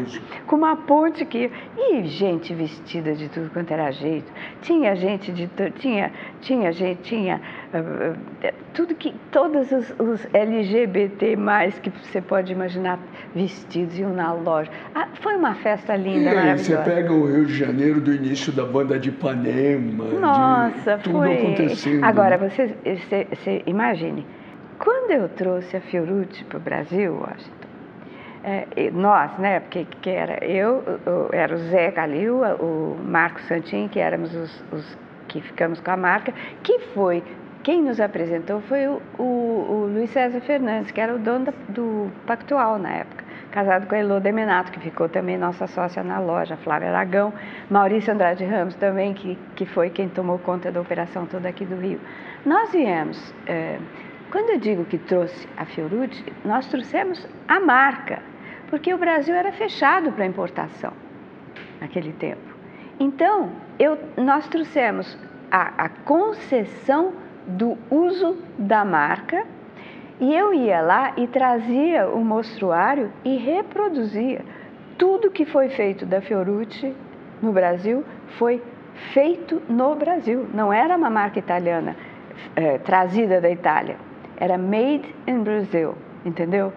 com 0.46 0.56
uma 0.56 0.76
ponte 0.76 1.26
que 1.26 1.52
e 1.76 2.04
gente 2.06 2.54
vestida 2.54 3.14
de 3.14 3.28
tudo 3.28 3.50
quanto 3.50 3.72
era 3.72 3.92
jeito. 3.92 4.32
Tinha 4.62 4.96
gente 4.96 5.32
de 5.32 5.50
tinha 5.80 6.12
tinha 6.42 6.72
gente 6.72 7.02
tinha 7.02 7.42
uh, 7.74 8.18
tudo 8.74 8.96
que 8.96 9.14
todos 9.32 9.72
os, 9.72 9.94
os, 10.00 10.28
LGBT 10.34 11.36
mais 11.36 11.78
que 11.80 11.90
você 11.90 12.22
pode 12.22 12.52
imaginar 12.52 13.00
vestidos 13.34 13.98
iam 13.98 14.14
na 14.14 14.34
loja. 14.34 14.70
Ah, 14.94 15.08
foi 15.14 15.36
uma 15.36 15.56
festa 15.56 15.96
linda, 15.96 16.32
e 16.32 16.36
maravilhosa. 16.36 16.64
Você 16.64 16.78
pega 16.78 17.14
o 17.14 17.26
Rio 17.26 17.46
de 17.46 17.56
Janeiro 17.56 18.00
do 18.02 18.14
início 18.14 18.52
da 18.52 18.66
banda 18.66 19.00
de 19.00 19.10
Ipanema, 19.10 20.06
Nossa, 20.20 20.98
de 20.98 21.04
tudo 21.04 21.20
foi. 21.20 21.34
acontecendo. 21.34 22.04
Agora 22.04 22.38
você, 22.38 22.76
você, 22.84 23.28
você 23.32 23.64
imagine 23.66 24.26
quando 24.80 25.12
eu 25.12 25.28
trouxe 25.30 25.76
a 25.76 25.82
Fiorucci 25.82 26.44
para 26.44 26.58
o 26.58 26.62
Brasil, 26.62 27.14
Washington, 27.16 27.57
é, 28.48 28.92
nós, 28.92 29.38
né, 29.38 29.60
porque 29.60 29.86
que 30.02 30.10
era 30.10 30.42
eu, 30.46 30.82
era 31.34 31.54
o 31.54 31.58
Zé 31.58 31.92
Calil, 31.92 32.44
o 32.62 32.98
Marco 33.04 33.42
Santin, 33.42 33.90
que 33.90 34.00
éramos 34.00 34.34
os, 34.34 34.64
os, 34.72 34.98
que 35.28 35.42
ficamos 35.42 35.82
com 35.82 35.92
a 35.92 35.98
marca, 35.98 36.34
que 36.64 36.80
foi, 36.94 37.22
quem 37.62 37.82
nos 37.82 38.00
apresentou 38.00 38.62
foi 38.62 38.88
o, 38.88 39.02
o, 39.20 39.24
o 39.24 39.90
Luiz 39.94 40.12
César 40.12 40.40
Fernandes, 40.40 40.92
que 40.92 41.02
era 41.02 41.14
o 41.14 41.20
dono 41.20 41.44
da, 41.44 41.54
do 41.68 42.10
Pactual 42.26 42.80
na 42.80 42.90
época, 42.90 43.26
casado 43.52 43.86
com 43.86 43.96
a 43.96 44.00
Elô 44.00 44.22
Demenato, 44.22 44.72
que 44.72 44.80
ficou 44.80 45.10
também 45.10 45.38
nossa 45.38 45.68
sócia 45.68 46.02
na 46.02 46.18
loja, 46.18 46.56
Flávia 46.56 46.88
Aragão, 46.88 47.34
Maurício 47.70 48.14
Andrade 48.14 48.46
Ramos 48.46 48.76
também, 48.76 49.14
que, 49.14 49.38
que 49.58 49.66
foi 49.66 49.90
quem 49.90 50.08
tomou 50.08 50.40
conta 50.40 50.72
da 50.72 50.80
operação 50.80 51.26
toda 51.26 51.50
aqui 51.50 51.66
do 51.66 51.76
Rio. 51.76 52.00
Nós 52.46 52.72
viemos, 52.72 53.34
é, 53.46 53.78
quando 54.32 54.52
eu 54.52 54.58
digo 54.58 54.86
que 54.86 54.98
trouxe 54.98 55.50
a 55.58 55.66
Fiorucci, 55.66 56.24
nós 56.46 56.66
trouxemos 56.68 57.28
a 57.46 57.60
marca, 57.60 58.20
porque 58.70 58.94
o 58.94 58.98
Brasil 58.98 59.36
era 59.36 59.52
fechado 59.52 60.12
para 60.12 60.26
importação 60.26 60.94
naquele 61.80 62.12
tempo. 62.14 62.56
Então, 63.00 63.52
eu, 63.80 63.98
nós 64.18 64.48
trouxemos 64.48 65.18
a, 65.52 65.86
a 65.86 65.90
concessão 65.90 67.14
do 67.46 67.78
uso 67.90 68.38
da 68.58 68.84
marca 68.84 69.46
e 70.20 70.34
eu 70.34 70.54
ia 70.54 70.82
lá 70.82 71.14
e 71.16 71.28
trazia 71.28 72.08
o 72.10 72.24
mostruário 72.24 73.12
e 73.24 73.38
reproduzia. 73.38 74.42
Tudo 74.98 75.30
que 75.30 75.46
foi 75.46 75.70
feito 75.70 76.06
da 76.06 76.22
Fiorucci 76.22 76.94
no 77.42 77.52
Brasil 77.52 78.04
foi 78.38 78.62
feito 79.14 79.62
no 79.70 79.96
Brasil. 79.96 80.48
Não 80.54 80.74
era 80.74 80.98
uma 80.98 81.10
marca 81.10 81.38
italiana 81.38 81.96
é, 82.56 82.80
trazida 82.80 83.40
da 83.40 83.50
Itália. 83.50 83.98
Era 84.38 84.58
made 84.58 85.14
in 85.28 85.44
Brazil, 85.44 85.96
entendeu? 86.26 86.74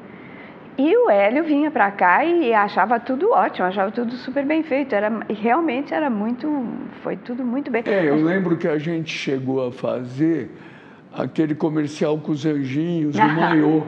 E 0.78 0.96
o 0.96 1.10
Hélio 1.10 1.44
vinha 1.44 1.70
para 1.70 1.90
cá 1.90 2.24
e 2.24 2.54
achava 2.54 2.98
tudo 2.98 3.30
ótimo, 3.32 3.66
achava 3.66 3.90
tudo 3.90 4.12
super 4.14 4.44
bem 4.44 4.62
feito. 4.62 4.94
Era, 4.94 5.10
realmente 5.28 5.92
era 5.92 6.08
muito, 6.08 6.64
foi 7.02 7.16
tudo 7.16 7.44
muito 7.44 7.70
bem. 7.70 7.82
É, 7.86 8.08
eu 8.08 8.16
lembro 8.16 8.56
que 8.56 8.66
a 8.66 8.78
gente 8.78 9.12
chegou 9.12 9.66
a 9.66 9.72
fazer 9.72 10.50
aquele 11.12 11.54
comercial 11.54 12.18
com 12.18 12.32
os 12.32 12.46
anjinhos, 12.46 13.16
o 13.16 13.28
maiô. 13.28 13.82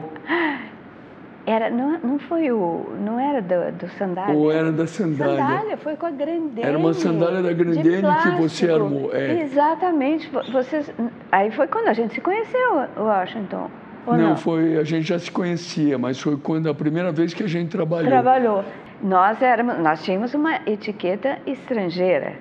Era, 1.45 1.69
não, 1.69 1.99
não 1.99 2.19
foi 2.19 2.51
o. 2.51 2.85
Não 3.01 3.19
era 3.19 3.41
do, 3.41 3.77
do 3.77 3.89
sandália? 3.97 4.33
Ou 4.33 4.49
era 4.49 4.71
da 4.71 4.87
sandália? 4.87 5.35
Sandália, 5.35 5.77
foi 5.77 5.97
com 5.97 6.05
a 6.05 6.11
Grandene. 6.11 6.61
Era 6.61 6.77
uma 6.77 6.93
sandália 6.93 7.41
da 7.41 7.51
Grandene 7.51 8.07
que 8.23 8.41
você 8.41 8.71
armou. 8.71 9.13
É. 9.13 9.41
Exatamente. 9.41 10.31
Vocês, 10.51 10.93
aí 11.31 11.51
foi 11.51 11.67
quando 11.67 11.89
a 11.89 11.93
gente 11.93 12.13
se 12.13 12.21
conheceu, 12.21 12.85
Washington. 12.97 13.69
Ou 14.05 14.17
não, 14.17 14.29
não, 14.29 14.37
foi, 14.37 14.77
a 14.77 14.83
gente 14.83 15.07
já 15.07 15.17
se 15.17 15.31
conhecia, 15.31 15.97
mas 15.97 16.19
foi 16.19 16.37
quando 16.37 16.69
a 16.69 16.73
primeira 16.73 17.11
vez 17.11 17.33
que 17.33 17.43
a 17.43 17.47
gente 17.47 17.69
trabalhou. 17.69 18.09
Trabalhou. 18.09 18.65
Nós, 19.01 19.41
éramos, 19.41 19.79
nós 19.79 20.03
tínhamos 20.03 20.33
uma 20.33 20.59
etiqueta 20.65 21.37
estrangeira. 21.45 22.33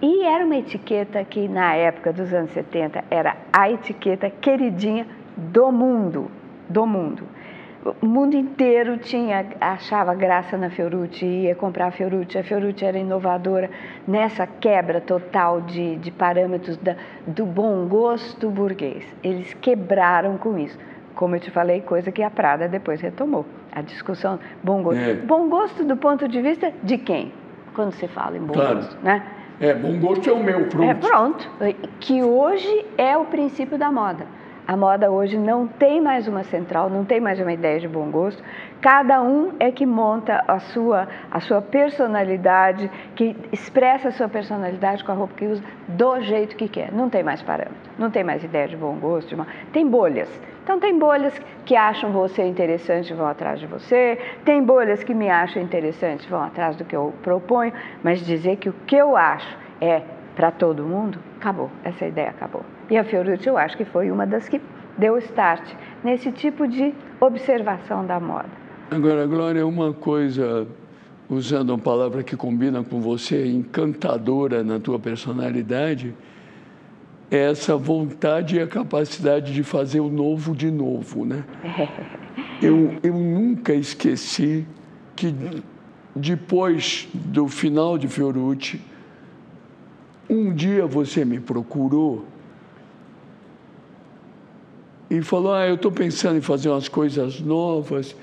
E 0.00 0.24
era 0.24 0.44
uma 0.44 0.56
etiqueta 0.56 1.24
que, 1.24 1.48
na 1.48 1.74
época 1.74 2.12
dos 2.12 2.32
anos 2.32 2.50
70, 2.52 3.04
era 3.10 3.36
a 3.52 3.70
etiqueta 3.70 4.30
queridinha 4.30 5.06
do 5.36 5.72
mundo. 5.72 6.30
Do 6.68 6.86
mundo. 6.86 7.24
O 8.02 8.06
mundo 8.06 8.34
inteiro 8.34 8.98
tinha, 8.98 9.46
achava 9.60 10.14
graça 10.14 10.56
na 10.56 10.68
Fiorucci, 10.68 11.24
ia 11.24 11.54
comprar 11.54 11.86
a 11.86 11.90
Fiorucci. 11.90 12.36
A 12.36 12.42
Fiorucci 12.42 12.84
era 12.84 12.98
inovadora 12.98 13.70
nessa 14.06 14.46
quebra 14.46 15.00
total 15.00 15.60
de, 15.60 15.96
de 15.96 16.10
parâmetros 16.10 16.76
da, 16.78 16.96
do 17.26 17.46
bom 17.46 17.86
gosto 17.86 18.50
burguês. 18.50 19.04
Eles 19.22 19.54
quebraram 19.54 20.36
com 20.36 20.58
isso 20.58 20.78
como 21.18 21.34
eu 21.34 21.40
te 21.40 21.50
falei, 21.50 21.80
coisa 21.80 22.12
que 22.12 22.22
a 22.22 22.30
Prada 22.30 22.68
depois 22.68 23.00
retomou. 23.00 23.44
A 23.72 23.82
discussão 23.82 24.38
bom 24.62 24.84
gosto. 24.84 25.00
É. 25.00 25.14
Bom 25.14 25.48
gosto 25.48 25.82
do 25.82 25.96
ponto 25.96 26.28
de 26.28 26.40
vista 26.40 26.72
de 26.84 26.96
quem? 26.96 27.32
Quando 27.74 27.90
você 27.90 28.06
fala 28.06 28.36
em 28.36 28.40
bom 28.40 28.54
claro. 28.54 28.76
gosto, 28.76 28.96
né? 29.02 29.24
É, 29.60 29.74
bom 29.74 29.98
gosto 29.98 30.30
é 30.30 30.32
o 30.32 30.40
meu, 30.40 30.68
pronto. 30.68 30.88
É, 30.88 30.94
pronto. 30.94 31.50
Que 31.98 32.22
hoje 32.22 32.86
é 32.96 33.16
o 33.16 33.24
princípio 33.24 33.76
da 33.76 33.90
moda. 33.90 34.26
A 34.68 34.76
moda 34.76 35.10
hoje 35.10 35.38
não 35.38 35.66
tem 35.66 35.98
mais 35.98 36.28
uma 36.28 36.42
central, 36.44 36.90
não 36.90 37.02
tem 37.02 37.18
mais 37.18 37.40
uma 37.40 37.50
ideia 37.50 37.80
de 37.80 37.88
bom 37.88 38.10
gosto. 38.10 38.44
Cada 38.82 39.22
um 39.22 39.54
é 39.58 39.72
que 39.72 39.86
monta 39.86 40.44
a 40.46 40.58
sua, 40.58 41.08
a 41.30 41.40
sua 41.40 41.62
personalidade, 41.62 42.90
que 43.16 43.34
expressa 43.50 44.08
a 44.08 44.12
sua 44.12 44.28
personalidade 44.28 45.02
com 45.02 45.10
a 45.10 45.14
roupa 45.14 45.32
que 45.32 45.46
usa 45.46 45.62
do 45.88 46.20
jeito 46.20 46.54
que 46.54 46.68
quer. 46.68 46.92
Não 46.92 47.08
tem 47.08 47.22
mais 47.22 47.40
parâmetro, 47.40 47.78
não 47.98 48.10
tem 48.10 48.22
mais 48.22 48.44
ideia 48.44 48.68
de 48.68 48.76
bom 48.76 48.92
gosto. 48.96 49.34
De 49.34 49.42
Tem 49.72 49.88
bolhas. 49.88 50.28
Então, 50.62 50.78
tem 50.78 50.98
bolhas 50.98 51.40
que 51.64 51.74
acham 51.74 52.12
você 52.12 52.42
interessante 52.42 53.10
e 53.10 53.14
vão 53.14 53.26
atrás 53.26 53.58
de 53.58 53.66
você, 53.66 54.18
tem 54.44 54.62
bolhas 54.62 55.02
que 55.02 55.14
me 55.14 55.30
acham 55.30 55.62
interessante 55.62 56.26
e 56.26 56.28
vão 56.28 56.42
atrás 56.42 56.76
do 56.76 56.84
que 56.84 56.94
eu 56.94 57.14
proponho, 57.22 57.72
mas 58.02 58.20
dizer 58.20 58.56
que 58.56 58.68
o 58.68 58.74
que 58.86 58.96
eu 58.96 59.16
acho 59.16 59.56
é 59.80 60.02
para 60.38 60.52
todo 60.52 60.84
mundo, 60.84 61.18
acabou, 61.36 61.68
essa 61.82 62.06
ideia 62.06 62.30
acabou. 62.30 62.62
E 62.88 62.96
a 62.96 63.02
Fiorucci 63.02 63.48
eu 63.48 63.58
acho 63.58 63.76
que 63.76 63.84
foi 63.84 64.08
uma 64.08 64.24
das 64.24 64.48
que 64.48 64.60
deu 64.96 65.18
start 65.18 65.68
nesse 66.04 66.30
tipo 66.30 66.68
de 66.68 66.94
observação 67.20 68.06
da 68.06 68.20
moda. 68.20 68.48
Agora, 68.88 69.26
Glória, 69.26 69.66
uma 69.66 69.92
coisa, 69.92 70.64
usando 71.28 71.70
uma 71.70 71.78
palavra 71.78 72.22
que 72.22 72.36
combina 72.36 72.84
com 72.84 73.00
você, 73.00 73.48
encantadora 73.48 74.62
na 74.62 74.78
tua 74.78 74.96
personalidade, 74.96 76.14
é 77.32 77.50
essa 77.50 77.76
vontade 77.76 78.58
e 78.58 78.60
a 78.60 78.66
capacidade 78.68 79.52
de 79.52 79.64
fazer 79.64 79.98
o 79.98 80.08
novo 80.08 80.54
de 80.54 80.70
novo, 80.70 81.24
né? 81.24 81.42
Eu, 82.60 82.96
eu 83.04 83.14
nunca 83.14 83.72
esqueci 83.72 84.66
que 85.14 85.32
depois 86.14 87.08
do 87.14 87.46
final 87.46 87.96
de 87.96 88.08
Fiorucci, 88.08 88.80
um 90.28 90.52
dia 90.52 90.86
você 90.86 91.24
me 91.24 91.40
procurou 91.40 92.24
e 95.10 95.22
falou: 95.22 95.54
Ah, 95.54 95.66
eu 95.66 95.76
estou 95.76 95.90
pensando 95.90 96.38
em 96.38 96.42
fazer 96.42 96.68
umas 96.68 96.88
coisas 96.88 97.40
novas. 97.40 98.14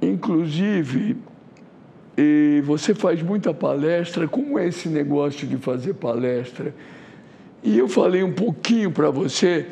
Inclusive, 0.00 1.16
e 2.16 2.62
você 2.64 2.94
faz 2.94 3.22
muita 3.22 3.52
palestra. 3.52 4.28
Como 4.28 4.58
é 4.58 4.66
esse 4.66 4.88
negócio 4.88 5.46
de 5.46 5.56
fazer 5.56 5.94
palestra? 5.94 6.74
E 7.62 7.78
eu 7.78 7.88
falei 7.88 8.22
um 8.22 8.32
pouquinho 8.32 8.90
para 8.90 9.10
você 9.10 9.66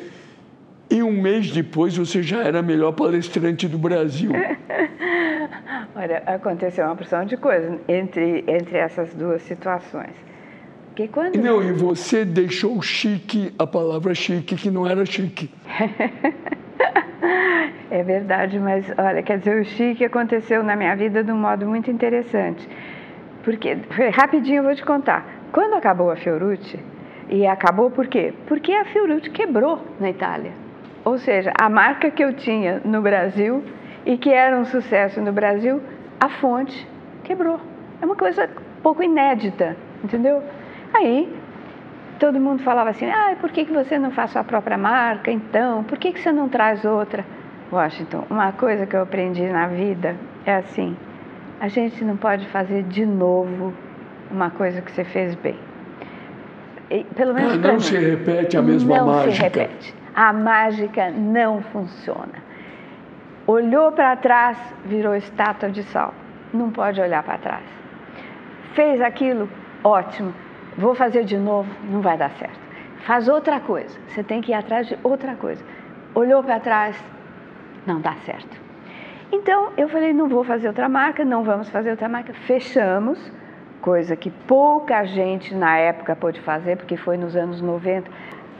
e 0.89 1.01
um 1.01 1.11
mês 1.11 1.51
depois 1.51 1.95
você 1.97 2.21
já 2.21 2.43
era 2.43 2.59
a 2.59 2.61
melhor 2.61 2.91
palestrante 2.91 3.67
do 3.67 3.77
Brasil. 3.77 4.31
Olha, 5.95 6.21
aconteceu 6.25 6.85
uma 6.85 6.95
porção 6.95 7.25
de 7.25 7.37
coisas 7.37 7.79
entre, 7.87 8.43
entre 8.47 8.77
essas 8.77 9.13
duas 9.13 9.41
situações. 9.43 10.13
Porque 10.95 11.09
quando... 11.09 11.35
Não, 11.35 11.61
e 11.61 11.73
você 11.73 12.23
deixou 12.23 12.81
chique, 12.81 13.53
a 13.59 13.67
palavra 13.67 14.15
chique, 14.15 14.55
que 14.55 14.71
não 14.71 14.87
era 14.87 15.05
chique. 15.05 15.51
é 17.91 18.01
verdade, 18.01 18.57
mas 18.57 18.89
olha, 18.97 19.21
quer 19.21 19.39
dizer, 19.39 19.59
o 19.59 19.65
chique 19.65 20.05
aconteceu 20.05 20.63
na 20.63 20.73
minha 20.73 20.95
vida 20.95 21.21
de 21.21 21.33
um 21.33 21.37
modo 21.37 21.65
muito 21.65 21.91
interessante. 21.91 22.65
Porque, 23.43 23.77
rapidinho 24.13 24.59
eu 24.59 24.63
vou 24.63 24.73
te 24.73 24.85
contar. 24.85 25.27
Quando 25.51 25.73
acabou 25.73 26.09
a 26.09 26.15
Fiorucci, 26.15 26.79
e 27.27 27.45
acabou 27.45 27.91
por 27.91 28.07
quê? 28.07 28.33
Porque 28.47 28.71
a 28.71 28.85
Fiorucci 28.85 29.29
quebrou 29.31 29.81
na 29.99 30.09
Itália. 30.09 30.53
Ou 31.03 31.17
seja, 31.17 31.51
a 31.59 31.67
marca 31.67 32.09
que 32.09 32.23
eu 32.23 32.31
tinha 32.31 32.81
no 32.85 33.01
Brasil 33.01 33.61
e 34.05 34.17
que 34.17 34.31
era 34.31 34.57
um 34.57 34.63
sucesso 34.63 35.19
no 35.19 35.33
Brasil, 35.33 35.81
a 36.21 36.29
fonte 36.29 36.87
quebrou. 37.25 37.59
É 38.01 38.05
uma 38.05 38.15
coisa 38.15 38.45
um 38.45 38.81
pouco 38.81 39.03
inédita, 39.03 39.75
entendeu? 40.01 40.41
Aí 40.95 41.31
todo 42.19 42.39
mundo 42.39 42.63
falava 42.63 42.89
assim: 42.89 43.09
ah, 43.09 43.35
por 43.39 43.51
que, 43.51 43.65
que 43.65 43.73
você 43.73 43.99
não 43.99 44.11
faz 44.11 44.31
sua 44.31 44.43
própria 44.43 44.77
marca 44.77 45.31
então? 45.31 45.83
Por 45.83 45.97
que, 45.97 46.11
que 46.11 46.19
você 46.19 46.31
não 46.31 46.49
traz 46.49 46.85
outra? 46.85 47.25
Washington, 47.71 48.23
uma 48.29 48.51
coisa 48.51 48.85
que 48.85 48.95
eu 48.95 49.01
aprendi 49.01 49.43
na 49.43 49.67
vida 49.67 50.15
é 50.45 50.55
assim: 50.55 50.95
a 51.59 51.67
gente 51.67 52.03
não 52.03 52.17
pode 52.17 52.47
fazer 52.47 52.83
de 52.83 53.05
novo 53.05 53.73
uma 54.31 54.49
coisa 54.49 54.81
que 54.81 54.91
você 54.91 55.03
fez 55.03 55.35
bem. 55.35 55.57
E, 56.89 57.03
pelo 57.15 57.33
menos 57.33 57.53
ah, 57.53 57.57
não 57.57 57.73
mim, 57.73 57.79
se 57.79 57.97
repete 57.97 58.57
a 58.57 58.61
mesma 58.61 58.97
não 58.97 59.07
mágica. 59.07 59.25
Não 59.25 59.33
se 59.33 59.41
repete 59.41 60.05
a 60.15 60.31
mágica 60.31 61.11
não 61.11 61.61
funciona. 61.61 62.45
Olhou 63.45 63.91
para 63.91 64.15
trás, 64.15 64.57
virou 64.85 65.13
estátua 65.13 65.69
de 65.69 65.83
sal. 65.83 66.13
Não 66.53 66.71
pode 66.71 67.01
olhar 67.01 67.21
para 67.21 67.37
trás. 67.37 67.63
Fez 68.73 69.01
aquilo, 69.01 69.49
ótimo. 69.83 70.33
Vou 70.77 70.93
fazer 70.93 71.23
de 71.23 71.37
novo, 71.37 71.69
não 71.89 72.01
vai 72.01 72.17
dar 72.17 72.31
certo. 72.31 72.59
Faz 73.05 73.27
outra 73.27 73.59
coisa. 73.59 73.97
Você 74.09 74.23
tem 74.23 74.41
que 74.41 74.51
ir 74.51 74.55
atrás 74.55 74.87
de 74.87 74.97
outra 75.03 75.35
coisa. 75.35 75.63
Olhou 76.13 76.43
para 76.43 76.59
trás, 76.59 77.01
não 77.85 78.01
dá 78.01 78.13
certo. 78.25 78.65
Então 79.31 79.71
eu 79.77 79.87
falei, 79.89 80.13
não 80.13 80.27
vou 80.27 80.43
fazer 80.43 80.67
outra 80.67 80.89
marca, 80.89 81.23
não 81.23 81.43
vamos 81.43 81.69
fazer 81.69 81.91
outra 81.91 82.09
marca. 82.09 82.33
Fechamos, 82.33 83.31
coisa 83.81 84.15
que 84.15 84.29
pouca 84.29 85.05
gente 85.05 85.53
na 85.53 85.77
época 85.77 86.15
pôde 86.15 86.41
fazer, 86.41 86.77
porque 86.77 86.97
foi 86.97 87.17
nos 87.17 87.35
anos 87.35 87.61
90. 87.61 88.09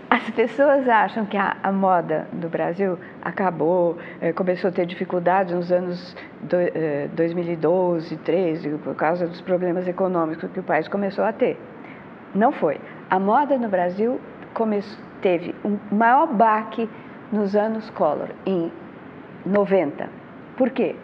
As 0.09 0.29
pessoas 0.29 0.87
acham 0.87 1.25
que 1.25 1.35
a, 1.35 1.57
a 1.61 1.71
moda 1.71 2.27
do 2.31 2.47
Brasil 2.47 2.97
acabou, 3.21 3.97
é, 4.21 4.31
começou 4.31 4.69
a 4.69 4.71
ter 4.71 4.85
dificuldades 4.85 5.53
nos 5.53 5.71
anos 5.71 6.15
do, 6.41 6.55
é, 6.55 7.09
2012, 7.13 8.15
2013, 8.15 8.69
por 8.83 8.95
causa 8.95 9.27
dos 9.27 9.41
problemas 9.41 9.87
econômicos 9.87 10.49
que 10.51 10.59
o 10.59 10.63
país 10.63 10.87
começou 10.87 11.25
a 11.25 11.33
ter. 11.33 11.59
Não 12.35 12.51
foi. 12.51 12.77
A 13.09 13.17
moda 13.17 13.57
no 13.57 13.69
Brasil 13.69 14.19
começou, 14.53 14.99
teve 15.21 15.55
um 15.63 15.77
maior 15.95 16.27
baque 16.27 16.89
nos 17.31 17.55
anos 17.55 17.89
Collor, 17.91 18.29
em 18.45 18.71
90. 19.45 20.09
Por 20.57 20.69
quê? 20.69 20.95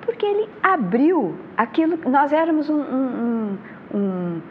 Porque 0.00 0.24
ele 0.24 0.48
abriu 0.62 1.36
aquilo. 1.56 1.98
Nós 2.08 2.32
éramos 2.32 2.70
um, 2.70 2.80
um, 2.80 3.58
um, 3.94 4.42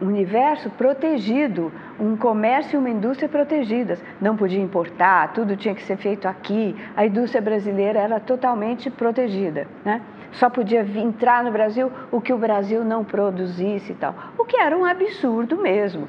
um 0.00 0.06
universo 0.06 0.70
protegido, 0.70 1.72
um 1.98 2.16
comércio 2.16 2.76
e 2.76 2.78
uma 2.78 2.90
indústria 2.90 3.28
protegidas. 3.28 4.02
Não 4.20 4.36
podia 4.36 4.60
importar, 4.60 5.32
tudo 5.32 5.56
tinha 5.56 5.74
que 5.74 5.82
ser 5.82 5.96
feito 5.96 6.26
aqui. 6.26 6.74
A 6.96 7.04
indústria 7.04 7.42
brasileira 7.42 7.98
era 7.98 8.20
totalmente 8.20 8.90
protegida. 8.90 9.66
Né? 9.84 10.00
Só 10.32 10.50
podia 10.50 10.82
entrar 10.82 11.42
no 11.42 11.50
Brasil 11.50 11.90
o 12.10 12.20
que 12.20 12.32
o 12.32 12.38
Brasil 12.38 12.84
não 12.84 13.04
produzisse 13.04 13.92
e 13.92 13.94
tal. 13.94 14.14
O 14.36 14.44
que 14.44 14.56
era 14.56 14.76
um 14.76 14.84
absurdo 14.84 15.56
mesmo. 15.56 16.08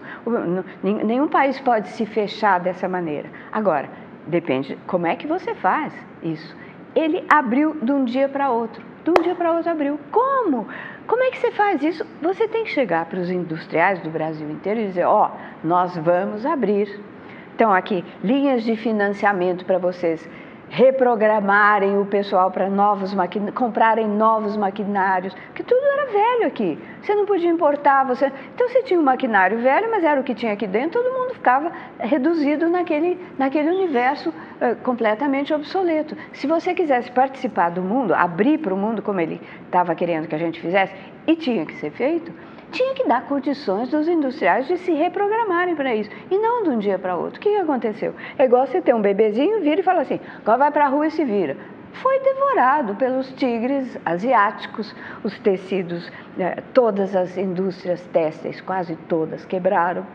Nenhum 0.84 1.28
país 1.28 1.60
pode 1.60 1.90
se 1.90 2.06
fechar 2.06 2.60
dessa 2.60 2.88
maneira. 2.88 3.30
Agora, 3.52 3.90
depende 4.28 4.78
como 4.86 5.08
é 5.08 5.16
que 5.16 5.26
você 5.26 5.56
faz 5.56 5.94
isso. 6.22 6.56
Ele 6.96 7.24
abriu 7.30 7.76
de 7.82 7.92
um 7.92 8.04
dia 8.04 8.28
para 8.28 8.50
outro. 8.50 8.84
De 9.04 9.12
um 9.12 9.24
dia 9.24 9.36
para 9.36 9.54
outro 9.54 9.72
abriu. 9.72 10.00
Como? 10.12 10.68
Como 11.08 11.24
é 11.24 11.32
que 11.32 11.40
você 11.40 11.52
faz 11.52 11.82
isso? 11.82 12.06
Você 12.22 12.48
tem 12.48 12.66
que 12.66 12.72
chegar 12.72 13.06
para 13.06 13.20
os 13.20 13.32
industriais 13.32 14.00
do 14.00 14.10
Brasil 14.10 14.50
inteiro 14.50 14.80
e 14.80 14.88
dizer: 14.88 15.06
ó, 15.06 15.28
oh, 15.28 15.68
nós 15.68 15.96
vamos 15.98 16.46
abrir. 16.46 17.00
Então, 17.56 17.74
aqui, 17.74 18.06
linhas 18.24 18.64
de 18.64 18.76
financiamento 18.78 19.66
para 19.66 19.78
vocês 19.78 20.30
reprogramarem 20.70 21.98
o 21.98 22.06
pessoal 22.06 22.52
para 22.52 22.70
novos 22.70 23.14
maquinários, 23.14 23.58
comprarem 23.58 24.08
novos 24.08 24.56
maquinários, 24.56 25.36
que 25.56 25.64
tudo 25.64 25.84
era 25.84 26.06
velho 26.06 26.48
aqui. 26.48 26.78
Você 27.02 27.16
não 27.16 27.26
podia 27.26 27.50
importar, 27.50 28.06
você. 28.06 28.32
Então 28.54 28.70
você 28.70 28.84
tinha 28.84 29.00
um 29.00 29.04
maquinário 29.04 29.60
velho, 29.60 29.90
mas 29.90 30.04
era 30.04 30.22
o 30.22 30.24
que 30.24 30.36
tinha 30.36 30.54
aqui 30.54 30.68
dentro, 30.68 31.02
todo 31.02 31.14
mundo 31.14 31.34
ficava 31.34 31.72
reduzido 31.98 32.70
naquele, 32.70 33.20
naquele 33.38 33.70
universo 33.70 34.30
uh, 34.30 34.76
completamente 34.84 35.54
obsoleto. 35.54 36.16
Se 36.34 36.46
você 36.46 36.74
quisesse 36.74 37.12
participar 37.12 37.70
do 37.70 37.82
mundo, 37.82 38.14
abrir 38.14 38.60
para 38.60 38.74
o 38.74 38.78
mundo 38.78 39.02
como 39.02 39.20
ele 39.20 39.42
estava 39.66 39.96
querendo 39.96 40.28
que 40.28 40.36
a 40.36 40.40
gente 40.40 40.62
fizesse, 40.62 40.94
e 41.26 41.36
tinha 41.36 41.66
que 41.66 41.76
ser 41.76 41.92
feito, 41.92 42.32
tinha 42.72 42.94
que 42.94 43.08
dar 43.08 43.26
condições 43.28 43.90
dos 43.90 44.08
industriais 44.08 44.68
de 44.68 44.78
se 44.78 44.92
reprogramarem 44.94 45.76
para 45.76 45.96
isso, 45.96 46.10
e 46.30 46.38
não 46.38 46.64
de 46.64 46.70
um 46.70 46.80
dia 46.80 47.00
para 47.00 47.16
outro. 47.16 47.40
O 47.40 47.42
que 47.42 47.56
aconteceu? 47.58 48.14
É 48.38 48.46
igual 48.46 48.66
você 48.66 48.82
ter 48.82 48.94
um 48.94 49.02
bebezinho, 49.02 49.62
vira 49.62 49.82
e 49.82 49.84
fala 49.84 50.02
assim, 50.02 50.20
agora 50.40 50.58
vai 50.58 50.72
para 50.72 50.86
a 50.86 50.90
rua 50.90 51.08
e 51.08 51.12
se 51.12 51.24
vira. 51.24 51.58
Foi 51.94 52.20
devorado 52.20 52.96
pelos 52.96 53.32
tigres 53.34 53.98
asiáticos, 54.06 54.96
os 55.24 55.38
tecidos, 55.40 56.10
né, 56.38 56.58
todas 56.74 57.16
as 57.16 57.38
indústrias 57.38 58.02
têxteis, 58.14 58.62
quase 58.62 58.96
todas, 59.08 59.44
quebraram, 59.46 60.06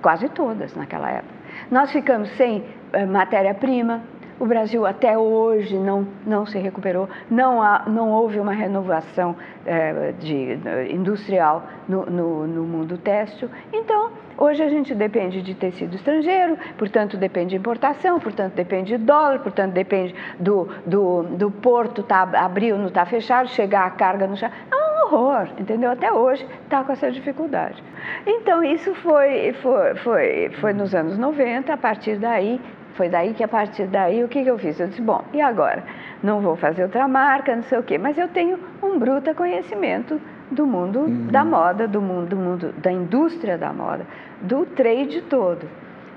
quase 0.00 0.28
todas 0.28 0.74
naquela 0.74 1.10
época. 1.10 1.34
Nós 1.70 1.90
ficamos 1.90 2.30
sem 2.36 2.64
eh, 2.92 3.04
matéria-prima, 3.04 4.02
o 4.40 4.46
Brasil 4.46 4.86
até 4.86 5.16
hoje 5.18 5.76
não, 5.76 6.08
não 6.26 6.46
se 6.46 6.58
recuperou, 6.58 7.08
não, 7.30 7.62
há, 7.62 7.84
não 7.86 8.10
houve 8.10 8.40
uma 8.40 8.54
renovação 8.54 9.36
é, 9.66 10.12
de, 10.18 10.58
industrial 10.90 11.62
no, 11.86 12.06
no, 12.06 12.46
no 12.46 12.64
mundo 12.64 12.96
têxtil. 12.96 13.50
Então, 13.70 14.10
hoje 14.38 14.62
a 14.62 14.68
gente 14.70 14.94
depende 14.94 15.42
de 15.42 15.54
tecido 15.54 15.94
estrangeiro, 15.94 16.56
portanto 16.78 17.18
depende 17.18 17.50
de 17.50 17.56
importação, 17.56 18.18
portanto 18.18 18.54
depende 18.54 18.96
de 18.96 19.04
dólar, 19.04 19.40
portanto 19.40 19.74
depende 19.74 20.14
do, 20.38 20.66
do, 20.86 21.22
do 21.22 21.50
porto 21.50 22.02
tá, 22.02 22.22
abriu, 22.22 22.78
não 22.78 22.86
está 22.86 23.04
fechado, 23.04 23.46
chegar 23.50 23.86
a 23.86 23.90
carga 23.90 24.26
no 24.26 24.38
chão. 24.38 24.50
É 24.72 24.74
um 24.74 25.14
horror, 25.14 25.48
entendeu? 25.58 25.90
Até 25.90 26.10
hoje 26.10 26.46
está 26.64 26.82
com 26.82 26.92
essa 26.92 27.10
dificuldade. 27.12 27.84
Então, 28.26 28.64
isso 28.64 28.94
foi, 28.94 29.52
foi, 29.60 29.94
foi, 29.96 30.50
foi 30.62 30.72
nos 30.72 30.94
anos 30.94 31.18
90, 31.18 31.74
a 31.74 31.76
partir 31.76 32.16
daí 32.16 32.58
foi 33.00 33.08
daí 33.08 33.32
que 33.32 33.42
a 33.42 33.48
partir 33.48 33.86
daí 33.86 34.22
o 34.22 34.28
que, 34.28 34.42
que 34.42 34.50
eu 34.50 34.58
fiz? 34.58 34.78
Eu 34.78 34.86
disse, 34.88 35.00
bom, 35.00 35.24
e 35.32 35.40
agora? 35.40 35.82
Não 36.22 36.42
vou 36.42 36.54
fazer 36.54 36.82
outra 36.82 37.08
marca, 37.08 37.56
não 37.56 37.62
sei 37.62 37.78
o 37.78 37.82
quê, 37.82 37.96
mas 37.96 38.18
eu 38.18 38.28
tenho 38.28 38.58
um 38.82 38.98
bruta 38.98 39.32
conhecimento 39.32 40.20
do 40.50 40.66
mundo 40.66 40.98
uhum. 40.98 41.28
da 41.28 41.42
moda, 41.42 41.88
do 41.88 42.02
mundo, 42.02 42.28
do 42.28 42.36
mundo 42.36 42.74
da 42.76 42.92
indústria 42.92 43.56
da 43.56 43.72
moda, 43.72 44.06
do 44.42 44.66
trade 44.66 45.22
todo. 45.22 45.66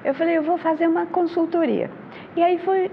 Eu 0.03 0.13
falei, 0.13 0.37
eu 0.37 0.43
vou 0.43 0.57
fazer 0.57 0.85
uma 0.85 1.05
consultoria. 1.05 1.89
E 2.35 2.43
aí 2.43 2.59
foi 2.59 2.91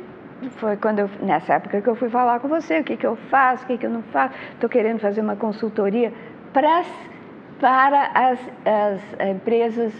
foi 0.50 0.76
quando 0.76 1.00
eu, 1.00 1.10
nessa 1.20 1.54
época 1.54 1.82
que 1.82 1.88
eu 1.88 1.96
fui 1.96 2.08
falar 2.08 2.38
com 2.38 2.46
você, 2.46 2.78
o 2.78 2.84
que, 2.84 2.96
que 2.96 3.04
eu 3.04 3.16
faço, 3.28 3.64
o 3.64 3.66
que, 3.66 3.76
que 3.76 3.86
eu 3.86 3.90
não 3.90 4.02
faço. 4.04 4.34
Estou 4.52 4.70
querendo 4.70 5.00
fazer 5.00 5.20
uma 5.20 5.34
consultoria 5.34 6.12
para 6.52 6.84
para 7.60 8.10
as, 8.14 8.40
as 8.64 9.28
empresas 9.28 9.92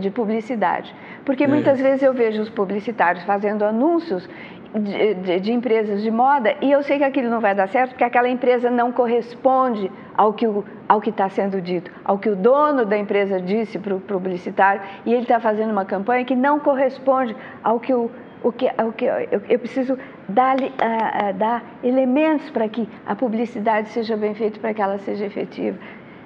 de 0.00 0.08
publicidade. 0.08 0.94
Porque 1.28 1.44
é. 1.44 1.46
muitas 1.46 1.78
vezes 1.78 2.02
eu 2.02 2.14
vejo 2.14 2.40
os 2.40 2.48
publicitários 2.48 3.22
fazendo 3.24 3.62
anúncios 3.62 4.26
de, 4.74 5.12
de, 5.12 5.40
de, 5.40 5.52
empresas 5.52 6.00
de 6.00 6.10
moda 6.10 6.54
e 6.62 6.72
eu 6.72 6.82
sei 6.82 6.96
que 6.96 7.04
aquilo 7.04 7.28
não 7.28 7.38
vai 7.38 7.54
dar 7.54 7.68
certo 7.68 7.90
porque 7.90 8.04
aquela 8.04 8.30
empresa 8.30 8.70
não 8.70 8.90
corresponde 8.90 9.92
ao 10.16 10.32
que 10.32 10.46
ao 10.88 11.00
que 11.02 11.10
está 11.10 11.28
sendo 11.28 11.60
dito, 11.60 11.90
ao 12.02 12.18
que 12.18 12.30
o 12.30 12.34
dono 12.34 12.86
da 12.86 12.96
empresa 12.96 13.38
disse 13.38 13.78
para 13.78 13.94
o 13.94 14.00
publicitário 14.00 14.80
e 15.04 15.12
ele 15.12 15.24
está 15.24 15.38
fazendo 15.38 15.70
uma 15.70 15.84
campanha 15.84 16.24
que 16.24 16.34
não 16.34 16.58
corresponde 16.58 17.36
ao 17.62 17.78
que 17.78 17.92
o, 17.92 18.10
o 18.42 18.50
que, 18.50 18.66
o 18.66 18.92
que 18.92 19.04
eu, 19.04 19.42
eu 19.50 19.58
preciso 19.58 19.98
dar, 20.26 20.56
uh, 20.58 20.64
uh, 20.64 21.34
dar 21.34 21.62
elementos 21.84 22.48
para 22.48 22.68
que 22.70 22.88
a 23.06 23.14
publicidade 23.14 23.90
seja 23.90 24.16
bem 24.16 24.34
feita, 24.34 24.58
para 24.58 24.72
que 24.72 24.80
ela 24.80 24.96
seja 24.98 25.26
efetiva. 25.26 25.76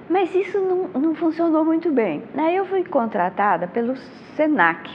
Mas 0.08 0.34
isso 0.34 0.58
não, 0.58 1.00
não 1.00 1.14
funcionou 1.14 1.64
muito 1.64 1.90
bem. 1.90 2.22
Aí 2.36 2.56
eu 2.56 2.66
fui 2.66 2.84
contratada 2.84 3.66
pelo 3.66 3.96
SENAC 4.36 4.90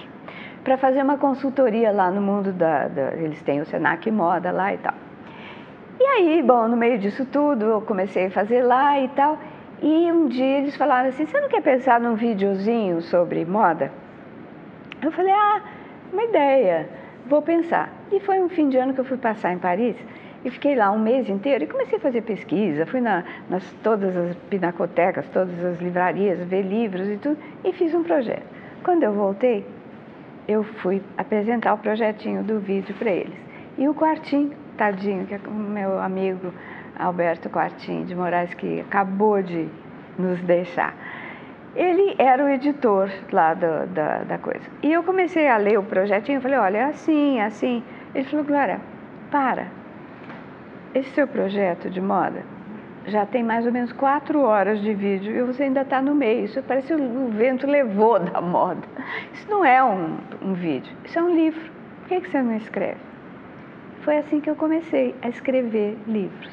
para 0.63 0.77
fazer 0.77 1.01
uma 1.01 1.17
consultoria 1.17 1.91
lá 1.91 2.11
no 2.11 2.21
mundo 2.21 2.51
da, 2.51 2.87
da, 2.87 3.13
Eles 3.13 3.41
têm 3.41 3.61
o 3.61 3.65
SENAC 3.65 4.11
Moda 4.11 4.51
lá 4.51 4.73
e 4.73 4.77
tal. 4.77 4.93
E 5.99 6.03
aí, 6.03 6.43
bom, 6.43 6.67
no 6.67 6.77
meio 6.77 6.99
disso 6.99 7.25
tudo, 7.25 7.65
eu 7.65 7.81
comecei 7.81 8.27
a 8.27 8.31
fazer 8.31 8.61
lá 8.61 8.99
e 8.99 9.07
tal. 9.09 9.39
E 9.81 10.11
um 10.11 10.27
dia 10.27 10.59
eles 10.59 10.75
falaram 10.75 11.09
assim: 11.09 11.25
você 11.25 11.39
não 11.39 11.49
quer 11.49 11.61
pensar 11.61 11.99
num 11.99 12.15
videozinho 12.15 13.01
sobre 13.01 13.45
moda? 13.45 13.91
Eu 15.01 15.11
falei: 15.11 15.33
ah, 15.33 15.61
uma 16.11 16.23
ideia. 16.23 16.89
vou 17.25 17.41
pensar. 17.41 17.89
E 18.11 18.19
foi 18.19 18.39
um 18.39 18.49
fim 18.49 18.69
de 18.69 18.77
ano 18.77 18.93
que 18.93 18.99
eu 18.99 19.05
fui 19.05 19.17
passar 19.17 19.53
em 19.53 19.57
Paris 19.57 19.95
e 20.47 20.49
fiquei 20.49 20.75
lá 20.75 20.89
um 20.91 20.97
mês 20.97 21.27
inteiro 21.27 21.65
e 21.65 21.67
comecei 21.67 21.97
a 21.97 22.01
fazer 22.01 22.21
pesquisa, 22.21 22.85
fui 22.85 23.01
na, 23.01 23.21
nas 23.49 23.69
todas 23.83 24.15
as 24.15 24.33
pinacotecas, 24.49 25.27
todas 25.27 25.61
as 25.65 25.77
livrarias, 25.81 26.39
ver 26.47 26.61
livros 26.61 27.05
e 27.09 27.17
tudo, 27.17 27.37
e 27.65 27.73
fiz 27.73 27.93
um 27.93 28.01
projeto. 28.01 28.45
Quando 28.81 29.03
eu 29.03 29.11
voltei, 29.11 29.65
eu 30.47 30.63
fui 30.63 31.03
apresentar 31.17 31.73
o 31.73 31.77
projetinho 31.79 32.43
do 32.43 32.61
vídeo 32.61 32.95
para 32.95 33.11
eles. 33.11 33.37
E 33.77 33.89
o 33.89 33.93
Quartinho, 33.93 34.53
tadinho, 34.77 35.25
que 35.25 35.33
é 35.33 35.39
o 35.45 35.51
meu 35.51 35.99
amigo 35.99 36.53
Alberto 36.97 37.49
Quartinho 37.49 38.05
de 38.05 38.15
Moraes, 38.15 38.53
que 38.53 38.79
acabou 38.79 39.41
de 39.41 39.67
nos 40.17 40.39
deixar. 40.43 40.95
Ele 41.75 42.15
era 42.17 42.45
o 42.45 42.47
editor 42.47 43.11
lá 43.33 43.53
do, 43.53 43.85
da, 43.87 44.19
da 44.19 44.37
coisa. 44.37 44.63
E 44.81 44.93
eu 44.93 45.03
comecei 45.03 45.49
a 45.49 45.57
ler 45.57 45.77
o 45.77 45.83
projetinho, 45.83 46.39
falei, 46.39 46.57
olha, 46.57 46.77
é 46.77 46.83
assim, 46.85 47.37
é 47.37 47.45
assim. 47.45 47.83
Ele 48.15 48.23
falou, 48.23 48.45
Glória, 48.45 48.79
para. 49.29 49.67
Esse 50.97 51.11
seu 51.11 51.27
projeto 51.27 51.91
de 51.91 52.01
moda 52.01 52.43
já 53.05 53.23
tem 53.23 53.43
mais 53.43 53.67
ou 53.67 53.71
menos 53.71 53.93
quatro 53.93 54.41
horas 54.41 54.81
de 54.81 54.95
vídeo 54.95 55.31
e 55.31 55.43
você 55.43 55.61
ainda 55.63 55.81
está 55.81 56.01
no 56.01 56.15
meio. 56.15 56.45
Isso 56.45 56.59
parece 56.63 56.87
que 56.87 56.93
o 56.95 57.29
vento 57.29 57.67
levou 57.67 58.17
da 58.25 58.41
moda. 58.41 58.81
Isso 59.31 59.47
não 59.47 59.63
é 59.63 59.83
um, 59.83 60.17
um 60.41 60.53
vídeo, 60.55 60.91
isso 61.05 61.19
é 61.19 61.21
um 61.21 61.35
livro. 61.35 61.71
Por 61.99 62.07
que, 62.07 62.21
que 62.21 62.31
você 62.31 62.41
não 62.41 62.57
escreve? 62.57 62.97
Foi 64.01 64.17
assim 64.17 64.41
que 64.41 64.49
eu 64.49 64.55
comecei 64.55 65.13
a 65.21 65.29
escrever 65.29 65.99
livros. 66.07 66.51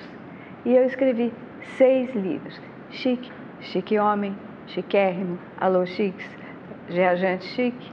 E 0.66 0.76
eu 0.76 0.84
escrevi 0.84 1.32
seis 1.78 2.14
livros. 2.14 2.60
Chique, 2.90 3.32
Chique 3.62 3.98
Homem, 3.98 4.36
Chiquérrimo, 4.66 5.38
Alô 5.58 5.86
Chiques, 5.86 6.28
Viajante 6.86 7.46
Chique, 7.46 7.90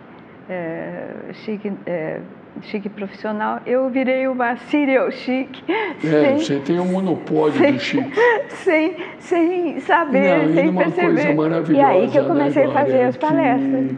é, 0.49 1.31
Chique, 1.31 1.71
é, 1.85 2.19
chique 2.61 2.89
profissional, 2.89 3.61
eu 3.65 3.89
virei 3.89 4.27
uma 4.27 4.55
serial 4.55 5.11
chique. 5.11 5.63
É, 5.69 5.99
sem, 6.01 6.39
você 6.39 6.59
tem 6.59 6.79
um 6.79 6.85
monopólio 6.85 7.57
sem, 7.57 7.73
do 7.73 7.79
chique. 7.79 8.11
Sem, 8.49 8.95
sem 9.19 9.79
saber, 9.79 10.47
Não, 10.47 10.53
sem 10.53 10.69
uma 10.69 10.83
perceber. 10.83 11.13
Coisa 11.13 11.33
maravilhosa, 11.33 11.81
e 11.81 11.81
aí 11.81 12.09
que 12.09 12.17
eu 12.17 12.25
comecei 12.25 12.63
né, 12.63 12.69
a 12.69 12.73
fazer 12.73 13.01
as 13.01 13.17
palestras. 13.17 13.91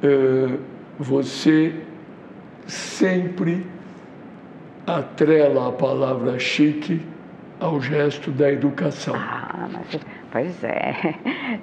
Que, 0.00 0.06
é, 0.06 0.58
você 0.98 1.74
sempre 2.66 3.66
atrela 4.86 5.68
a 5.68 5.72
palavra 5.72 6.38
chique 6.38 7.00
ao 7.60 7.80
gesto 7.80 8.30
da 8.30 8.52
educação. 8.52 9.14
Ah, 9.16 9.68
mas, 9.72 10.00
pois 10.32 10.64
é. 10.64 10.94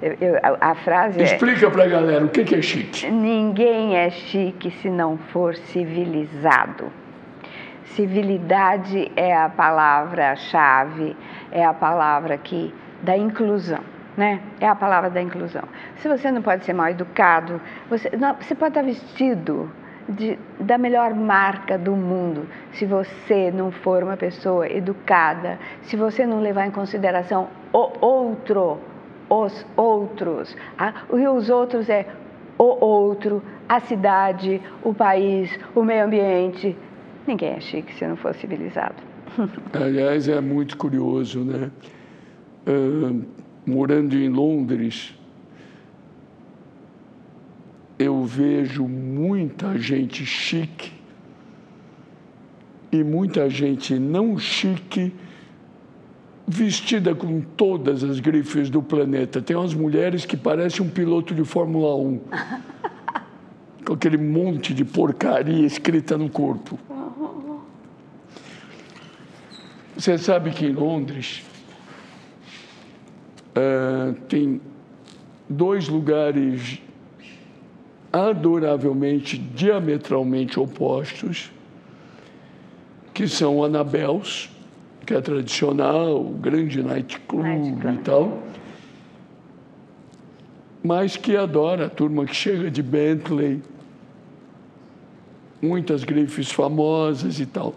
Eu, 0.20 0.36
a, 0.42 0.70
a 0.70 0.74
frase 0.76 1.20
Explica 1.20 1.66
é, 1.66 1.70
para 1.70 1.84
a 1.84 1.88
galera 1.88 2.24
o 2.24 2.28
que 2.28 2.54
é 2.54 2.62
chique. 2.62 3.10
Ninguém 3.10 3.96
é 3.96 4.08
chique 4.08 4.70
se 4.70 4.88
não 4.88 5.18
for 5.18 5.54
civilizado. 5.56 6.90
Civilidade 7.84 9.10
é 9.16 9.36
a 9.36 9.48
palavra-chave, 9.48 11.16
é 11.50 11.64
a 11.64 11.74
palavra 11.74 12.38
que 12.38 12.72
da 13.02 13.16
inclusão. 13.16 13.80
Né? 14.16 14.40
É 14.60 14.68
a 14.68 14.74
palavra 14.74 15.08
da 15.10 15.20
inclusão. 15.20 15.62
Se 15.96 16.08
você 16.08 16.30
não 16.30 16.42
pode 16.42 16.64
ser 16.64 16.72
mal 16.72 16.88
educado, 16.88 17.60
você, 17.88 18.10
não, 18.16 18.34
você 18.34 18.54
pode 18.54 18.70
estar 18.70 18.82
vestido 18.82 19.70
de, 20.10 20.38
da 20.58 20.76
melhor 20.76 21.14
marca 21.14 21.78
do 21.78 21.92
mundo, 21.92 22.46
se 22.72 22.84
você 22.84 23.50
não 23.50 23.70
for 23.70 24.02
uma 24.02 24.16
pessoa 24.16 24.68
educada, 24.68 25.58
se 25.82 25.96
você 25.96 26.26
não 26.26 26.40
levar 26.40 26.66
em 26.66 26.70
consideração 26.70 27.48
o 27.72 28.04
outro, 28.04 28.78
os 29.28 29.66
outros. 29.76 30.56
Ah, 30.78 30.94
e 31.12 31.26
os 31.28 31.48
outros 31.48 31.88
é 31.88 32.06
o 32.58 32.84
outro, 32.84 33.42
a 33.68 33.80
cidade, 33.80 34.60
o 34.82 34.92
país, 34.92 35.58
o 35.74 35.82
meio 35.82 36.04
ambiente. 36.04 36.76
Ninguém 37.26 37.54
é 37.54 37.60
chique 37.60 37.94
se 37.94 38.06
não 38.06 38.16
for 38.16 38.34
civilizado. 38.34 38.96
Aliás, 39.72 40.28
é 40.28 40.40
muito 40.40 40.76
curioso, 40.76 41.40
né? 41.44 41.70
Uh, 42.66 43.24
morando 43.64 44.14
em 44.14 44.28
Londres, 44.28 45.16
eu 48.00 48.24
vejo 48.24 48.88
muita 48.88 49.78
gente 49.78 50.24
chique 50.24 50.90
e 52.90 53.04
muita 53.04 53.50
gente 53.50 53.98
não 53.98 54.38
chique 54.38 55.12
vestida 56.48 57.14
com 57.14 57.42
todas 57.42 58.02
as 58.02 58.18
grifes 58.18 58.70
do 58.70 58.82
planeta. 58.82 59.42
Tem 59.42 59.54
umas 59.54 59.74
mulheres 59.74 60.24
que 60.24 60.34
parecem 60.34 60.84
um 60.84 60.88
piloto 60.88 61.34
de 61.34 61.44
Fórmula 61.44 61.94
1. 61.94 62.20
com 63.86 63.92
aquele 63.92 64.16
monte 64.16 64.72
de 64.72 64.84
porcaria 64.84 65.66
escrita 65.66 66.16
no 66.16 66.30
corpo. 66.30 66.78
Você 69.94 70.16
sabe 70.16 70.52
que 70.52 70.64
em 70.64 70.72
Londres 70.72 71.44
uh, 73.50 74.14
tem 74.26 74.58
dois 75.46 75.86
lugares 75.86 76.80
adoravelmente, 78.12 79.38
diametralmente 79.38 80.58
opostos, 80.58 81.50
que 83.14 83.28
são 83.28 83.62
Anabels, 83.62 84.50
que 85.06 85.14
é 85.14 85.20
tradicional, 85.20 86.24
grande 86.24 86.82
nightclub 86.82 87.84
night 87.84 88.00
e 88.00 88.02
tal, 88.02 88.42
mas 90.82 91.16
que 91.16 91.36
adora 91.36 91.86
a 91.86 91.90
turma 91.90 92.24
que 92.24 92.34
chega 92.34 92.70
de 92.70 92.82
Bentley, 92.82 93.62
muitas 95.60 96.04
grifes 96.04 96.50
famosas 96.50 97.38
e 97.38 97.46
tal. 97.46 97.74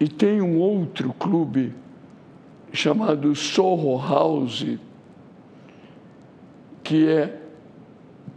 E 0.00 0.08
tem 0.08 0.40
um 0.40 0.58
outro 0.58 1.12
clube 1.12 1.72
chamado 2.72 3.34
Soho 3.34 3.98
House, 3.98 4.66
que 6.82 7.08
é 7.08 7.38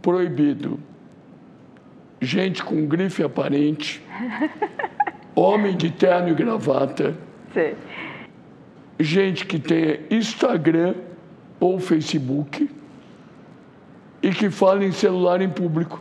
proibido 0.04 0.78
gente 2.20 2.62
com 2.62 2.86
grife 2.86 3.22
aparente, 3.22 4.02
homem 5.34 5.74
de 5.74 5.90
terno 5.90 6.28
e 6.28 6.34
gravata, 6.34 7.16
Sim. 7.54 7.74
gente 9.00 9.46
que 9.46 9.58
tenha 9.58 10.00
Instagram 10.10 10.94
ou 11.58 11.78
Facebook 11.80 12.70
e 14.22 14.30
que 14.30 14.50
fala 14.50 14.84
em 14.84 14.92
celular 14.92 15.40
em 15.40 15.48
público. 15.48 15.98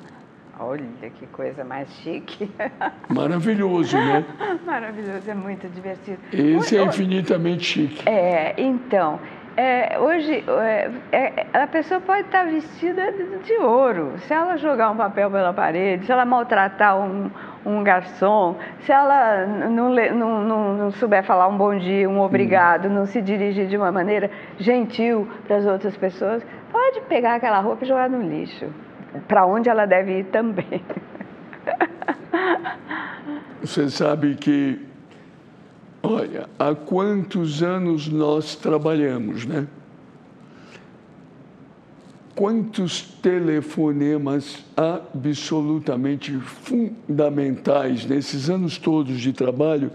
Olha 0.60 0.84
que 1.20 1.26
coisa 1.28 1.64
mais 1.64 1.90
chique. 1.96 2.50
Maravilhoso, 3.10 3.98
né? 3.98 4.26
Maravilhoso, 4.66 5.30
é 5.30 5.34
muito 5.34 5.68
divertido. 5.70 6.20
Esse 6.32 6.78
é 6.78 6.84
infinitamente 6.84 7.64
chique. 7.64 8.08
É, 8.08 8.54
então, 8.58 9.20
é, 9.56 10.00
hoje 10.00 10.44
é, 10.48 10.90
é, 11.12 11.46
a 11.54 11.68
pessoa 11.68 12.02
pode 12.02 12.22
estar 12.22 12.46
vestida 12.46 13.12
de 13.44 13.54
ouro. 13.54 14.14
Se 14.20 14.34
ela 14.34 14.58
jogar 14.58 14.90
um 14.90 14.98
papel 14.98 15.30
pela 15.30 15.54
parede, 15.54 16.06
se 16.06 16.12
ela 16.12 16.26
maltratar 16.26 17.00
um, 17.00 17.30
um 17.66 17.84
garçom, 17.84 18.56
se 18.82 18.92
ela 18.92 19.46
não, 19.46 19.90
não, 19.90 20.44
não, 20.44 20.74
não, 20.74 20.92
souber 20.92 21.24
falar 21.24 21.48
um 21.48 21.58
bom 21.58 21.78
dia, 21.78 22.10
um 22.10 22.20
obrigado, 22.20 22.88
hum. 22.88 22.94
não 22.94 23.06
se 23.06 23.22
dirigir 23.22 23.68
de 23.68 23.78
uma 23.78 23.92
maneira 23.92 24.32
gentil 24.58 25.28
para 25.48 25.58
as 25.58 25.66
outras 25.66 25.96
pessoas, 25.96 26.44
pode 26.72 27.02
pegar 27.02 27.36
aquela 27.36 27.60
roupa 27.60 27.86
e 27.86 27.88
jogar 27.88 28.10
no 28.10 28.22
lixo. 28.22 28.66
Para 29.28 29.46
onde 29.46 29.70
ela 29.70 29.86
deve 29.86 30.20
ir 30.20 30.24
também. 30.26 30.82
Você 33.62 33.88
sabe 33.90 34.36
que 34.36 34.93
Olha, 36.06 36.50
há 36.60 36.76
quantos 36.76 37.64
anos 37.64 38.10
nós 38.10 38.58
trabalhamos, 38.58 39.46
né? 39.46 39.66
Quantos 42.36 43.02
telefonemas 43.22 44.66
absolutamente 44.76 46.38
fundamentais 46.40 48.06
nesses 48.06 48.50
anos 48.50 48.78
todos 48.78 49.22
de 49.22 49.32
trabalho 49.32 49.92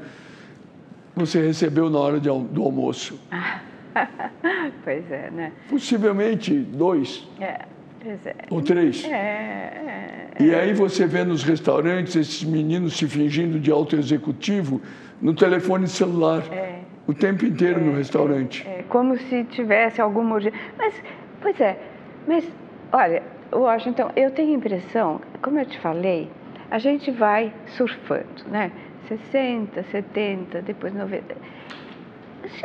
você 1.14 1.44
recebeu 1.44 1.90
na 1.90 1.98
hora 1.98 2.18
de, 2.18 2.28
do 2.28 2.62
almoço? 2.62 3.18
pois 4.84 5.11
é, 5.11 5.30
né? 5.30 5.52
Possivelmente 5.68 6.54
dois. 6.54 7.28
É. 7.38 7.66
Pois 8.00 8.24
é. 8.24 8.34
Ou 8.48 8.62
três. 8.62 9.04
É, 9.04 9.09
é, 9.09 10.30
é. 10.38 10.42
E 10.42 10.54
aí 10.54 10.72
você 10.72 11.06
vê 11.06 11.24
nos 11.24 11.42
restaurantes 11.42 12.14
esses 12.14 12.44
meninos 12.44 12.96
se 12.96 13.06
fingindo 13.06 13.59
de 13.59 13.70
alto 13.70 13.96
executivo 13.96 14.80
no 15.20 15.34
telefone 15.34 15.86
celular. 15.86 16.42
É. 16.52 16.80
O 17.06 17.14
tempo 17.14 17.46
inteiro 17.46 17.80
no 17.80 17.92
é, 17.92 17.96
restaurante. 17.96 18.66
É, 18.68 18.84
como 18.88 19.16
se 19.16 19.44
tivesse 19.44 20.00
alguma 20.00 20.34
urgência. 20.34 20.58
Mas, 20.76 20.94
pois 21.40 21.58
é, 21.58 21.78
mas, 22.26 22.46
olha, 22.92 23.22
Washington, 23.50 24.10
eu 24.14 24.30
tenho 24.30 24.50
a 24.50 24.56
impressão, 24.56 25.20
como 25.40 25.58
eu 25.58 25.64
te 25.64 25.78
falei, 25.78 26.30
a 26.70 26.78
gente 26.78 27.10
vai 27.10 27.52
surfando, 27.68 28.44
né? 28.50 28.70
60, 29.08 29.82
70, 29.84 30.60
depois 30.60 30.92
90. 30.94 31.34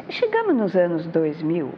Chegamos 0.10 0.56
nos 0.56 0.76
anos 0.76 1.08
2000, 1.08 1.70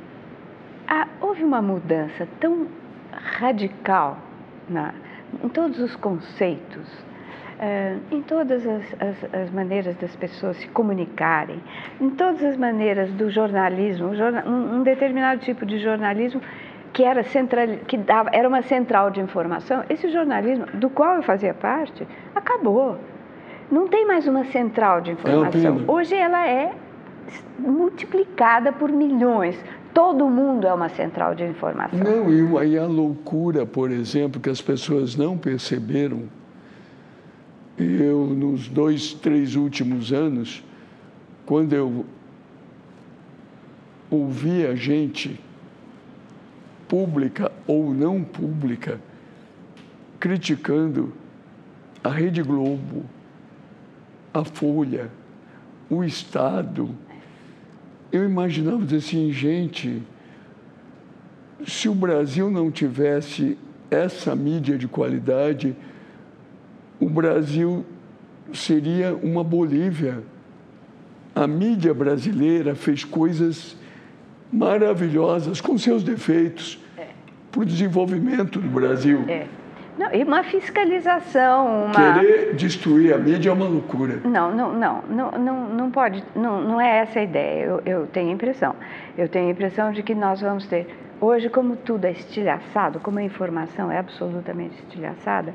ah, 0.87 1.07
houve 1.21 1.43
uma 1.43 1.61
mudança 1.61 2.27
tão 2.39 2.67
radical 3.11 4.17
na, 4.67 4.93
em 5.43 5.49
todos 5.49 5.79
os 5.79 5.95
conceitos 5.95 7.04
é, 7.59 7.95
em 8.11 8.21
todas 8.21 8.65
as, 8.65 8.83
as, 8.99 9.33
as, 9.33 9.49
maneiras 9.51 9.95
das 9.95 10.15
pessoas 10.15 10.57
se 10.57 10.67
comunicarem, 10.67 11.61
em 12.01 12.09
todas 12.09 12.43
as 12.43 12.57
maneiras 12.57 13.09
do 13.11 13.29
jornalismo, 13.29 14.09
um, 14.45 14.77
um 14.77 14.83
determinado 14.83 15.41
tipo 15.41 15.65
de 15.65 15.79
jornalismo 15.79 16.41
que 16.91 17.03
era 17.03 17.23
central, 17.23 17.67
que 17.87 17.97
dava, 17.97 18.29
era 18.31 18.47
uma 18.47 18.61
central 18.61 19.11
de 19.11 19.19
informação. 19.19 19.83
Esse 19.89 20.09
jornalismo, 20.09 20.65
do 20.73 20.89
qual 20.89 21.17
eu 21.17 21.23
fazia 21.23 21.53
parte, 21.53 22.07
acabou. 22.33 22.97
Não 23.69 23.87
tem 23.87 24.05
mais 24.05 24.27
uma 24.27 24.45
central 24.45 25.01
de 25.01 25.11
informação. 25.11 25.83
É 25.85 25.91
Hoje 25.91 26.15
ela 26.15 26.47
é 26.47 26.71
multiplicada 27.59 28.71
por 28.71 28.91
milhões. 28.91 29.57
Todo 29.93 30.29
mundo 30.29 30.67
é 30.67 30.73
uma 30.73 30.89
central 30.89 31.35
de 31.35 31.43
informação. 31.43 31.99
Não, 31.99 32.29
e 32.29 32.57
aí 32.59 32.77
a 32.77 32.85
loucura, 32.85 33.65
por 33.65 33.91
exemplo, 33.91 34.39
que 34.39 34.49
as 34.49 34.61
pessoas 34.61 35.15
não 35.15 35.37
perceberam. 35.37 36.23
Eu, 37.77 38.27
nos 38.27 38.67
dois, 38.67 39.13
três 39.13 39.55
últimos 39.55 40.13
anos, 40.13 40.63
quando 41.45 41.73
eu 41.73 42.05
ouvia 44.09 44.75
gente 44.75 45.39
pública 46.87 47.51
ou 47.67 47.93
não 47.93 48.23
pública 48.23 48.99
criticando 50.19 51.13
a 52.03 52.09
Rede 52.09 52.41
Globo, 52.41 53.03
a 54.33 54.43
Folha, 54.43 55.09
o 55.89 56.03
Estado, 56.03 56.95
eu 58.11 58.23
imaginava 58.23 58.95
assim, 58.95 59.31
gente, 59.31 60.01
se 61.65 61.89
o 61.89 61.95
Brasil 61.95 62.49
não 62.49 62.71
tivesse 62.71 63.57
essa 63.89 64.35
mídia 64.35 64.77
de 64.77 64.87
qualidade, 64.87 65.75
o 66.99 67.09
Brasil 67.09 67.85
seria 68.53 69.15
uma 69.15 69.43
Bolívia. 69.43 70.23
A 71.33 71.47
mídia 71.47 71.93
brasileira 71.93 72.75
fez 72.75 73.03
coisas 73.03 73.77
maravilhosas, 74.51 75.59
com 75.59 75.77
seus 75.77 76.03
defeitos, 76.03 76.81
é. 76.97 77.07
para 77.51 77.61
o 77.61 77.65
desenvolvimento 77.65 78.59
do 78.59 78.69
Brasil. 78.69 79.25
É. 79.27 79.45
Não, 79.97 80.13
e 80.13 80.23
uma 80.23 80.43
fiscalização. 80.43 81.85
Uma... 81.85 81.93
Querer 81.93 82.55
destruir 82.55 83.13
a 83.13 83.17
mídia 83.17 83.49
é 83.49 83.53
uma 83.53 83.67
loucura. 83.67 84.19
Não, 84.25 84.53
não, 84.53 84.73
não, 84.73 85.01
não, 85.09 85.31
não, 85.31 85.69
não 85.69 85.91
pode, 85.91 86.23
não, 86.35 86.61
não 86.61 86.81
é 86.81 86.99
essa 86.99 87.19
a 87.19 87.23
ideia, 87.23 87.63
eu, 87.63 87.81
eu 87.85 88.07
tenho 88.07 88.29
a 88.29 88.33
impressão. 88.33 88.75
Eu 89.17 89.29
tenho 89.29 89.47
a 89.47 89.51
impressão 89.51 89.91
de 89.91 90.03
que 90.03 90.13
nós 90.13 90.41
vamos 90.41 90.67
ter, 90.67 90.87
hoje, 91.21 91.49
como 91.49 91.77
tudo 91.77 92.05
é 92.05 92.11
estilhaçado, 92.11 92.99
como 92.99 93.19
a 93.19 93.23
informação 93.23 93.89
é 93.89 93.97
absolutamente 93.97 94.75
estilhaçada, 94.79 95.53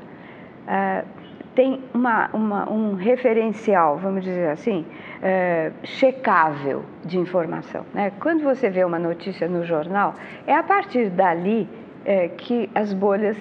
uh, 0.67 1.20
tem 1.55 1.81
uma, 1.93 2.29
uma, 2.33 2.69
um 2.69 2.95
referencial, 2.95 3.97
vamos 3.97 4.23
dizer 4.23 4.49
assim, 4.49 4.85
uh, 5.17 5.73
checável 5.83 6.83
de 7.03 7.17
informação. 7.17 7.85
Né? 7.93 8.11
Quando 8.19 8.43
você 8.43 8.69
vê 8.69 8.83
uma 8.83 8.99
notícia 8.99 9.47
no 9.47 9.65
jornal, 9.65 10.15
é 10.47 10.55
a 10.55 10.63
partir 10.63 11.09
dali 11.09 11.67
é, 12.05 12.29
que 12.29 12.69
as 12.73 12.93
bolhas 12.93 13.37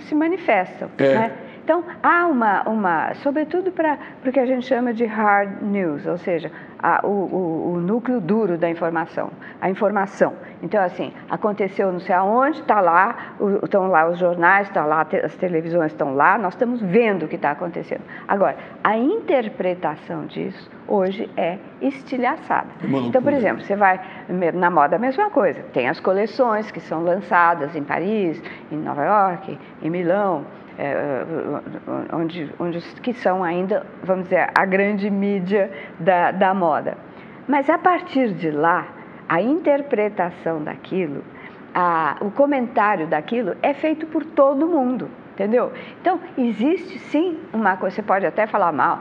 se 0.00 0.14
manifestam. 0.14 0.88
É. 0.98 1.14
Né? 1.14 1.32
Então, 1.64 1.84
há 2.02 2.26
uma, 2.26 2.68
uma 2.68 3.14
sobretudo 3.14 3.70
para 3.70 3.98
o 4.26 4.32
que 4.32 4.40
a 4.40 4.46
gente 4.46 4.66
chama 4.66 4.92
de 4.92 5.04
hard 5.04 5.62
news, 5.62 6.04
ou 6.06 6.18
seja, 6.18 6.50
a, 6.82 7.06
o, 7.06 7.08
o, 7.08 7.72
o, 7.74 7.80
núcleo 7.80 8.20
duro 8.20 8.58
da 8.58 8.68
informação, 8.68 9.30
a 9.60 9.70
informação. 9.70 10.34
Então, 10.60 10.82
assim, 10.82 11.12
aconteceu 11.30 11.92
não 11.92 12.00
sei 12.00 12.14
aonde, 12.14 12.60
está 12.60 12.80
lá, 12.80 13.34
estão 13.62 13.86
lá 13.86 14.08
os 14.08 14.18
jornais, 14.18 14.66
está 14.66 14.84
lá, 14.84 15.06
as 15.22 15.36
televisões 15.36 15.92
estão 15.92 16.14
lá, 16.14 16.36
nós 16.36 16.54
estamos 16.54 16.80
vendo 16.80 17.24
o 17.24 17.28
que 17.28 17.36
está 17.36 17.52
acontecendo. 17.52 18.02
Agora, 18.26 18.56
a 18.82 18.96
interpretação 18.96 20.26
disso 20.26 20.68
hoje 20.88 21.30
é 21.36 21.58
estilhaçada. 21.80 22.68
Então, 23.06 23.22
por 23.22 23.32
exemplo, 23.32 23.62
você 23.62 23.76
vai 23.76 24.00
na 24.52 24.70
moda 24.70 24.96
a 24.96 24.98
mesma 24.98 25.30
coisa. 25.30 25.62
Tem 25.72 25.88
as 25.88 26.00
coleções 26.00 26.70
que 26.72 26.80
são 26.80 27.04
lançadas 27.04 27.76
em 27.76 27.84
Paris, 27.84 28.42
em 28.70 28.76
Nova 28.76 29.04
York, 29.04 29.58
em 29.80 29.90
Milão, 29.90 30.44
é, 30.78 31.24
onde, 32.12 32.50
onde, 32.58 32.80
que 33.00 33.12
são 33.12 33.44
ainda, 33.44 33.86
vamos 34.02 34.24
dizer, 34.24 34.50
a 34.54 34.64
grande 34.64 35.10
mídia 35.10 35.70
da, 35.98 36.30
da 36.30 36.54
moda. 36.54 36.96
Mas 37.46 37.68
a 37.68 37.78
partir 37.78 38.32
de 38.32 38.50
lá, 38.50 38.86
a 39.28 39.40
interpretação 39.40 40.62
daquilo, 40.62 41.24
a, 41.74 42.16
o 42.20 42.30
comentário 42.30 43.06
daquilo 43.06 43.56
é 43.62 43.74
feito 43.74 44.06
por 44.06 44.24
todo 44.24 44.66
mundo. 44.66 45.08
Entendeu? 45.32 45.72
Então, 45.98 46.20
existe 46.36 46.98
sim 46.98 47.38
uma 47.54 47.74
coisa, 47.78 47.96
você 47.96 48.02
pode 48.02 48.26
até 48.26 48.46
falar 48.46 48.70
mal. 48.70 49.00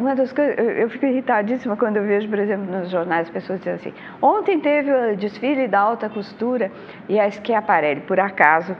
Uma 0.00 0.16
das 0.16 0.32
coisas, 0.32 0.56
eu 0.58 0.88
fico 0.88 1.04
irritadíssima 1.04 1.76
quando 1.76 1.98
eu 1.98 2.02
vejo, 2.02 2.26
por 2.30 2.38
exemplo, 2.38 2.64
nos 2.64 2.88
jornais, 2.88 3.26
as 3.26 3.30
pessoas 3.30 3.58
dizendo 3.58 3.74
assim: 3.74 3.92
ontem 4.22 4.58
teve 4.58 4.90
o 4.90 5.16
desfile 5.16 5.68
da 5.68 5.80
alta 5.80 6.08
costura 6.08 6.72
e 7.10 7.20
a 7.20 7.30
Schiaparelli, 7.30 8.00
por 8.00 8.18
acaso, 8.18 8.74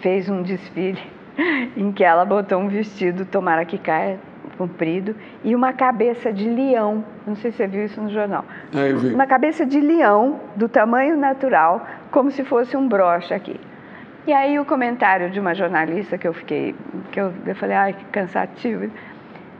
fez 0.00 0.28
um 0.28 0.42
desfile 0.42 1.00
em 1.76 1.92
que 1.92 2.04
ela 2.04 2.24
botou 2.24 2.58
um 2.58 2.68
vestido, 2.68 3.24
tomara 3.24 3.64
que 3.64 3.78
caia, 3.78 4.18
comprido, 4.56 5.14
e 5.44 5.54
uma 5.54 5.72
cabeça 5.72 6.32
de 6.32 6.48
leão. 6.48 7.04
Não 7.26 7.36
sei 7.36 7.52
se 7.52 7.58
você 7.58 7.66
viu 7.66 7.84
isso 7.84 8.00
no 8.00 8.10
jornal. 8.10 8.44
É, 8.74 8.90
eu 8.90 8.98
vi. 8.98 9.14
Uma 9.14 9.26
cabeça 9.26 9.64
de 9.64 9.80
leão, 9.80 10.40
do 10.56 10.68
tamanho 10.68 11.16
natural, 11.16 11.86
como 12.10 12.30
se 12.30 12.44
fosse 12.44 12.76
um 12.76 12.88
broche 12.88 13.32
aqui. 13.32 13.58
E 14.26 14.32
aí 14.32 14.58
o 14.58 14.64
comentário 14.64 15.30
de 15.30 15.40
uma 15.40 15.54
jornalista 15.54 16.18
que 16.18 16.26
eu 16.26 16.34
fiquei, 16.34 16.74
que 17.12 17.20
eu, 17.20 17.32
eu 17.46 17.54
falei, 17.54 17.76
ai, 17.76 17.92
que 17.94 18.04
cansativo. 18.06 18.90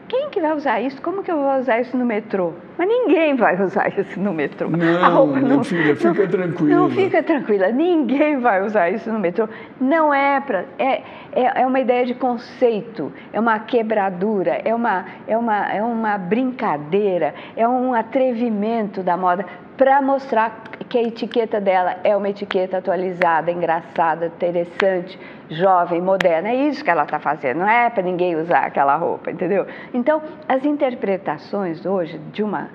Quem 0.08 0.30
que 0.30 0.40
vai 0.40 0.54
usar 0.54 0.80
isso? 0.80 1.00
Como 1.02 1.22
que 1.22 1.30
eu 1.30 1.36
vou 1.36 1.58
usar 1.58 1.80
isso 1.80 1.94
no 1.96 2.06
metrô? 2.06 2.54
Mas 2.78 2.88
ninguém 2.88 3.36
vai 3.36 3.62
usar 3.62 3.88
isso 3.88 4.18
no 4.18 4.32
metrô. 4.32 4.70
Não, 4.70 5.26
não 5.36 5.62
filha, 5.62 5.94
fica 5.94 6.22
não, 6.22 6.28
tranquila. 6.28 6.74
Não 6.74 6.90
fica 6.90 7.22
tranquila, 7.22 7.68
ninguém 7.68 8.38
vai 8.38 8.64
usar 8.64 8.88
isso 8.88 9.12
no 9.12 9.18
metrô. 9.18 9.46
Não 9.78 10.12
é 10.12 10.40
para. 10.40 10.64
É, 10.78 11.02
é, 11.32 11.62
é 11.62 11.66
uma 11.66 11.78
ideia 11.78 12.06
de 12.06 12.14
conceito, 12.14 13.12
é 13.32 13.38
uma 13.38 13.58
quebradura, 13.58 14.62
é 14.64 14.74
uma, 14.74 15.04
é, 15.26 15.36
uma, 15.36 15.72
é 15.72 15.82
uma 15.82 16.16
brincadeira, 16.16 17.34
é 17.54 17.68
um 17.68 17.92
atrevimento 17.92 19.02
da 19.02 19.16
moda 19.16 19.44
para 19.76 20.00
mostrar 20.00 20.62
que 20.88 20.96
a 20.96 21.02
etiqueta 21.02 21.60
dela 21.60 21.96
é 22.02 22.16
uma 22.16 22.28
etiqueta 22.28 22.78
atualizada, 22.78 23.50
engraçada, 23.50 24.26
interessante, 24.26 25.18
jovem, 25.50 26.00
moderna. 26.00 26.48
É 26.48 26.68
isso 26.68 26.82
que 26.82 26.90
ela 26.90 27.04
está 27.04 27.18
fazendo, 27.18 27.58
não 27.58 27.68
é 27.68 27.90
para 27.90 28.02
ninguém 28.02 28.36
usar 28.36 28.60
aquela 28.60 28.96
roupa, 28.96 29.30
entendeu? 29.30 29.66
Então, 29.92 30.22
as 30.48 30.64
interpretações 30.64 31.84
hoje 31.84 32.18
de 32.32 32.42
uma. 32.42 32.70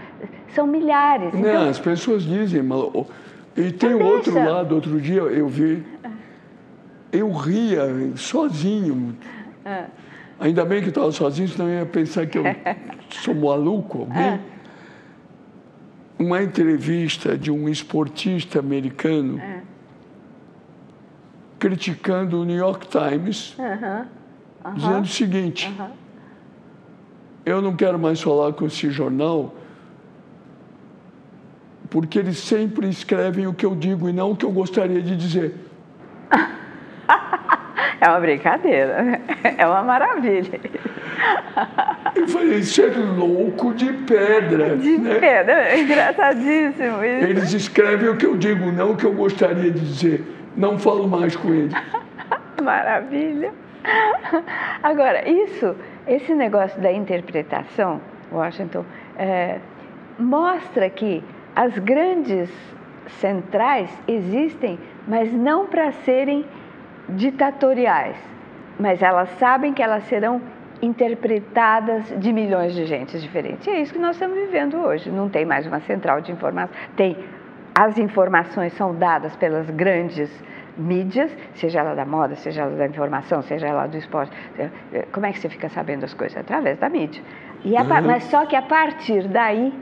são 0.50 0.68
milhares. 0.68 1.34
Não, 1.34 1.40
então... 1.40 1.70
as 1.70 1.80
pessoas 1.80 2.24
dizem, 2.24 2.62
e 3.56 3.72
tem 3.72 3.94
o 3.94 4.04
outro 4.04 4.34
lado, 4.34 4.76
outro 4.76 5.00
dia 5.02 5.22
eu 5.22 5.48
vi, 5.48 5.84
eu 7.12 7.32
ria 7.32 7.84
sozinho. 8.16 9.16
Ah. 9.66 9.86
Ainda 10.40 10.66
bem 10.66 10.82
que 10.82 10.90
estava 10.90 11.12
sozinho, 11.12 11.48
senão 11.48 11.70
eu 11.70 11.80
ia 11.80 11.86
pensar 11.86 12.26
que 12.26 12.38
eu 12.38 12.44
sou 13.10 13.34
maluco, 13.34 14.00
alguém. 14.00 14.53
Uma 16.24 16.42
entrevista 16.42 17.38
de 17.38 17.52
um 17.52 17.68
esportista 17.68 18.58
americano 18.58 19.40
é. 19.40 19.62
criticando 21.60 22.40
o 22.40 22.46
New 22.46 22.56
York 22.56 22.88
Times, 22.88 23.58
dizendo 24.74 25.02
o 25.02 25.08
seguinte: 25.08 25.70
eu 27.46 27.62
não 27.62 27.76
quero 27.76 28.00
mais 28.00 28.22
falar 28.22 28.54
com 28.54 28.66
esse 28.66 28.90
jornal 28.90 29.54
porque 31.90 32.18
eles 32.18 32.38
sempre 32.38 32.88
escrevem 32.88 33.46
o 33.46 33.54
que 33.54 33.66
eu 33.66 33.76
digo 33.76 34.08
e 34.08 34.14
não 34.14 34.32
o 34.32 34.36
que 34.36 34.46
eu 34.46 34.52
gostaria 34.52 35.02
de 35.02 35.18
dizer. 35.18 35.54
É 38.00 38.10
uma 38.10 38.20
brincadeira, 38.20 39.02
né? 39.02 39.22
é 39.58 39.66
uma 39.66 39.82
maravilha. 39.82 40.60
Eu 42.16 42.28
falei, 42.28 42.60
isso 42.60 42.82
é 42.82 42.88
louco 42.88 43.74
de 43.74 43.92
pedra. 43.92 44.78
De 44.78 44.98
né? 44.98 45.16
pedra, 45.20 45.70
é 45.70 45.80
engraçadíssimo 45.80 47.04
isso. 47.04 47.26
Eles 47.26 47.54
escrevem 47.54 48.10
o 48.10 48.18
que 48.18 48.26
eu 48.26 48.38
digo, 48.38 48.72
não 48.72 48.92
o 48.92 48.96
que 48.96 49.06
eu 49.06 49.14
gostaria 49.14 49.72
de 49.72 49.80
dizer. 49.80 50.24
Não 50.56 50.78
falo 50.78 51.08
mais 51.08 51.36
com 51.36 51.54
eles. 51.54 51.74
Maravilha. 52.62 53.52
Agora, 54.82 55.28
isso, 55.28 55.76
esse 56.08 56.34
negócio 56.34 56.80
da 56.80 56.92
interpretação, 56.92 58.00
Washington, 58.32 58.86
é, 59.18 59.58
mostra 60.18 60.90
que 60.90 61.24
as 61.56 61.78
grandes 61.80 62.50
centrais 63.20 63.90
existem, 64.08 64.80
mas 65.08 65.32
não 65.34 65.66
para 65.66 65.92
serem 65.92 66.46
ditatoriais, 67.10 68.16
mas 68.80 69.02
elas 69.02 69.30
sabem 69.38 69.74
que 69.74 69.84
elas 69.84 70.04
serão 70.06 70.42
interpretadas 70.84 72.14
de 72.20 72.34
milhões 72.34 72.74
de 72.76 72.86
gente 72.86 73.18
diferentes. 73.18 73.66
E 73.66 73.70
é 73.70 73.82
isso 73.82 73.94
que 73.94 74.00
nós 74.00 74.18
estamos 74.18 74.38
vivendo 74.38 74.78
hoje. 74.78 75.10
Não 75.10 75.30
tem 75.30 75.46
mais 75.46 75.66
uma 75.66 75.80
central 75.80 76.20
de 76.20 76.32
informação. 76.32 76.76
Tem 76.98 77.18
as 77.74 77.98
informações 77.98 78.74
são 78.74 78.94
dadas 78.94 79.36
pelas 79.38 79.70
grandes 79.70 80.30
mídias, 80.78 81.32
seja 81.56 81.80
ela 81.80 81.96
da 81.96 82.06
moda, 82.06 82.36
seja 82.36 82.64
ela 82.64 82.76
da 82.76 82.86
informação, 82.86 83.42
seja 83.42 83.66
ela 83.66 83.88
do 83.88 83.98
esporte. 83.98 84.32
Eh, 84.60 85.06
como 85.12 85.26
é 85.26 85.32
que 85.32 85.40
você 85.40 85.48
fica 85.48 85.70
sabendo 85.70 86.04
as 86.04 86.14
coisas? 86.14 86.38
Através 86.38 86.78
da 86.78 86.90
mídia. 86.90 87.24
E 87.64 87.78
a, 87.78 87.82
uhum. 87.82 88.02
Mas 88.04 88.26
só 88.26 88.46
que 88.46 88.56
a 88.56 88.62
partir 88.62 89.28
daí 89.30 89.74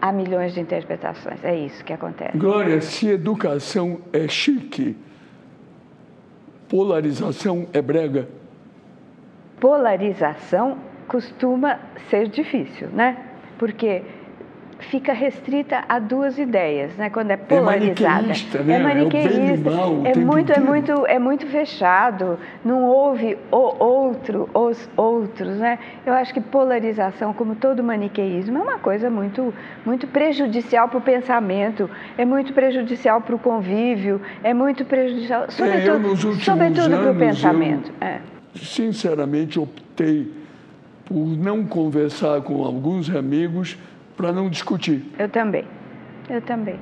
há 0.00 0.12
milhões 0.12 0.52
de 0.52 0.60
interpretações. 0.60 1.42
É 1.42 1.56
isso 1.56 1.82
que 1.84 1.92
acontece. 1.92 2.36
Glória, 2.36 2.80
se 2.82 3.08
educação 3.08 4.00
é 4.12 4.28
chique, 4.28 4.96
polarização 6.68 7.66
é 7.72 7.80
brega? 7.80 8.39
Polarização 9.60 10.78
costuma 11.06 11.78
ser 12.08 12.28
difícil, 12.28 12.88
né? 12.88 13.16
Porque 13.58 14.02
fica 14.80 15.12
restrita 15.12 15.84
a 15.88 15.98
duas 15.98 16.38
ideias, 16.38 16.96
né? 16.96 17.10
Quando 17.10 17.30
é, 17.30 17.34
é 17.34 17.36
polarizada. 17.36 18.26
É, 18.54 18.62
né? 18.62 18.74
é 18.74 18.78
maniqueísta, 18.78 19.70
é, 20.04 20.12
é 20.12 20.16
muito, 20.16 20.52
é 20.52 20.60
muito, 20.60 21.06
é 21.06 21.18
muito 21.18 21.46
fechado. 21.46 22.38
Não 22.64 22.84
houve 22.84 23.36
o 23.50 23.84
outro, 23.84 24.48
os 24.54 24.88
outros, 24.96 25.58
né? 25.58 25.78
Eu 26.06 26.14
acho 26.14 26.32
que 26.32 26.40
polarização, 26.40 27.32
como 27.32 27.54
todo 27.54 27.82
maniqueísmo, 27.82 28.58
é 28.58 28.62
uma 28.62 28.78
coisa 28.78 29.10
muito, 29.10 29.52
muito 29.84 30.06
prejudicial 30.06 30.88
para 30.88 30.98
o 30.98 31.02
pensamento, 31.02 31.90
é 32.16 32.24
muito 32.24 32.52
prejudicial 32.52 33.20
para 33.20 33.34
o 33.34 33.38
convívio, 33.38 34.20
é 34.42 34.54
muito 34.54 34.84
prejudicial, 34.84 35.44
é, 35.44 35.50
sobretudo, 35.50 36.16
sobretudo 36.40 36.98
para 36.98 37.10
o 37.10 37.14
pensamento. 37.14 37.92
Eu, 38.00 38.06
é. 38.06 38.39
Sinceramente, 38.54 39.58
optei 39.58 40.32
por 41.04 41.26
não 41.26 41.64
conversar 41.64 42.40
com 42.42 42.64
alguns 42.64 43.10
amigos 43.10 43.76
para 44.16 44.32
não 44.32 44.48
discutir. 44.48 45.04
Eu 45.18 45.28
também. 45.28 45.64
Eu 46.28 46.40
também. 46.42 46.78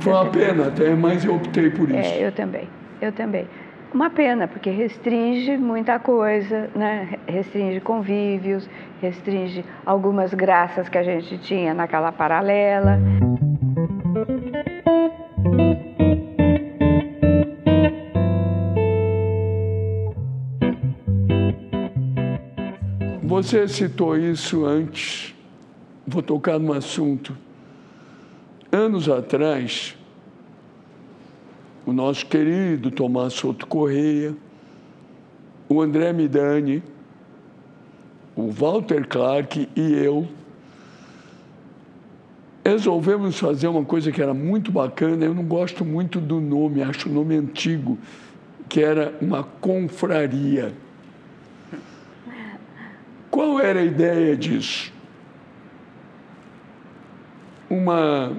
Foi 0.00 0.12
eu 0.12 0.16
uma 0.16 0.24
também. 0.26 0.46
pena 0.46 0.66
até, 0.68 0.94
mas 0.94 1.24
eu 1.24 1.34
optei 1.36 1.70
por 1.70 1.88
isso. 1.88 1.98
É, 1.98 2.26
eu 2.26 2.32
também. 2.32 2.68
Eu 3.00 3.12
também. 3.12 3.46
Uma 3.94 4.10
pena, 4.10 4.46
porque 4.46 4.68
restringe 4.68 5.56
muita 5.56 5.98
coisa, 5.98 6.68
né? 6.74 7.18
restringe 7.26 7.80
convívios, 7.80 8.68
restringe 9.00 9.64
algumas 9.86 10.34
graças 10.34 10.88
que 10.88 10.98
a 10.98 11.02
gente 11.02 11.38
tinha 11.38 11.72
naquela 11.72 12.12
paralela. 12.12 12.98
Você 23.36 23.68
citou 23.68 24.16
isso 24.16 24.64
antes 24.64 25.34
vou 26.06 26.22
tocar 26.22 26.58
num 26.58 26.72
assunto. 26.72 27.36
Anos 28.72 29.10
atrás, 29.10 29.94
o 31.84 31.92
nosso 31.92 32.24
querido 32.24 32.90
Tomás 32.90 33.34
Souto 33.34 33.66
Correia, 33.66 34.34
o 35.68 35.82
André 35.82 36.14
Midani, 36.14 36.82
o 38.34 38.50
Walter 38.50 39.06
Clark 39.06 39.68
e 39.76 39.92
eu 39.92 40.26
resolvemos 42.64 43.38
fazer 43.38 43.68
uma 43.68 43.84
coisa 43.84 44.10
que 44.10 44.22
era 44.22 44.32
muito 44.32 44.72
bacana. 44.72 45.26
Eu 45.26 45.34
não 45.34 45.44
gosto 45.44 45.84
muito 45.84 46.22
do 46.22 46.40
nome, 46.40 46.82
acho 46.82 47.06
o 47.10 47.12
nome 47.12 47.36
antigo, 47.36 47.98
que 48.66 48.80
era 48.80 49.14
uma 49.20 49.44
confraria. 49.44 50.85
Qual 53.36 53.60
era 53.60 53.80
a 53.80 53.84
ideia 53.84 54.34
disso? 54.34 54.90
uma 57.68 58.32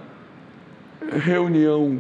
reunião, 1.12 2.00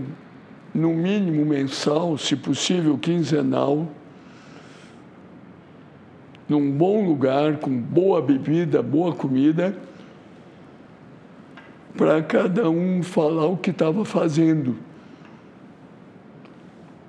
no 0.73 0.95
mínimo 0.95 1.45
mensal, 1.45 2.17
se 2.17 2.35
possível 2.35 2.97
quinzenal, 2.97 3.87
num 6.49 6.71
bom 6.71 7.05
lugar, 7.05 7.57
com 7.57 7.69
boa 7.69 8.19
bebida, 8.19 8.81
boa 8.81 9.13
comida, 9.13 9.77
para 11.95 12.23
cada 12.23 12.67
um 12.67 13.03
falar 13.03 13.45
o 13.45 13.57
que 13.57 13.69
estava 13.69 14.03
fazendo 14.05 14.75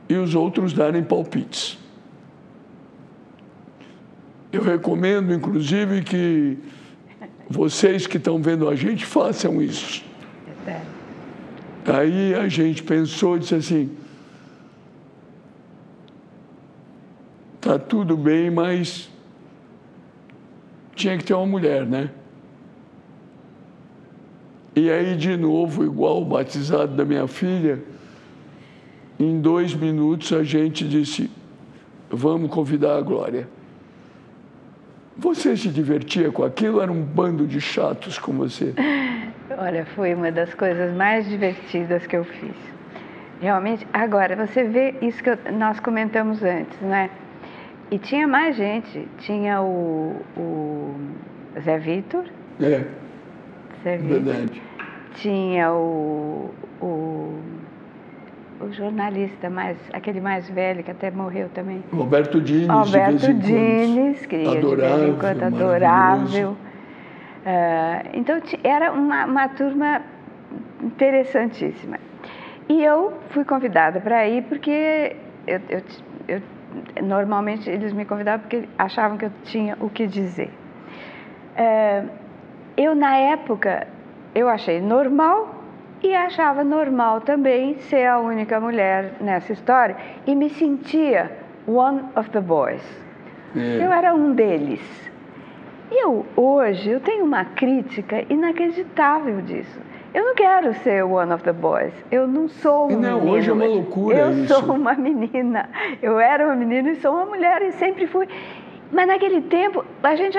e 0.06 0.16
os 0.16 0.34
outros 0.34 0.74
darem 0.74 1.02
palpites. 1.02 1.78
Eu 4.50 4.62
recomendo, 4.62 5.32
inclusive, 5.32 6.02
que 6.02 6.58
vocês 7.50 8.06
que 8.06 8.16
estão 8.16 8.40
vendo 8.40 8.68
a 8.68 8.74
gente 8.74 9.04
façam 9.04 9.60
isso. 9.60 10.04
Aí 11.84 12.34
a 12.34 12.48
gente 12.48 12.82
pensou 12.82 13.36
e 13.36 13.40
disse 13.40 13.54
assim: 13.54 13.96
tá 17.60 17.78
tudo 17.78 18.16
bem, 18.16 18.50
mas 18.50 19.10
tinha 20.94 21.16
que 21.16 21.24
ter 21.24 21.34
uma 21.34 21.46
mulher, 21.46 21.86
né? 21.86 22.10
E 24.74 24.90
aí, 24.90 25.16
de 25.16 25.36
novo, 25.36 25.84
igual 25.84 26.22
o 26.22 26.24
batizado 26.24 26.94
da 26.94 27.04
minha 27.04 27.26
filha, 27.26 27.82
em 29.18 29.40
dois 29.40 29.74
minutos 29.74 30.32
a 30.32 30.42
gente 30.42 30.86
disse: 30.86 31.30
vamos 32.10 32.50
convidar 32.50 32.96
a 32.96 33.00
Glória. 33.00 33.57
Você 35.18 35.56
se 35.56 35.68
divertia 35.68 36.30
com 36.30 36.44
aquilo? 36.44 36.80
Era 36.80 36.92
um 36.92 37.02
bando 37.02 37.44
de 37.44 37.60
chatos 37.60 38.20
com 38.20 38.32
você? 38.34 38.72
Olha, 39.58 39.84
foi 39.96 40.14
uma 40.14 40.30
das 40.30 40.54
coisas 40.54 40.94
mais 40.94 41.28
divertidas 41.28 42.06
que 42.06 42.16
eu 42.16 42.22
fiz. 42.24 42.54
Realmente, 43.40 43.84
agora, 43.92 44.36
você 44.36 44.62
vê 44.62 44.94
isso 45.02 45.20
que 45.20 45.30
eu, 45.30 45.38
nós 45.54 45.80
comentamos 45.80 46.40
antes, 46.44 46.80
né? 46.80 47.10
E 47.90 47.98
tinha 47.98 48.28
mais 48.28 48.56
gente. 48.56 49.08
Tinha 49.18 49.60
o, 49.60 50.20
o 50.36 50.94
Zé 51.64 51.78
Vitor. 51.78 52.24
É. 52.60 52.84
Zé 53.82 53.96
Vitor. 53.96 54.22
Verdade. 54.22 54.62
Tinha 55.14 55.72
o, 55.72 56.54
o, 56.80 57.40
o, 58.60 58.72
jornalista 58.72 59.48
mais, 59.48 59.76
aquele 59.92 60.20
mais 60.20 60.48
velho 60.48 60.82
que 60.82 60.90
até 60.90 61.10
morreu 61.10 61.48
também. 61.54 61.82
Roberto 61.92 62.40
Dines. 62.40 62.68
Roberto 62.68 63.32
Dines, 63.34 64.26
que 64.26 64.46
adorável, 64.46 64.76
de 64.76 64.76
vez 64.76 65.08
em 65.08 65.18
quando 65.18 65.42
adorável. 65.42 66.50
Uh, 66.50 68.08
então 68.14 68.40
era 68.62 68.92
uma, 68.92 69.24
uma 69.24 69.48
turma 69.48 70.02
interessantíssima. 70.82 71.98
E 72.68 72.84
eu 72.84 73.14
fui 73.30 73.44
convidada 73.44 74.00
para 74.00 74.28
ir 74.28 74.42
porque 74.44 75.16
eu, 75.46 75.60
eu, 75.68 75.82
eu, 76.28 76.42
normalmente 77.02 77.70
eles 77.70 77.92
me 77.92 78.04
convidavam 78.04 78.40
porque 78.40 78.68
achavam 78.78 79.16
que 79.16 79.24
eu 79.24 79.32
tinha 79.44 79.76
o 79.80 79.88
que 79.88 80.06
dizer. 80.06 80.50
Uh, 81.56 82.08
eu, 82.76 82.94
na 82.94 83.16
época, 83.16 83.88
eu 84.34 84.48
achei 84.48 84.80
normal 84.80 85.57
e 86.02 86.14
achava 86.14 86.62
normal 86.62 87.20
também 87.20 87.76
ser 87.78 88.06
a 88.06 88.18
única 88.18 88.60
mulher 88.60 89.14
nessa 89.20 89.52
história 89.52 89.96
e 90.26 90.34
me 90.34 90.48
sentia 90.50 91.30
one 91.66 92.02
of 92.16 92.30
the 92.30 92.40
boys. 92.40 92.82
É. 93.56 93.84
Eu 93.84 93.92
era 93.92 94.14
um 94.14 94.32
deles. 94.32 94.80
Eu, 95.90 96.26
hoje, 96.36 96.90
eu 96.90 97.00
tenho 97.00 97.24
uma 97.24 97.44
crítica 97.44 98.24
inacreditável 98.28 99.40
disso. 99.40 99.80
Eu 100.14 100.24
não 100.24 100.34
quero 100.34 100.72
ser 100.74 101.04
one 101.04 101.32
of 101.32 101.44
the 101.44 101.52
boys. 101.52 101.92
Eu 102.10 102.26
não 102.26 102.48
sou 102.48 102.88
uma 102.88 102.98
não, 103.10 103.28
hoje 103.28 103.50
é 103.50 103.52
uma 103.52 103.66
loucura 103.66 104.16
Eu 104.18 104.30
isso. 104.32 104.54
sou 104.54 104.74
uma 104.74 104.94
menina. 104.94 105.68
Eu 106.02 106.18
era 106.18 106.46
uma 106.46 106.56
menina 106.56 106.90
e 106.90 106.96
sou 106.96 107.12
uma 107.12 107.26
mulher 107.26 107.60
e 107.62 107.72
sempre 107.72 108.06
fui. 108.06 108.26
Mas 108.90 109.06
naquele 109.06 109.42
tempo 109.42 109.84
a 110.02 110.14
gente 110.14 110.38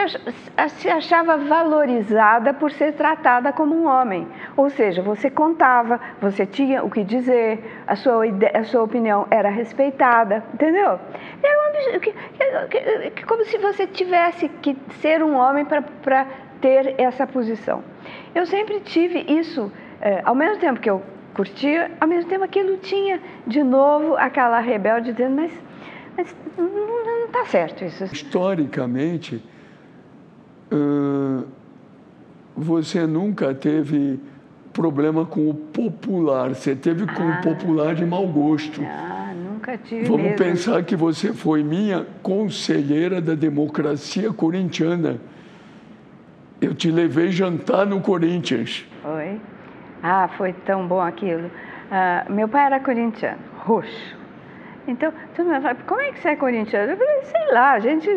se 0.70 0.90
achava 0.90 1.38
valorizada 1.38 2.54
por 2.54 2.72
ser 2.72 2.94
tratada 2.94 3.54
como 3.54 3.76
um 3.76 3.86
homem. 3.86 4.28
Ou 4.58 4.70
seja, 4.70 5.02
você 5.02 5.30
contava, 5.30 6.00
você 6.20 6.46
tinha 6.46 6.84
o 6.84 6.90
que 6.90 7.04
dizer, 7.04 7.84
a 7.86 7.96
sua, 7.96 8.24
a 8.54 8.64
sua 8.64 8.84
opinião 8.84 9.28
era 9.30 9.50
respeitada, 9.50 10.44
entendeu? 10.54 11.00
Era 11.44 12.00
que, 12.00 13.26
como 13.26 13.46
se 13.46 13.58
você 13.58 13.86
tivesse 13.86 14.50
que 14.50 14.76
ser 15.00 15.24
um 15.24 15.36
homem 15.36 15.66
para 15.66 16.26
ter 16.60 16.96
essa 16.98 17.26
posição. 17.26 17.84
Eu 18.34 18.46
sempre 18.46 18.80
tive 18.80 19.20
isso, 19.28 19.72
é, 20.02 20.22
ao 20.26 20.36
mesmo 20.36 20.58
tempo 20.58 20.80
que 20.80 20.90
eu 20.90 21.02
curtia, 21.34 21.92
ao 22.02 22.08
mesmo 22.08 22.30
tempo 22.30 22.44
aquilo 22.44 22.78
tinha 22.78 23.20
de 23.48 23.64
novo 23.64 24.16
aquela 24.18 24.60
rebelde 24.60 25.12
dizendo, 25.12 25.36
mas 25.42 25.52
mas 26.20 26.36
não 26.58 27.26
está 27.26 27.46
certo 27.46 27.86
isso. 27.86 28.04
Historicamente, 28.06 29.42
você 32.56 33.08
nunca 33.08 33.54
teve 33.54 34.20
problema 34.74 35.26
com 35.26 35.50
o 35.50 35.54
popular, 35.54 36.50
você 36.50 36.76
teve 36.76 37.06
com 37.08 37.24
ah, 37.24 37.40
o 37.40 37.42
popular 37.42 37.96
de 37.96 38.06
mau 38.06 38.28
gosto. 38.28 38.82
Ah, 38.84 39.34
nunca 39.34 39.78
tive. 39.78 40.06
Vamos 40.06 40.24
mesmo. 40.24 40.38
pensar 40.38 40.84
que 40.84 40.96
você 40.96 41.34
foi 41.34 41.64
minha 41.64 42.06
conselheira 42.22 43.22
da 43.22 43.34
democracia 43.34 44.32
corintiana. 44.32 45.20
Eu 46.62 46.76
te 46.76 46.92
levei 46.92 47.32
jantar 47.32 47.86
no 47.86 48.02
Corinthians. 48.02 48.86
Foi? 49.02 49.40
Ah, 50.04 50.30
foi 50.38 50.52
tão 50.52 50.86
bom 50.86 51.02
aquilo. 51.02 51.48
Uh, 51.48 52.32
meu 52.32 52.48
pai 52.48 52.66
era 52.66 52.80
corintiano, 52.80 53.40
roxo. 53.60 54.19
Então, 54.88 55.14
todo 55.36 55.48
mundo 55.48 55.62
fala, 55.62 55.76
como 55.86 56.02
é 56.02 56.12
que 56.12 56.20
você 56.20 56.30
é 56.30 56.36
corintiano? 56.36 56.92
Eu 56.92 56.98
falei, 56.98 57.22
sei 57.24 57.54
lá, 57.54 57.74
a 57.74 57.80
gente, 57.80 58.10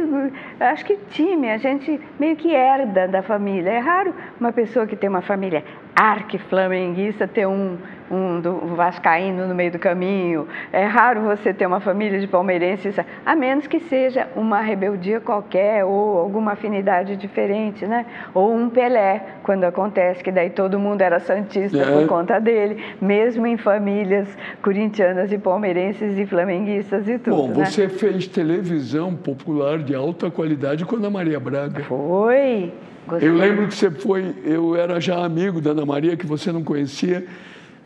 acho 0.61 0.85
que 0.85 0.97
time, 1.11 1.51
a 1.51 1.59
gente 1.59 2.01
meio 2.19 2.37
que 2.37 2.55
herda 2.55 3.07
da 3.07 3.23
família. 3.23 3.71
É 3.71 3.79
raro 3.79 4.15
uma 4.41 4.53
pessoa 4.53 4.87
que 4.87 4.97
tem 4.97 5.09
uma 5.09 5.23
família 5.23 5.65
arque-flamenguista 5.95 7.29
ter 7.29 7.47
um, 7.47 7.77
um 8.13 8.41
do 8.41 8.75
vascaíno 8.77 9.47
no 9.47 9.55
meio 9.55 9.73
do 9.73 9.79
caminho. 9.79 10.47
É 10.71 10.85
raro 10.85 11.23
você 11.23 11.55
ter 11.55 11.67
uma 11.67 11.81
família 11.81 12.21
de 12.21 12.27
palmeirenses, 12.27 12.95
a 13.25 13.35
menos 13.35 13.67
que 13.67 13.81
seja 13.81 14.29
uma 14.37 14.61
rebeldia 14.61 15.19
qualquer 15.19 15.85
ou 15.85 16.19
alguma 16.19 16.53
afinidade 16.53 17.17
diferente, 17.17 17.87
né? 17.87 18.05
Ou 18.35 18.55
um 18.55 18.69
Pelé, 18.69 19.25
quando 19.43 19.65
acontece 19.65 20.23
que 20.23 20.31
daí 20.31 20.51
todo 20.51 20.79
mundo 20.79 21.01
era 21.01 21.19
santista 21.21 21.79
é. 21.79 21.85
por 21.85 22.07
conta 22.07 22.39
dele, 22.39 22.83
mesmo 23.01 23.47
em 23.47 23.57
famílias 23.57 24.29
corintianas 24.61 25.33
e 25.33 25.39
palmeirenses 25.39 26.19
e 26.19 26.27
flamenguistas 26.27 27.09
e 27.09 27.19
tudo. 27.19 27.37
Bom, 27.37 27.49
né? 27.49 27.65
você 27.65 27.89
fez 27.89 28.27
televisão 28.27 29.15
popular 29.15 29.79
de 29.79 29.95
alta 29.95 30.31
qualidade 30.31 30.85
com 30.85 30.97
a 30.97 30.99
Ana 30.99 31.11
Maria 31.11 31.41
Braga. 31.41 31.83
Foi. 31.85 32.73
Gostei. 33.07 33.29
Eu 33.29 33.35
lembro 33.35 33.67
que 33.67 33.75
você 33.75 33.91
foi, 33.91 34.35
eu 34.45 34.77
era 34.77 35.01
já 35.01 35.25
amigo 35.25 35.61
da 35.61 35.71
Ana 35.71 35.85
Maria, 35.85 36.17
que 36.17 36.27
você 36.27 36.53
não 36.53 36.63
conhecia. 36.63 37.27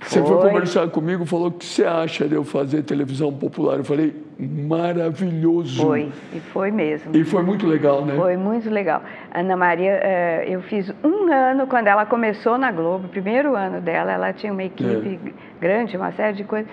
Você 0.00 0.20
foi. 0.20 0.28
foi 0.28 0.50
conversar 0.50 0.88
comigo, 0.88 1.24
falou 1.24 1.48
o 1.48 1.52
que 1.52 1.64
você 1.64 1.84
acha 1.84 2.28
de 2.28 2.34
eu 2.34 2.44
fazer 2.44 2.82
televisão 2.82 3.32
popular. 3.32 3.78
Eu 3.78 3.84
falei, 3.84 4.14
maravilhoso. 4.38 5.82
Foi, 5.82 6.12
e 6.32 6.40
foi 6.40 6.70
mesmo. 6.70 7.16
E 7.16 7.24
foi 7.24 7.42
muito 7.42 7.66
legal, 7.66 8.04
né? 8.04 8.14
Foi 8.14 8.36
muito 8.36 8.68
legal. 8.68 9.02
Ana 9.34 9.56
Maria, 9.56 9.98
eh, 10.02 10.44
eu 10.48 10.60
fiz 10.62 10.92
um 11.02 11.32
ano 11.32 11.66
quando 11.66 11.88
ela 11.88 12.04
começou 12.04 12.58
na 12.58 12.70
Globo, 12.70 13.08
primeiro 13.08 13.56
ano 13.56 13.80
dela, 13.80 14.12
ela 14.12 14.32
tinha 14.32 14.52
uma 14.52 14.64
equipe 14.64 15.20
é. 15.24 15.32
grande, 15.60 15.96
uma 15.96 16.12
série 16.12 16.36
de 16.36 16.44
coisas. 16.44 16.70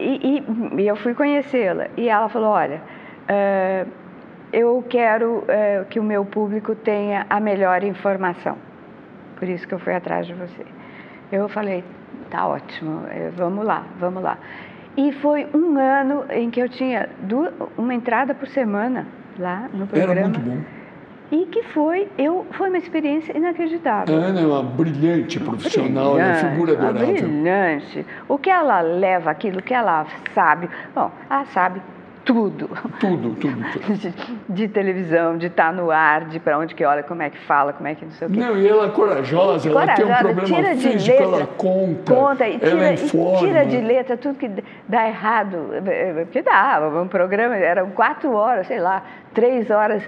E, 0.00 0.40
e, 0.40 0.82
e 0.82 0.86
eu 0.88 0.96
fui 0.96 1.14
conhecê-la. 1.14 1.88
E 1.96 2.08
ela 2.08 2.28
falou, 2.28 2.50
olha. 2.50 2.80
Uh, 3.22 4.02
eu 4.52 4.84
quero 4.86 5.44
é, 5.48 5.82
que 5.88 5.98
o 5.98 6.02
meu 6.02 6.26
público 6.26 6.74
tenha 6.74 7.26
a 7.30 7.40
melhor 7.40 7.82
informação. 7.82 8.58
Por 9.36 9.48
isso 9.48 9.66
que 9.66 9.72
eu 9.72 9.78
fui 9.78 9.94
atrás 9.94 10.26
de 10.26 10.34
você. 10.34 10.66
Eu 11.32 11.48
falei, 11.48 11.82
tá 12.32 12.46
ótimo, 12.46 13.04
é, 13.10 13.30
vamos 13.36 13.64
lá, 13.64 13.84
vamos 14.00 14.22
lá. 14.22 14.38
E 14.96 15.12
foi 15.12 15.46
um 15.54 15.78
ano 15.78 16.24
em 16.30 16.50
que 16.50 16.60
eu 16.60 16.68
tinha 16.68 17.08
duas, 17.20 17.52
uma 17.76 17.94
entrada 17.94 18.34
por 18.34 18.48
semana 18.48 19.06
lá 19.38 19.68
no 19.72 19.86
programa. 19.86 20.12
Era 20.12 20.28
muito 20.28 20.40
bom. 20.40 20.58
E 21.30 21.46
que 21.46 21.62
foi, 21.62 22.08
eu, 22.18 22.46
foi 22.52 22.68
uma 22.68 22.76
experiência 22.78 23.36
inacreditável. 23.36 24.14
A 24.14 24.18
Ana 24.18 24.40
é 24.40 24.46
uma 24.46 24.62
brilhante 24.62 25.40
profissional, 25.40 26.14
brilhante, 26.14 26.40
é 26.40 26.42
uma 26.42 26.50
figura 26.50 26.72
adorável. 26.72 27.06
Brilhante. 27.06 28.06
O 28.28 28.36
que 28.36 28.50
ela 28.50 28.80
leva, 28.80 29.30
aquilo 29.30 29.62
que 29.62 29.72
ela 29.72 30.06
sabe, 30.34 30.68
bom, 30.94 31.10
ela 31.30 31.44
sabe 31.46 31.80
tudo. 32.24 32.68
Tudo, 32.98 33.34
tudo, 33.34 33.36
tudo. 33.36 33.92
De, 34.02 34.12
de, 34.48 34.68
televisão, 34.68 35.36
de 35.36 35.46
estar 35.46 35.66
tá 35.66 35.72
no 35.72 35.90
ar, 35.90 36.24
de 36.26 36.38
para 36.38 36.58
onde 36.58 36.74
que 36.74 36.84
olha, 36.84 37.02
como 37.02 37.22
é 37.22 37.30
que 37.30 37.38
fala, 37.38 37.72
como 37.72 37.88
é 37.88 37.94
que 37.94 38.04
não 38.04 38.12
sei 38.12 38.28
o 38.28 38.30
quê. 38.30 38.40
Não, 38.40 38.56
e 38.56 38.66
ela 38.66 38.86
é 38.86 38.90
corajosa, 38.90 39.70
corajosa 39.70 40.02
ela 40.02 40.22
tem 40.22 40.32
um 40.32 40.36
problema 40.36 40.76
físico, 40.76 41.10
letra, 41.10 41.24
ela 41.24 41.46
conta, 41.46 42.14
conta 42.14 42.48
e 42.48 42.58
tira, 42.58 42.70
ela 42.70 42.92
informa. 42.92 43.38
Tira 43.38 43.66
de 43.66 43.76
letra 43.78 44.16
tudo 44.16 44.34
que 44.36 44.50
dá 44.88 45.08
errado, 45.08 45.68
que 46.30 46.42
dá, 46.42 46.80
um 47.02 47.08
programa, 47.08 47.56
eram 47.56 47.90
quatro 47.90 48.32
horas, 48.32 48.66
sei 48.66 48.78
lá, 48.78 49.02
três 49.34 49.70
horas 49.70 50.02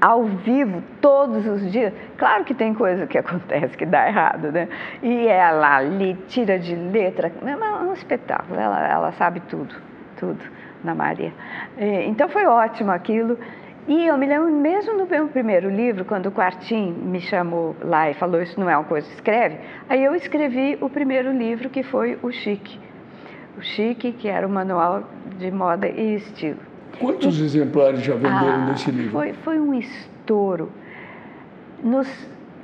ao 0.00 0.24
vivo, 0.24 0.82
todos 1.00 1.46
os 1.46 1.70
dias. 1.70 1.92
Claro 2.16 2.44
que 2.44 2.54
tem 2.54 2.74
coisa 2.74 3.06
que 3.06 3.16
acontece 3.18 3.76
que 3.76 3.86
dá 3.86 4.08
errado, 4.08 4.50
né? 4.52 4.68
E 5.02 5.26
ela 5.26 5.76
ali 5.76 6.14
tira 6.28 6.58
de 6.58 6.74
letra, 6.74 7.30
é 7.44 7.84
um 7.84 7.92
espetáculo, 7.92 8.58
ela, 8.58 8.88
ela 8.88 9.12
sabe 9.12 9.40
tudo, 9.40 9.74
tudo 10.18 10.59
na 10.84 10.94
Maria. 10.94 11.32
É, 11.76 12.04
então 12.06 12.28
foi 12.28 12.46
ótimo 12.46 12.90
aquilo. 12.90 13.38
E 13.88 14.06
eu 14.06 14.16
me 14.16 14.26
lembro, 14.26 14.50
mesmo 14.50 14.96
no 14.96 15.06
meu 15.06 15.28
primeiro 15.28 15.70
livro, 15.70 16.04
quando 16.04 16.26
o 16.26 16.30
Quartim 16.30 16.92
me 16.92 17.20
chamou 17.20 17.74
lá 17.82 18.10
e 18.10 18.14
falou: 18.14 18.42
Isso 18.42 18.58
não 18.60 18.68
é 18.68 18.76
uma 18.76 18.84
coisa, 18.84 19.08
escreve. 19.14 19.58
Aí 19.88 20.04
eu 20.04 20.14
escrevi 20.14 20.78
o 20.80 20.88
primeiro 20.88 21.32
livro, 21.32 21.68
que 21.70 21.82
foi 21.82 22.18
O 22.22 22.30
Chique. 22.30 22.78
O 23.58 23.62
Chique, 23.62 24.12
que 24.12 24.28
era 24.28 24.46
o 24.46 24.50
manual 24.50 25.04
de 25.38 25.50
moda 25.50 25.88
e 25.88 26.16
estilo. 26.16 26.60
Quantos 26.98 27.40
e, 27.40 27.44
exemplares 27.44 28.00
já 28.02 28.14
venderam 28.14 28.62
ah, 28.62 28.70
desse 28.70 28.90
livro? 28.90 29.12
Foi, 29.12 29.32
foi 29.32 29.58
um 29.58 29.74
estouro. 29.74 30.70
Nos 31.82 32.08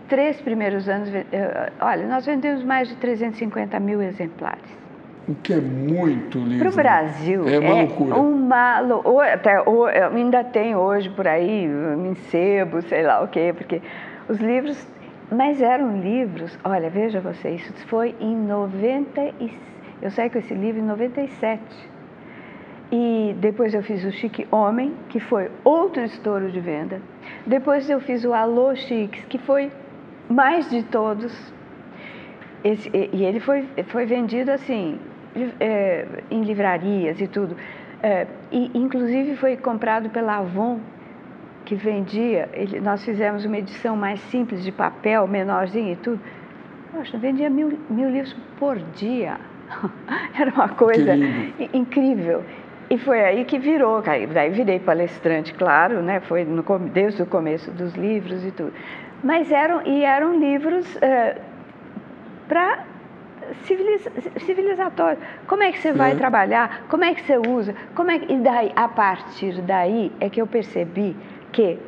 três 0.09 0.41
primeiros 0.41 0.89
anos, 0.89 1.09
eh, 1.13 1.73
olha, 1.81 2.07
nós 2.07 2.27
vendemos 2.27 2.63
mais 2.63 2.89
de 2.89 2.97
350 2.97 3.81
mil 3.81 4.03
exemplares. 4.03 4.86
O 5.29 5.35
que 5.35 5.55
é 5.55 5.61
muito 5.61 6.39
livro. 6.39 6.59
Para 6.59 6.69
o 6.71 6.75
Brasil 6.75 7.49
é 7.49 7.59
uma 7.59 7.79
é 7.79 7.83
loucura. 7.83 8.15
Uma, 8.15 8.81
ou, 9.05 9.21
até, 9.21 9.57
ainda 10.15 10.45
tem 10.45 10.77
hoje 10.77 11.11
por 11.11 11.27
aí, 11.27 11.65
em 11.65 12.15
sebo, 12.31 12.81
sei 12.83 13.03
lá 13.03 13.23
o 13.23 13.29
quê, 13.29 13.53
porque 13.57 13.83
os 14.29 14.39
livros. 14.39 14.87
Mas 15.29 15.61
eram 15.61 16.01
livros, 16.01 16.57
olha, 16.63 16.89
veja 16.89 17.21
você, 17.21 17.51
isso 17.51 17.73
foi 17.89 18.15
em 18.21 18.37
90. 18.37 19.21
E, 19.41 19.53
eu 20.01 20.11
saí 20.13 20.31
com 20.31 20.39
esse 20.39 20.55
livro 20.55 20.81
em 20.81 20.85
97. 20.85 21.61
E 22.93 23.35
depois 23.41 23.75
eu 23.75 23.83
fiz 23.83 24.05
o 24.05 24.13
Chique 24.13 24.47
Homem, 24.53 24.95
que 25.09 25.19
foi 25.19 25.51
outro 25.65 26.05
estouro 26.05 26.53
de 26.53 26.61
venda. 26.61 27.01
Depois 27.45 27.91
eu 27.91 28.01
fiz 28.01 28.25
o 28.25 28.33
Alô 28.33 28.77
Chiques, 28.77 29.25
que 29.25 29.39
foi 29.39 29.73
mais 30.29 30.71
de 30.71 30.85
todos. 30.85 31.53
Esse, 32.63 32.89
e 33.13 33.25
ele 33.25 33.41
foi, 33.41 33.69
foi 33.89 34.07
vendido 34.07 34.53
assim, 34.53 35.01
é, 35.61 36.07
em 36.31 36.43
livrarias 36.43 37.21
e 37.21 37.27
tudo. 37.27 37.57
É, 38.03 38.27
e, 38.51 38.71
inclusive 38.75 39.37
foi 39.37 39.57
comprado 39.57 40.11
pela 40.11 40.39
Avon, 40.39 40.79
que 41.65 41.75
vendia, 41.75 42.49
ele, 42.53 42.81
nós 42.81 43.05
fizemos 43.05 43.45
uma 43.45 43.59
edição 43.59 43.97
mais 43.97 44.21
simples 44.21 44.63
de 44.63 44.71
papel, 44.71 45.27
menorzinho 45.27 45.93
e 45.93 45.97
tudo. 45.97 46.21
Poxa, 46.93 47.19
vendia 47.19 47.51
mil, 47.51 47.79
mil 47.91 48.09
livros 48.09 48.37
por 48.59 48.77
dia. 48.95 49.39
Era 50.39 50.51
uma 50.53 50.69
coisa 50.69 51.13
incrível. 51.73 52.45
E 52.89 52.97
foi 52.99 53.21
aí 53.21 53.45
que 53.45 53.59
virou, 53.59 54.01
daí 54.01 54.51
virei 54.51 54.79
palestrante, 54.79 55.53
claro, 55.55 56.01
né? 56.03 56.21
foi 56.21 56.45
no, 56.45 56.63
desde 56.93 57.23
o 57.23 57.27
começo 57.27 57.71
dos 57.73 57.95
livros 57.95 58.45
e 58.45 58.53
tudo. 58.53 58.73
Mas 59.25 59.51
eram, 59.51 59.85
e 59.85 60.05
eram 60.05 60.39
livros 60.39 60.97
é, 61.03 61.37
para 62.47 62.85
civiliz, 63.65 64.09
civilizatório. 64.45 65.19
Como 65.47 65.63
é 65.63 65.73
que 65.73 65.79
você 65.79 65.93
vai 65.93 66.15
trabalhar? 66.17 66.87
Como 66.89 67.05
é 67.05 67.15
que 67.15 67.23
você 67.23 67.39
usa? 67.39 67.75
Como 67.95 68.11
é 68.11 68.19
que, 68.19 68.33
e 68.33 68.39
daí, 68.39 68.73
a 68.75 68.89
partir 68.89 69.61
daí 69.63 70.13
é 70.21 70.29
que 70.29 70.41
eu 70.41 70.47
percebi 70.47 71.17
que 71.53 71.79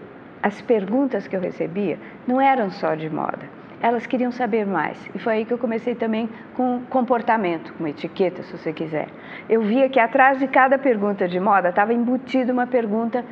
as 0.42 0.60
perguntas 0.62 1.26
que 1.26 1.36
eu 1.36 1.40
recebia 1.40 1.98
não 2.26 2.40
eram 2.40 2.70
só 2.70 2.94
de 2.94 3.08
moda. 3.10 3.58
Elas 3.80 4.06
queriam 4.06 4.32
saber 4.32 4.66
mais. 4.66 4.98
E 5.14 5.18
foi 5.18 5.34
aí 5.34 5.44
que 5.44 5.52
eu 5.52 5.58
comecei 5.58 5.94
também 5.94 6.28
com 6.56 6.82
comportamento, 6.90 7.72
com 7.74 7.86
etiqueta, 7.86 8.42
se 8.42 8.56
você 8.56 8.72
quiser. 8.72 9.08
Eu 9.48 9.62
via 9.62 9.88
que 9.88 10.00
atrás 10.00 10.38
de 10.38 10.48
cada 10.48 10.78
pergunta 10.78 11.28
de 11.28 11.38
moda 11.38 11.68
estava 11.68 11.94
embutida 11.94 12.52
uma 12.52 12.66
pergunta 12.66 13.24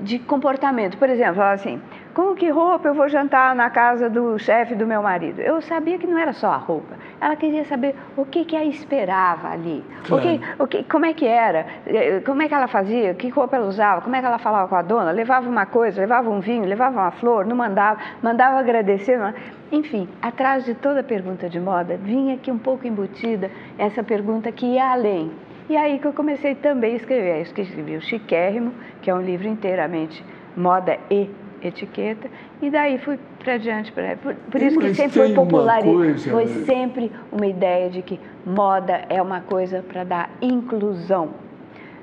de 0.00 0.18
comportamento. 0.18 0.96
Por 0.96 1.08
exemplo, 1.08 1.42
assim: 1.42 1.80
com 2.14 2.34
que 2.34 2.48
roupa 2.50 2.88
eu 2.88 2.94
vou 2.94 3.08
jantar 3.08 3.54
na 3.54 3.70
casa 3.70 4.08
do 4.08 4.38
chefe 4.38 4.74
do 4.74 4.86
meu 4.86 5.02
marido? 5.02 5.40
Eu 5.40 5.60
sabia 5.60 5.98
que 5.98 6.06
não 6.06 6.18
era 6.18 6.32
só 6.32 6.48
a 6.48 6.56
roupa. 6.56 6.96
Ela 7.20 7.36
queria 7.36 7.64
saber 7.64 7.94
o 8.16 8.24
que, 8.24 8.44
que 8.44 8.56
a 8.56 8.64
esperava 8.64 9.50
ali. 9.50 9.84
Claro. 10.04 10.22
O 10.22 10.26
que, 10.26 10.62
o 10.62 10.66
que, 10.66 10.84
como 10.84 11.06
é 11.06 11.12
que 11.12 11.26
era? 11.26 11.66
Eh, 11.86 12.20
como 12.24 12.42
é 12.42 12.48
que 12.48 12.54
ela 12.54 12.68
fazia? 12.68 13.14
Que 13.14 13.28
roupa 13.28 13.56
ela 13.56 13.66
usava? 13.66 14.00
Como 14.00 14.14
é 14.14 14.20
que 14.20 14.26
ela 14.26 14.38
falava 14.38 14.68
com 14.68 14.76
a 14.76 14.82
dona? 14.82 15.10
Levava 15.10 15.48
uma 15.48 15.66
coisa, 15.66 16.00
levava 16.00 16.30
um 16.30 16.40
vinho, 16.40 16.64
levava 16.64 17.00
uma 17.00 17.10
flor, 17.10 17.44
não 17.44 17.56
mandava, 17.56 17.98
mandava 18.22 18.58
agradecer. 18.58 19.18
Não... 19.18 19.34
Enfim, 19.70 20.08
atrás 20.22 20.64
de 20.64 20.74
toda 20.74 21.02
pergunta 21.02 21.48
de 21.48 21.58
moda, 21.58 21.96
vinha 21.96 22.34
aqui 22.34 22.50
um 22.50 22.58
pouco 22.58 22.86
embutida 22.86 23.50
essa 23.76 24.02
pergunta 24.02 24.50
que 24.52 24.66
ia 24.66 24.92
além 24.92 25.30
e 25.68 25.76
aí 25.76 25.98
que 25.98 26.06
eu 26.06 26.12
comecei 26.12 26.54
também 26.54 26.94
a 26.94 26.96
escrever. 26.96 27.32
Aí 27.32 27.38
eu 27.38 27.42
escrevi 27.42 27.96
o 27.96 28.00
Chiquérrimo, 28.00 28.72
que 29.02 29.10
é 29.10 29.14
um 29.14 29.20
livro 29.20 29.48
inteiramente 29.48 30.24
moda 30.56 30.98
e 31.10 31.30
etiqueta, 31.62 32.28
e 32.62 32.70
daí 32.70 32.98
fui 32.98 33.18
para 33.38 33.58
diante. 33.58 33.92
Pra, 33.92 34.16
por, 34.16 34.34
por 34.34 34.62
isso 34.62 34.78
que 34.78 34.94
sempre 34.94 35.18
foi 35.18 35.34
popular, 35.34 35.82
foi 36.30 36.46
sempre 36.64 37.12
uma 37.32 37.46
ideia 37.46 37.90
de 37.90 38.02
que 38.02 38.18
moda 38.46 39.04
é 39.08 39.20
uma 39.20 39.40
coisa 39.40 39.84
para 39.86 40.04
dar 40.04 40.30
inclusão 40.40 41.47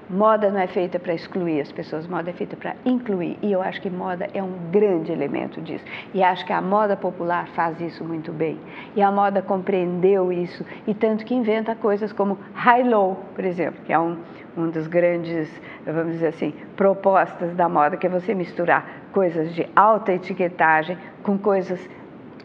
Moda 0.09 0.51
não 0.51 0.59
é 0.59 0.67
feita 0.67 0.99
para 0.99 1.13
excluir 1.15 1.61
as 1.61 1.71
pessoas, 1.71 2.05
moda 2.05 2.29
é 2.29 2.33
feita 2.33 2.55
para 2.55 2.75
incluir. 2.85 3.39
E 3.41 3.51
eu 3.51 3.61
acho 3.61 3.81
que 3.81 3.89
moda 3.89 4.27
é 4.35 4.43
um 4.43 4.53
grande 4.71 5.11
elemento 5.11 5.59
disso. 5.61 5.83
E 6.13 6.21
acho 6.21 6.45
que 6.45 6.53
a 6.53 6.61
moda 6.61 6.95
popular 6.95 7.47
faz 7.49 7.81
isso 7.81 8.03
muito 8.03 8.31
bem. 8.31 8.59
E 8.95 9.01
a 9.01 9.11
moda 9.11 9.41
compreendeu 9.41 10.31
isso, 10.31 10.63
e 10.85 10.93
tanto 10.93 11.25
que 11.25 11.33
inventa 11.33 11.75
coisas 11.75 12.13
como 12.13 12.37
high-low, 12.53 13.19
por 13.33 13.43
exemplo, 13.43 13.83
que 13.83 13.91
é 13.91 13.97
um, 13.97 14.17
um 14.55 14.69
dos 14.69 14.85
grandes, 14.85 15.49
vamos 15.85 16.13
dizer 16.13 16.27
assim, 16.27 16.53
propostas 16.75 17.55
da 17.55 17.67
moda, 17.67 17.97
que 17.97 18.05
é 18.05 18.09
você 18.09 18.35
misturar 18.35 18.87
coisas 19.11 19.55
de 19.55 19.67
alta 19.75 20.13
etiquetagem 20.13 20.97
com 21.23 21.37
coisas 21.37 21.79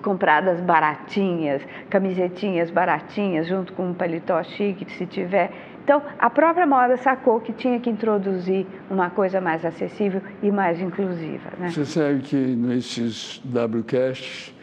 compradas 0.03 0.61
baratinhas, 0.61 1.62
camisetinhas 1.89 2.70
baratinhas, 2.70 3.47
junto 3.47 3.73
com 3.74 3.89
um 3.89 3.95
paletó 3.95 4.43
chique, 4.43 4.91
se 4.93 5.07
tiver. 5.07 5.51
Então, 5.82 6.02
a 6.19 6.31
própria 6.31 6.66
moda 6.66 6.97
sacou 6.97 7.40
que 7.40 7.52
tinha 7.52 7.81
que 7.81 7.90
introduzir 7.90 8.66
uma 8.90 9.11
coisa 9.11 9.40
mais 9.40 9.65
acessível 9.65 10.23
e 10.43 10.51
mais 10.51 10.81
inclusiva. 10.81 11.51
Né? 11.59 11.70
Você 11.70 11.85
sabe 11.85 12.20
que 12.20 12.36
nesses 12.36 13.43
WCasts, 13.44 14.55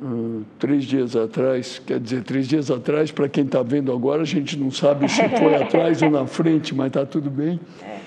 uh, 0.00 0.44
três 0.58 0.84
dias 0.84 1.16
atrás, 1.16 1.80
quer 1.84 1.98
dizer, 1.98 2.22
três 2.22 2.46
dias 2.46 2.70
atrás, 2.70 3.10
para 3.10 3.28
quem 3.28 3.44
está 3.44 3.62
vendo 3.62 3.92
agora, 3.92 4.22
a 4.22 4.26
gente 4.26 4.58
não 4.58 4.70
sabe 4.70 5.08
se 5.08 5.28
foi 5.30 5.56
atrás 5.60 6.00
ou 6.02 6.10
na 6.10 6.26
frente, 6.26 6.74
mas 6.74 6.88
está 6.88 7.04
tudo 7.04 7.30
bem. 7.30 7.58
É. 7.82 7.98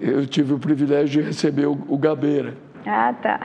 Eu 0.00 0.26
tive 0.26 0.52
o 0.52 0.58
privilégio 0.58 1.22
de 1.22 1.28
receber 1.28 1.66
o, 1.66 1.78
o 1.88 1.98
Gabeira. 1.98 2.54
Ah, 2.86 3.12
tá. 3.12 3.40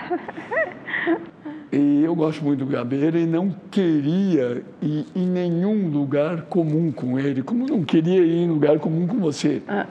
E 1.76 2.04
eu 2.04 2.14
gosto 2.14 2.44
muito 2.44 2.60
do 2.60 2.68
Gabeira 2.68 3.20
e 3.20 3.26
não 3.26 3.50
queria 3.72 4.64
ir 4.80 5.08
em 5.16 5.26
nenhum 5.26 5.90
lugar 5.90 6.44
comum 6.44 6.92
com 6.92 7.20
ele, 7.20 7.42
como 7.42 7.66
não 7.66 7.84
queria 7.84 8.22
ir 8.22 8.44
em 8.44 8.48
lugar 8.48 8.78
comum 8.78 9.08
com 9.08 9.18
você. 9.18 9.60
Ah. 9.68 9.88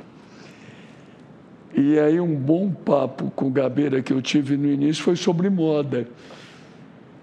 E 1.76 1.98
aí 1.98 2.20
um 2.20 2.36
bom 2.36 2.70
papo 2.70 3.32
com 3.34 3.48
o 3.48 3.50
Gabeira 3.50 4.00
que 4.00 4.12
eu 4.12 4.22
tive 4.22 4.56
no 4.56 4.70
início 4.70 5.02
foi 5.02 5.16
sobre 5.16 5.50
moda. 5.50 6.06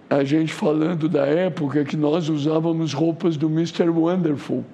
A 0.09 0.25
gente 0.25 0.51
falando 0.51 1.07
da 1.07 1.25
época 1.25 1.85
que 1.85 1.95
nós 1.95 2.27
usávamos 2.27 2.91
roupas 2.91 3.37
do 3.37 3.47
Mr. 3.47 3.87
Wonderful, 3.87 4.65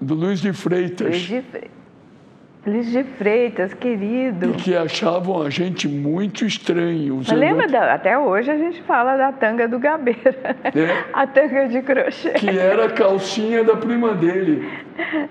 do 0.00 0.14
Luiz 0.14 0.40
de 0.40 0.52
Freitas. 0.52 1.08
Luiz 1.08 1.22
de 1.22 1.42
Freitas. 1.42 1.83
Luiz 2.66 2.90
de 2.90 3.04
Freitas, 3.04 3.74
querido. 3.74 4.50
E 4.50 4.52
que 4.54 4.74
achavam 4.74 5.42
a 5.42 5.50
gente 5.50 5.86
muito 5.86 6.46
estranho. 6.46 7.16
Usando... 7.16 7.38
Lembra, 7.38 7.68
da, 7.68 7.92
até 7.92 8.18
hoje 8.18 8.50
a 8.50 8.56
gente 8.56 8.80
fala 8.82 9.16
da 9.16 9.32
tanga 9.32 9.68
do 9.68 9.78
Gabeira. 9.78 10.34
É. 10.64 11.04
A 11.12 11.26
tanga 11.26 11.68
de 11.68 11.82
crochê. 11.82 12.30
Que 12.30 12.58
era 12.58 12.86
a 12.86 12.90
calcinha 12.90 13.62
da 13.62 13.76
prima 13.76 14.14
dele. 14.14 14.66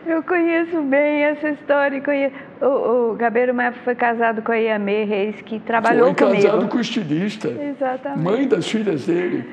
Eu 0.05 0.21
conheço 0.23 0.81
bem 0.83 1.23
essa 1.23 1.49
história. 1.49 1.99
Conheço... 2.01 2.35
O, 2.61 3.11
o 3.11 3.15
Gabeira 3.15 3.53
foi 3.83 3.95
casado 3.95 4.41
com 4.41 4.51
a 4.51 4.55
Iamê 4.55 5.03
Reis, 5.03 5.41
que 5.41 5.59
trabalhou 5.59 6.07
foi 6.07 6.15
comigo. 6.15 6.41
Foi 6.41 6.49
casado 6.51 6.69
com 6.69 6.77
o 6.77 6.81
estilista. 6.81 7.47
Exatamente. 7.47 8.23
Mãe 8.23 8.47
das 8.47 8.67
filhas 8.69 9.07
dele. 9.07 9.43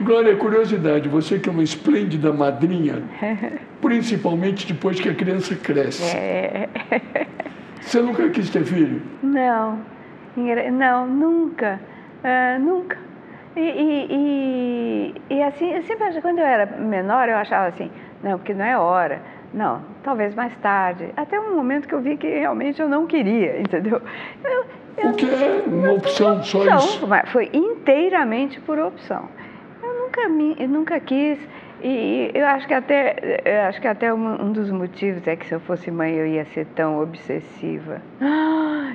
Glória, 0.00 0.34
curiosidade, 0.36 1.08
você 1.08 1.38
que 1.38 1.48
é 1.48 1.52
uma 1.52 1.62
esplêndida 1.62 2.32
madrinha, 2.32 3.02
principalmente 3.80 4.66
depois 4.66 4.98
que 4.98 5.08
a 5.08 5.14
criança 5.14 5.54
cresce. 5.54 6.16
É. 6.16 6.68
Você 7.80 8.00
nunca 8.00 8.28
quis 8.30 8.48
ter 8.48 8.64
filho? 8.64 9.02
Não, 9.22 9.78
não, 10.72 11.06
nunca, 11.06 11.78
uh, 12.24 12.58
nunca. 12.58 12.96
E, 13.54 13.60
e, 13.60 14.06
e, 14.10 15.34
e, 15.36 15.42
assim, 15.42 15.70
eu 15.70 15.82
sempre 15.82 16.20
quando 16.22 16.38
eu 16.38 16.46
era 16.46 16.64
menor, 16.64 17.28
eu 17.28 17.36
achava 17.36 17.68
assim, 17.68 17.90
não, 18.22 18.38
porque 18.38 18.54
não 18.54 18.64
é 18.64 18.76
hora. 18.76 19.20
Não, 19.52 19.82
talvez 20.02 20.34
mais 20.34 20.56
tarde. 20.56 21.10
Até 21.14 21.38
um 21.38 21.54
momento 21.54 21.86
que 21.86 21.94
eu 21.94 22.00
vi 22.00 22.16
que 22.16 22.26
realmente 22.26 22.80
eu 22.80 22.88
não 22.88 23.06
queria, 23.06 23.60
entendeu? 23.62 24.00
Eu, 24.42 24.64
eu, 24.96 25.10
o 25.10 25.14
que 25.14 25.26
é 25.26 25.62
uma 25.66 25.92
opção, 25.92 26.42
só 26.42 26.64
isso? 26.76 27.06
Foi 27.26 27.50
inteiramente 27.52 28.58
por 28.60 28.78
opção 28.78 29.28
nunca, 30.14 30.54
eu 30.58 30.68
nunca 30.68 31.00
quis. 31.00 31.38
E 31.86 32.30
eu 32.32 32.46
acho 32.46 32.66
que 32.66 32.72
até, 32.72 33.42
acho 33.68 33.78
que 33.78 33.86
até 33.86 34.12
um, 34.12 34.46
um, 34.46 34.52
dos 34.52 34.70
motivos 34.70 35.26
é 35.28 35.36
que 35.36 35.46
se 35.46 35.54
eu 35.54 35.60
fosse 35.60 35.90
mãe 35.90 36.14
eu 36.14 36.26
ia 36.26 36.46
ser 36.46 36.64
tão 36.74 36.98
obsessiva. 36.98 38.00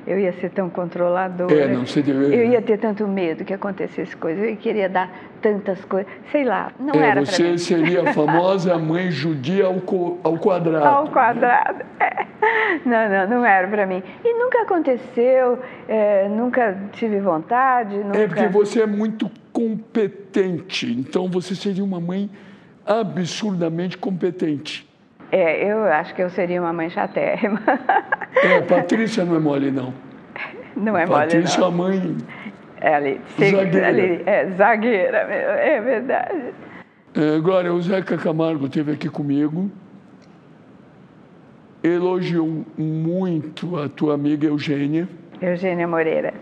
Eu 0.07 0.17
ia 0.17 0.33
ser 0.33 0.49
tão 0.49 0.71
controladora. 0.71 1.53
É, 1.53 1.67
não 1.67 1.85
se 1.85 2.01
deve... 2.01 2.35
Eu 2.35 2.45
ia 2.45 2.61
ter 2.63 2.79
tanto 2.79 3.07
medo 3.07 3.45
que 3.45 3.53
acontecesse 3.53 4.17
coisas. 4.17 4.43
Eu 4.43 4.55
queria 4.57 4.89
dar 4.89 5.11
tantas 5.39 5.85
coisas. 5.85 6.11
Sei 6.31 6.43
lá, 6.43 6.71
não 6.79 6.99
é, 6.99 7.09
era 7.09 7.25
Você 7.25 7.59
seria 7.59 8.09
a 8.09 8.13
famosa 8.13 8.75
mãe 8.79 9.11
judia 9.11 9.67
ao, 9.67 9.75
co, 9.81 10.17
ao 10.23 10.39
quadrado. 10.39 10.87
Ao 10.87 11.07
quadrado. 11.09 11.83
É. 11.99 12.25
Não, 12.85 13.09
não, 13.09 13.29
não 13.29 13.45
era 13.45 13.67
para 13.67 13.85
mim. 13.85 14.01
E 14.23 14.33
nunca 14.33 14.63
aconteceu, 14.63 15.59
é, 15.87 16.27
nunca 16.27 16.75
tive 16.93 17.19
vontade. 17.19 17.97
Nunca... 17.97 18.17
É 18.17 18.27
porque 18.27 18.47
você 18.47 18.81
é 18.81 18.87
muito 18.87 19.29
competente. 19.53 20.87
Então 20.91 21.29
você 21.29 21.53
seria 21.53 21.83
uma 21.83 21.99
mãe 21.99 22.29
absurdamente 22.89 23.97
competente. 23.97 24.89
É, 25.31 25.71
eu 25.71 25.83
acho 25.83 26.15
que 26.15 26.23
eu 26.23 26.29
seria 26.29 26.59
uma 26.59 26.73
mãe 26.73 26.89
chatérrima. 26.89 27.61
É, 28.43 28.61
Patrícia 28.61 29.23
não 29.23 29.35
é 29.35 29.39
mole, 29.39 29.71
não. 29.71 29.93
Não 30.75 30.97
é 30.97 31.05
Patrícia 31.05 31.69
mole, 31.69 31.97
não. 31.97 32.15
Patrícia 32.15 32.27
é 32.79 32.93
a 32.93 33.01
mãe 33.01 33.19
é 33.19 33.19
zagueira. 33.51 33.87
Ali, 33.87 34.23
é, 34.25 34.49
zagueira, 34.51 35.17
é 35.17 35.81
verdade. 35.81 36.53
É, 37.13 37.39
Glória, 37.39 37.73
o 37.73 37.81
Zeca 37.81 38.17
Camargo 38.17 38.65
esteve 38.65 38.93
aqui 38.93 39.09
comigo, 39.09 39.69
elogiou 41.83 42.65
muito 42.77 43.77
a 43.77 43.89
tua 43.89 44.13
amiga 44.13 44.47
Eugênia. 44.47 45.07
Eugênia 45.41 45.87
Moreira. 45.87 46.33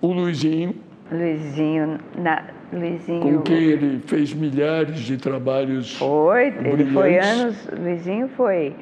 O 0.00 0.08
Luizinho. 0.12 0.74
Luizinho, 1.12 1.98
na, 2.16 2.44
Luizinho. 2.72 3.38
Com 3.38 3.42
quem 3.42 3.56
ele 3.56 4.00
fez 4.06 4.32
milhares 4.32 5.00
de 5.00 5.16
trabalhos. 5.16 5.96
Foi, 5.96 6.50
brilhantes. 6.50 6.80
ele 6.80 6.92
foi 6.92 7.18
anos. 7.18 7.68
Luizinho 7.78 8.28
foi, 8.36 8.74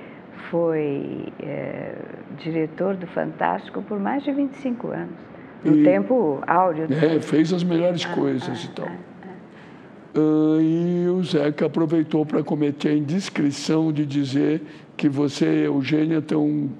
foi 0.50 1.32
é, 1.42 1.94
diretor 2.38 2.94
do 2.96 3.06
Fantástico 3.06 3.82
por 3.82 3.98
mais 3.98 4.22
de 4.22 4.32
25 4.32 4.88
anos. 4.88 5.28
No 5.64 5.76
e, 5.76 5.84
tempo 5.84 6.40
áureo. 6.46 6.86
É, 6.90 7.20
fez 7.20 7.52
as 7.52 7.64
melhores 7.64 8.06
ah, 8.06 8.14
coisas 8.14 8.48
ah, 8.48 8.64
e 8.64 8.74
tal. 8.74 8.86
Ah, 8.86 10.18
uh, 10.18 10.60
e 10.60 11.08
o 11.08 11.22
Zeca 11.24 11.66
aproveitou 11.66 12.24
para 12.24 12.42
cometer 12.44 12.90
a 12.90 12.94
indiscrição 12.94 13.92
de 13.92 14.06
dizer 14.06 14.62
que 14.96 15.08
você 15.08 15.46
e 15.46 15.62
a 15.62 15.66
Eugênia 15.66 16.18
estão 16.18 16.70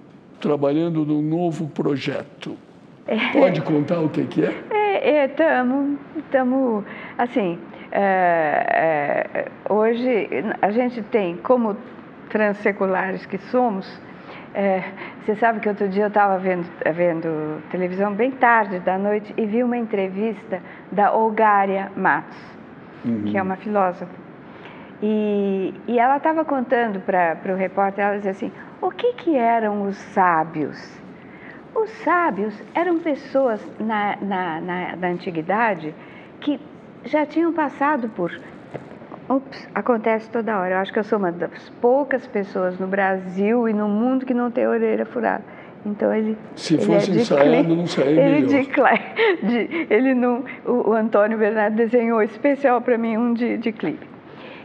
trabalhando 0.40 1.05
num 1.05 1.22
novo 1.22 1.68
projeto. 1.68 2.56
É. 3.06 3.32
Pode 3.32 3.60
contar 3.62 4.01
o 4.01 4.09
que, 4.09 4.24
que 4.26 4.44
é? 4.44 4.55
Estamos, 5.02 5.98
é, 6.14 6.18
estamos, 6.18 6.84
assim, 7.16 7.58
é, 7.92 8.66
é, 8.68 9.72
hoje 9.72 10.28
a 10.60 10.70
gente 10.70 11.02
tem, 11.02 11.36
como 11.36 11.76
transseculares 12.28 13.24
que 13.26 13.38
somos, 13.38 14.00
é, 14.54 14.82
você 15.24 15.36
sabe 15.36 15.60
que 15.60 15.68
outro 15.68 15.88
dia 15.88 16.04
eu 16.04 16.08
estava 16.08 16.38
vendo, 16.38 16.66
vendo 16.94 17.62
televisão 17.70 18.12
bem 18.12 18.30
tarde 18.32 18.80
da 18.80 18.98
noite 18.98 19.32
e 19.36 19.46
vi 19.46 19.62
uma 19.62 19.76
entrevista 19.76 20.60
da 20.90 21.12
Olgária 21.12 21.92
Matos, 21.96 22.38
uhum. 23.04 23.24
que 23.24 23.38
é 23.38 23.42
uma 23.42 23.56
filósofa. 23.56 24.28
E, 25.02 25.74
e 25.86 25.98
ela 25.98 26.16
estava 26.16 26.44
contando 26.44 27.00
para 27.00 27.38
o 27.52 27.56
repórter, 27.56 28.04
ela 28.04 28.16
dizia 28.16 28.32
assim, 28.32 28.52
o 28.80 28.90
que, 28.90 29.12
que 29.14 29.36
eram 29.36 29.82
os 29.82 29.96
sábios? 29.96 31.00
Os 31.74 31.90
sábios 32.03 32.55
eram 32.74 32.99
pessoas 32.99 33.61
na, 33.78 34.16
na, 34.20 34.61
na, 34.61 34.97
na 34.97 35.09
antiguidade 35.09 35.95
que 36.40 36.59
já 37.05 37.27
tinham 37.27 37.53
passado 37.53 38.09
por. 38.09 38.32
Ups, 39.28 39.69
acontece 39.74 40.31
toda 40.31 40.59
hora. 40.59 40.74
Eu 40.74 40.78
acho 40.78 40.93
que 40.93 40.99
eu 40.99 41.05
sou 41.05 41.19
uma 41.19 41.31
das 41.31 41.69
poucas 41.81 42.27
pessoas 42.27 42.78
no 42.78 42.86
Brasil 42.86 43.69
e 43.69 43.74
no 43.74 43.86
mundo 43.86 44.24
que 44.24 44.32
não 44.32 44.51
tem 44.51 44.66
orelha 44.66 45.05
furada. 45.05 45.45
Então 45.85 46.12
ele. 46.12 46.36
Se 46.57 46.74
ele 46.74 46.85
fosse 46.85 47.11
é 47.11 47.15
ensaiado, 47.15 47.77
não 47.77 47.86
sairia 47.86 48.23
ele 48.23 48.47
de, 48.47 48.66
de, 49.47 49.86
ele 49.90 50.15
não. 50.15 50.45
O, 50.65 50.90
o, 50.90 50.93
Antônio 50.95 51.39
Bernardo 51.39 51.77
desenhou 51.77 52.23
especial 52.23 52.81
para 52.81 52.97
mim 52.99 53.16
um 53.16 53.35
de, 53.35 53.59
de 53.59 53.73
clipe. 53.73 54.07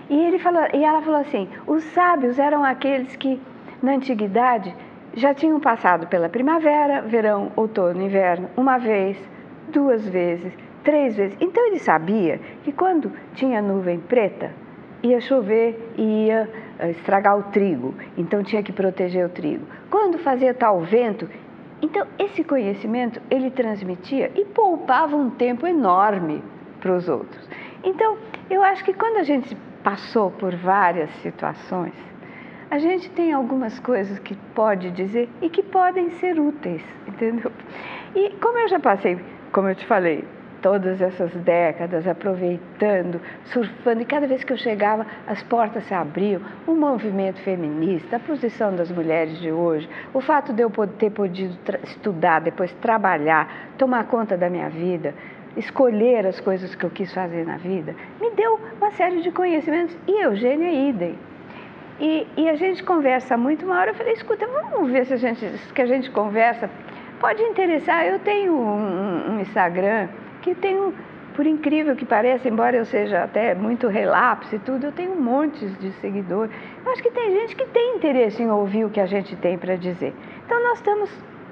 E 0.10 0.20
ele 0.20 0.40
falou, 0.40 0.64
e 0.74 0.84
ela 0.84 1.02
falou 1.02 1.20
assim: 1.20 1.48
os 1.68 1.84
sábios 1.86 2.40
eram 2.40 2.64
aqueles 2.64 3.16
que 3.16 3.40
na 3.82 3.94
antiguidade 3.94 4.74
já 5.16 5.34
tinham 5.34 5.60
passado 5.60 6.08
pela 6.08 6.30
primavera, 6.30 7.02
verão, 7.02 7.52
outono, 7.56 8.02
inverno, 8.02 8.50
uma 8.58 8.78
vez, 8.78 9.18
duas 9.70 10.08
vezes, 10.08 10.54
três 10.84 11.16
vezes. 11.16 11.38
Então 11.40 11.66
ele 11.68 11.80
sabia 11.80 12.40
que 12.64 12.72
quando 12.72 13.12
tinha 13.34 13.62
nuvem 13.62 14.00
preta, 14.00 14.52
ia 15.02 15.20
chover 15.20 15.94
e 15.98 16.28
ia 16.28 16.50
eh, 16.80 16.92
estragar 16.92 17.38
o 17.38 17.44
trigo, 17.44 17.94
então 18.18 18.44
tinha 18.44 18.64
que 18.64 18.72
proteger 18.72 19.26
o 19.26 19.30
trigo. 19.30 19.66
Quando 19.90 20.18
fazia 20.18 20.54
tal 20.54 20.82
vento, 20.82 21.30
então 21.82 22.08
esse 22.18 22.44
conhecimento 22.44 23.22
ele 23.30 23.52
transmitia 23.52 24.32
e 24.36 24.46
poupava 24.46 25.16
um 25.16 25.30
tempo 25.30 25.68
enorme 25.68 26.42
para 26.80 26.94
os 26.94 27.08
outros. 27.10 27.48
Então, 27.84 28.18
eu 28.50 28.64
acho 28.64 28.84
que 28.84 28.94
quando 28.94 29.18
a 29.18 29.24
gente 29.24 29.56
passou 29.84 30.32
por 30.32 30.56
várias 30.56 31.10
situações, 31.22 31.94
a 32.74 32.80
gente 32.80 33.08
tem 33.12 33.32
algumas 33.32 33.78
coisas 33.78 34.18
que 34.18 34.34
pode 34.56 34.90
dizer 34.90 35.30
e 35.44 35.48
que 35.48 35.62
podem 35.62 36.10
ser 36.14 36.40
úteis, 36.40 36.82
entendeu? 37.08 37.52
E 38.16 38.32
como 38.42 38.58
eu 38.58 38.68
já 38.68 38.80
passei, 38.80 39.20
como 39.52 39.70
eu 39.70 39.76
te 39.76 39.86
falei, 39.86 40.26
todas 40.60 41.00
essas 41.00 41.32
décadas 41.36 42.08
aproveitando, 42.08 43.22
surfando, 43.46 44.02
e 44.02 44.06
cada 44.06 44.26
vez 44.26 44.44
que 44.44 44.52
eu 44.52 44.58
chegava, 44.58 45.06
as 45.28 45.44
portas 45.44 45.84
se 45.84 45.94
abriam, 45.94 46.42
o 46.66 46.74
movimento 46.74 47.40
feminista, 47.42 48.16
a 48.16 48.20
posição 48.20 48.76
das 48.76 48.90
mulheres 48.90 49.40
de 49.40 49.52
hoje, 49.52 49.88
o 50.12 50.20
fato 50.20 50.52
de 50.52 50.64
eu 50.64 50.72
ter 50.98 51.12
podido 51.12 51.56
estudar, 51.84 52.42
depois 52.42 52.74
trabalhar, 52.82 53.76
tomar 53.78 54.06
conta 54.06 54.36
da 54.36 54.50
minha 54.50 54.70
vida, 54.70 55.14
escolher 55.56 56.26
as 56.26 56.40
coisas 56.40 56.74
que 56.74 56.84
eu 56.84 56.90
quis 56.90 57.14
fazer 57.14 57.46
na 57.46 57.58
vida, 57.58 57.94
me 58.20 58.32
deu 58.32 58.60
uma 58.82 58.90
série 58.94 59.22
de 59.22 59.30
conhecimentos 59.30 59.96
e 60.08 60.24
Eugênia 60.24 60.90
idem. 60.90 61.16
E, 62.00 62.28
e, 62.36 62.50
a 62.50 62.56
gente 62.56 62.84
conversa 62.84 63.38
muito. 63.38 63.66
Uma 63.66 63.80
hora 63.80 63.92
eu 63.92 63.96
falei, 63.96 64.14
escuta, 64.14 64.48
vamos 64.48 64.92
ver 64.92 65.06
se 65.06 65.14
a 65.14 65.18
gente, 65.18 65.46
que 65.74 65.82
a 65.82 65.86
gente 65.86 66.10
conversa 66.12 66.70
pode 67.20 67.42
interessar. 67.44 68.06
Eu 68.06 68.20
tenho 68.20 68.54
um, 68.54 69.34
um 69.34 69.40
Instagram 69.40 70.10
que 70.42 70.56
tem 70.56 70.76
um, 70.78 70.92
por 71.36 71.46
incrível 71.46 71.96
que 71.96 72.06
pareça, 72.06 72.48
embora 72.48 72.76
eu 72.76 72.86
seja 72.86 73.24
até 73.24 73.56
muito 73.56 73.88
relapse 73.88 74.56
e 74.56 74.60
tudo, 74.60 74.88
eu 74.88 74.92
tenho 74.92 75.16
montes 75.20 75.78
de 75.80 75.92
seguidores. 75.94 76.54
Eu 76.86 76.92
acho 76.92 77.02
que 77.02 77.12
tem 77.12 77.32
gente 77.32 77.56
que 77.56 77.66
tem 77.68 77.96
interesse 77.96 78.42
em 78.42 78.50
ouvir 78.50 78.86
o 78.86 78.90
que 78.90 79.00
a 79.00 79.06
gente 79.06 79.36
tem 79.36 79.58
para 79.58 79.76
dizer. 79.76 80.14
Então 80.46 80.62
nós 80.64 80.80
estamos 80.80 81.10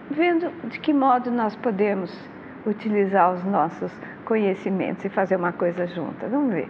vendo 0.09 0.51
de 0.69 0.79
que 0.79 0.93
modo 0.93 1.31
nós 1.31 1.55
podemos 1.55 2.13
utilizar 2.65 3.33
os 3.33 3.43
nossos 3.43 3.91
conhecimentos 4.25 5.03
e 5.05 5.09
fazer 5.09 5.35
uma 5.35 5.51
coisa 5.51 5.87
junta. 5.87 6.27
Vamos 6.27 6.53
ver. 6.53 6.69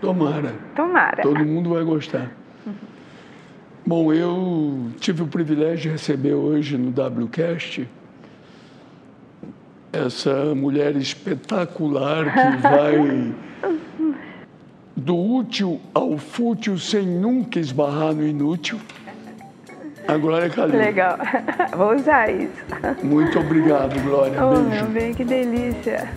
Tomara. 0.00 0.52
Tomara. 0.74 1.22
Todo 1.22 1.44
mundo 1.44 1.70
vai 1.70 1.84
gostar. 1.84 2.30
Bom, 3.84 4.12
eu 4.12 4.90
tive 4.98 5.22
o 5.22 5.26
privilégio 5.26 5.82
de 5.82 5.88
receber 5.90 6.34
hoje 6.34 6.76
no 6.76 6.90
WCast 6.90 7.88
essa 9.92 10.54
mulher 10.54 10.96
espetacular 10.96 12.24
que 12.24 12.62
vai 12.62 13.34
do 14.96 15.16
útil 15.16 15.80
ao 15.94 16.18
fútil 16.18 16.78
sem 16.78 17.06
nunca 17.06 17.58
esbarrar 17.58 18.14
no 18.14 18.26
inútil. 18.26 18.78
A 20.08 20.16
Glória 20.16 20.48
Calil. 20.48 20.78
Legal. 20.78 21.18
Vou 21.76 21.94
usar 21.96 22.30
isso. 22.30 22.52
Muito 23.02 23.38
obrigado, 23.40 24.00
Glória. 24.02 24.44
Oh, 24.44 24.60
Beijo. 24.62 24.84
meu 24.84 24.92
bem, 24.92 25.14
que 25.14 25.24
delícia. 25.24 26.08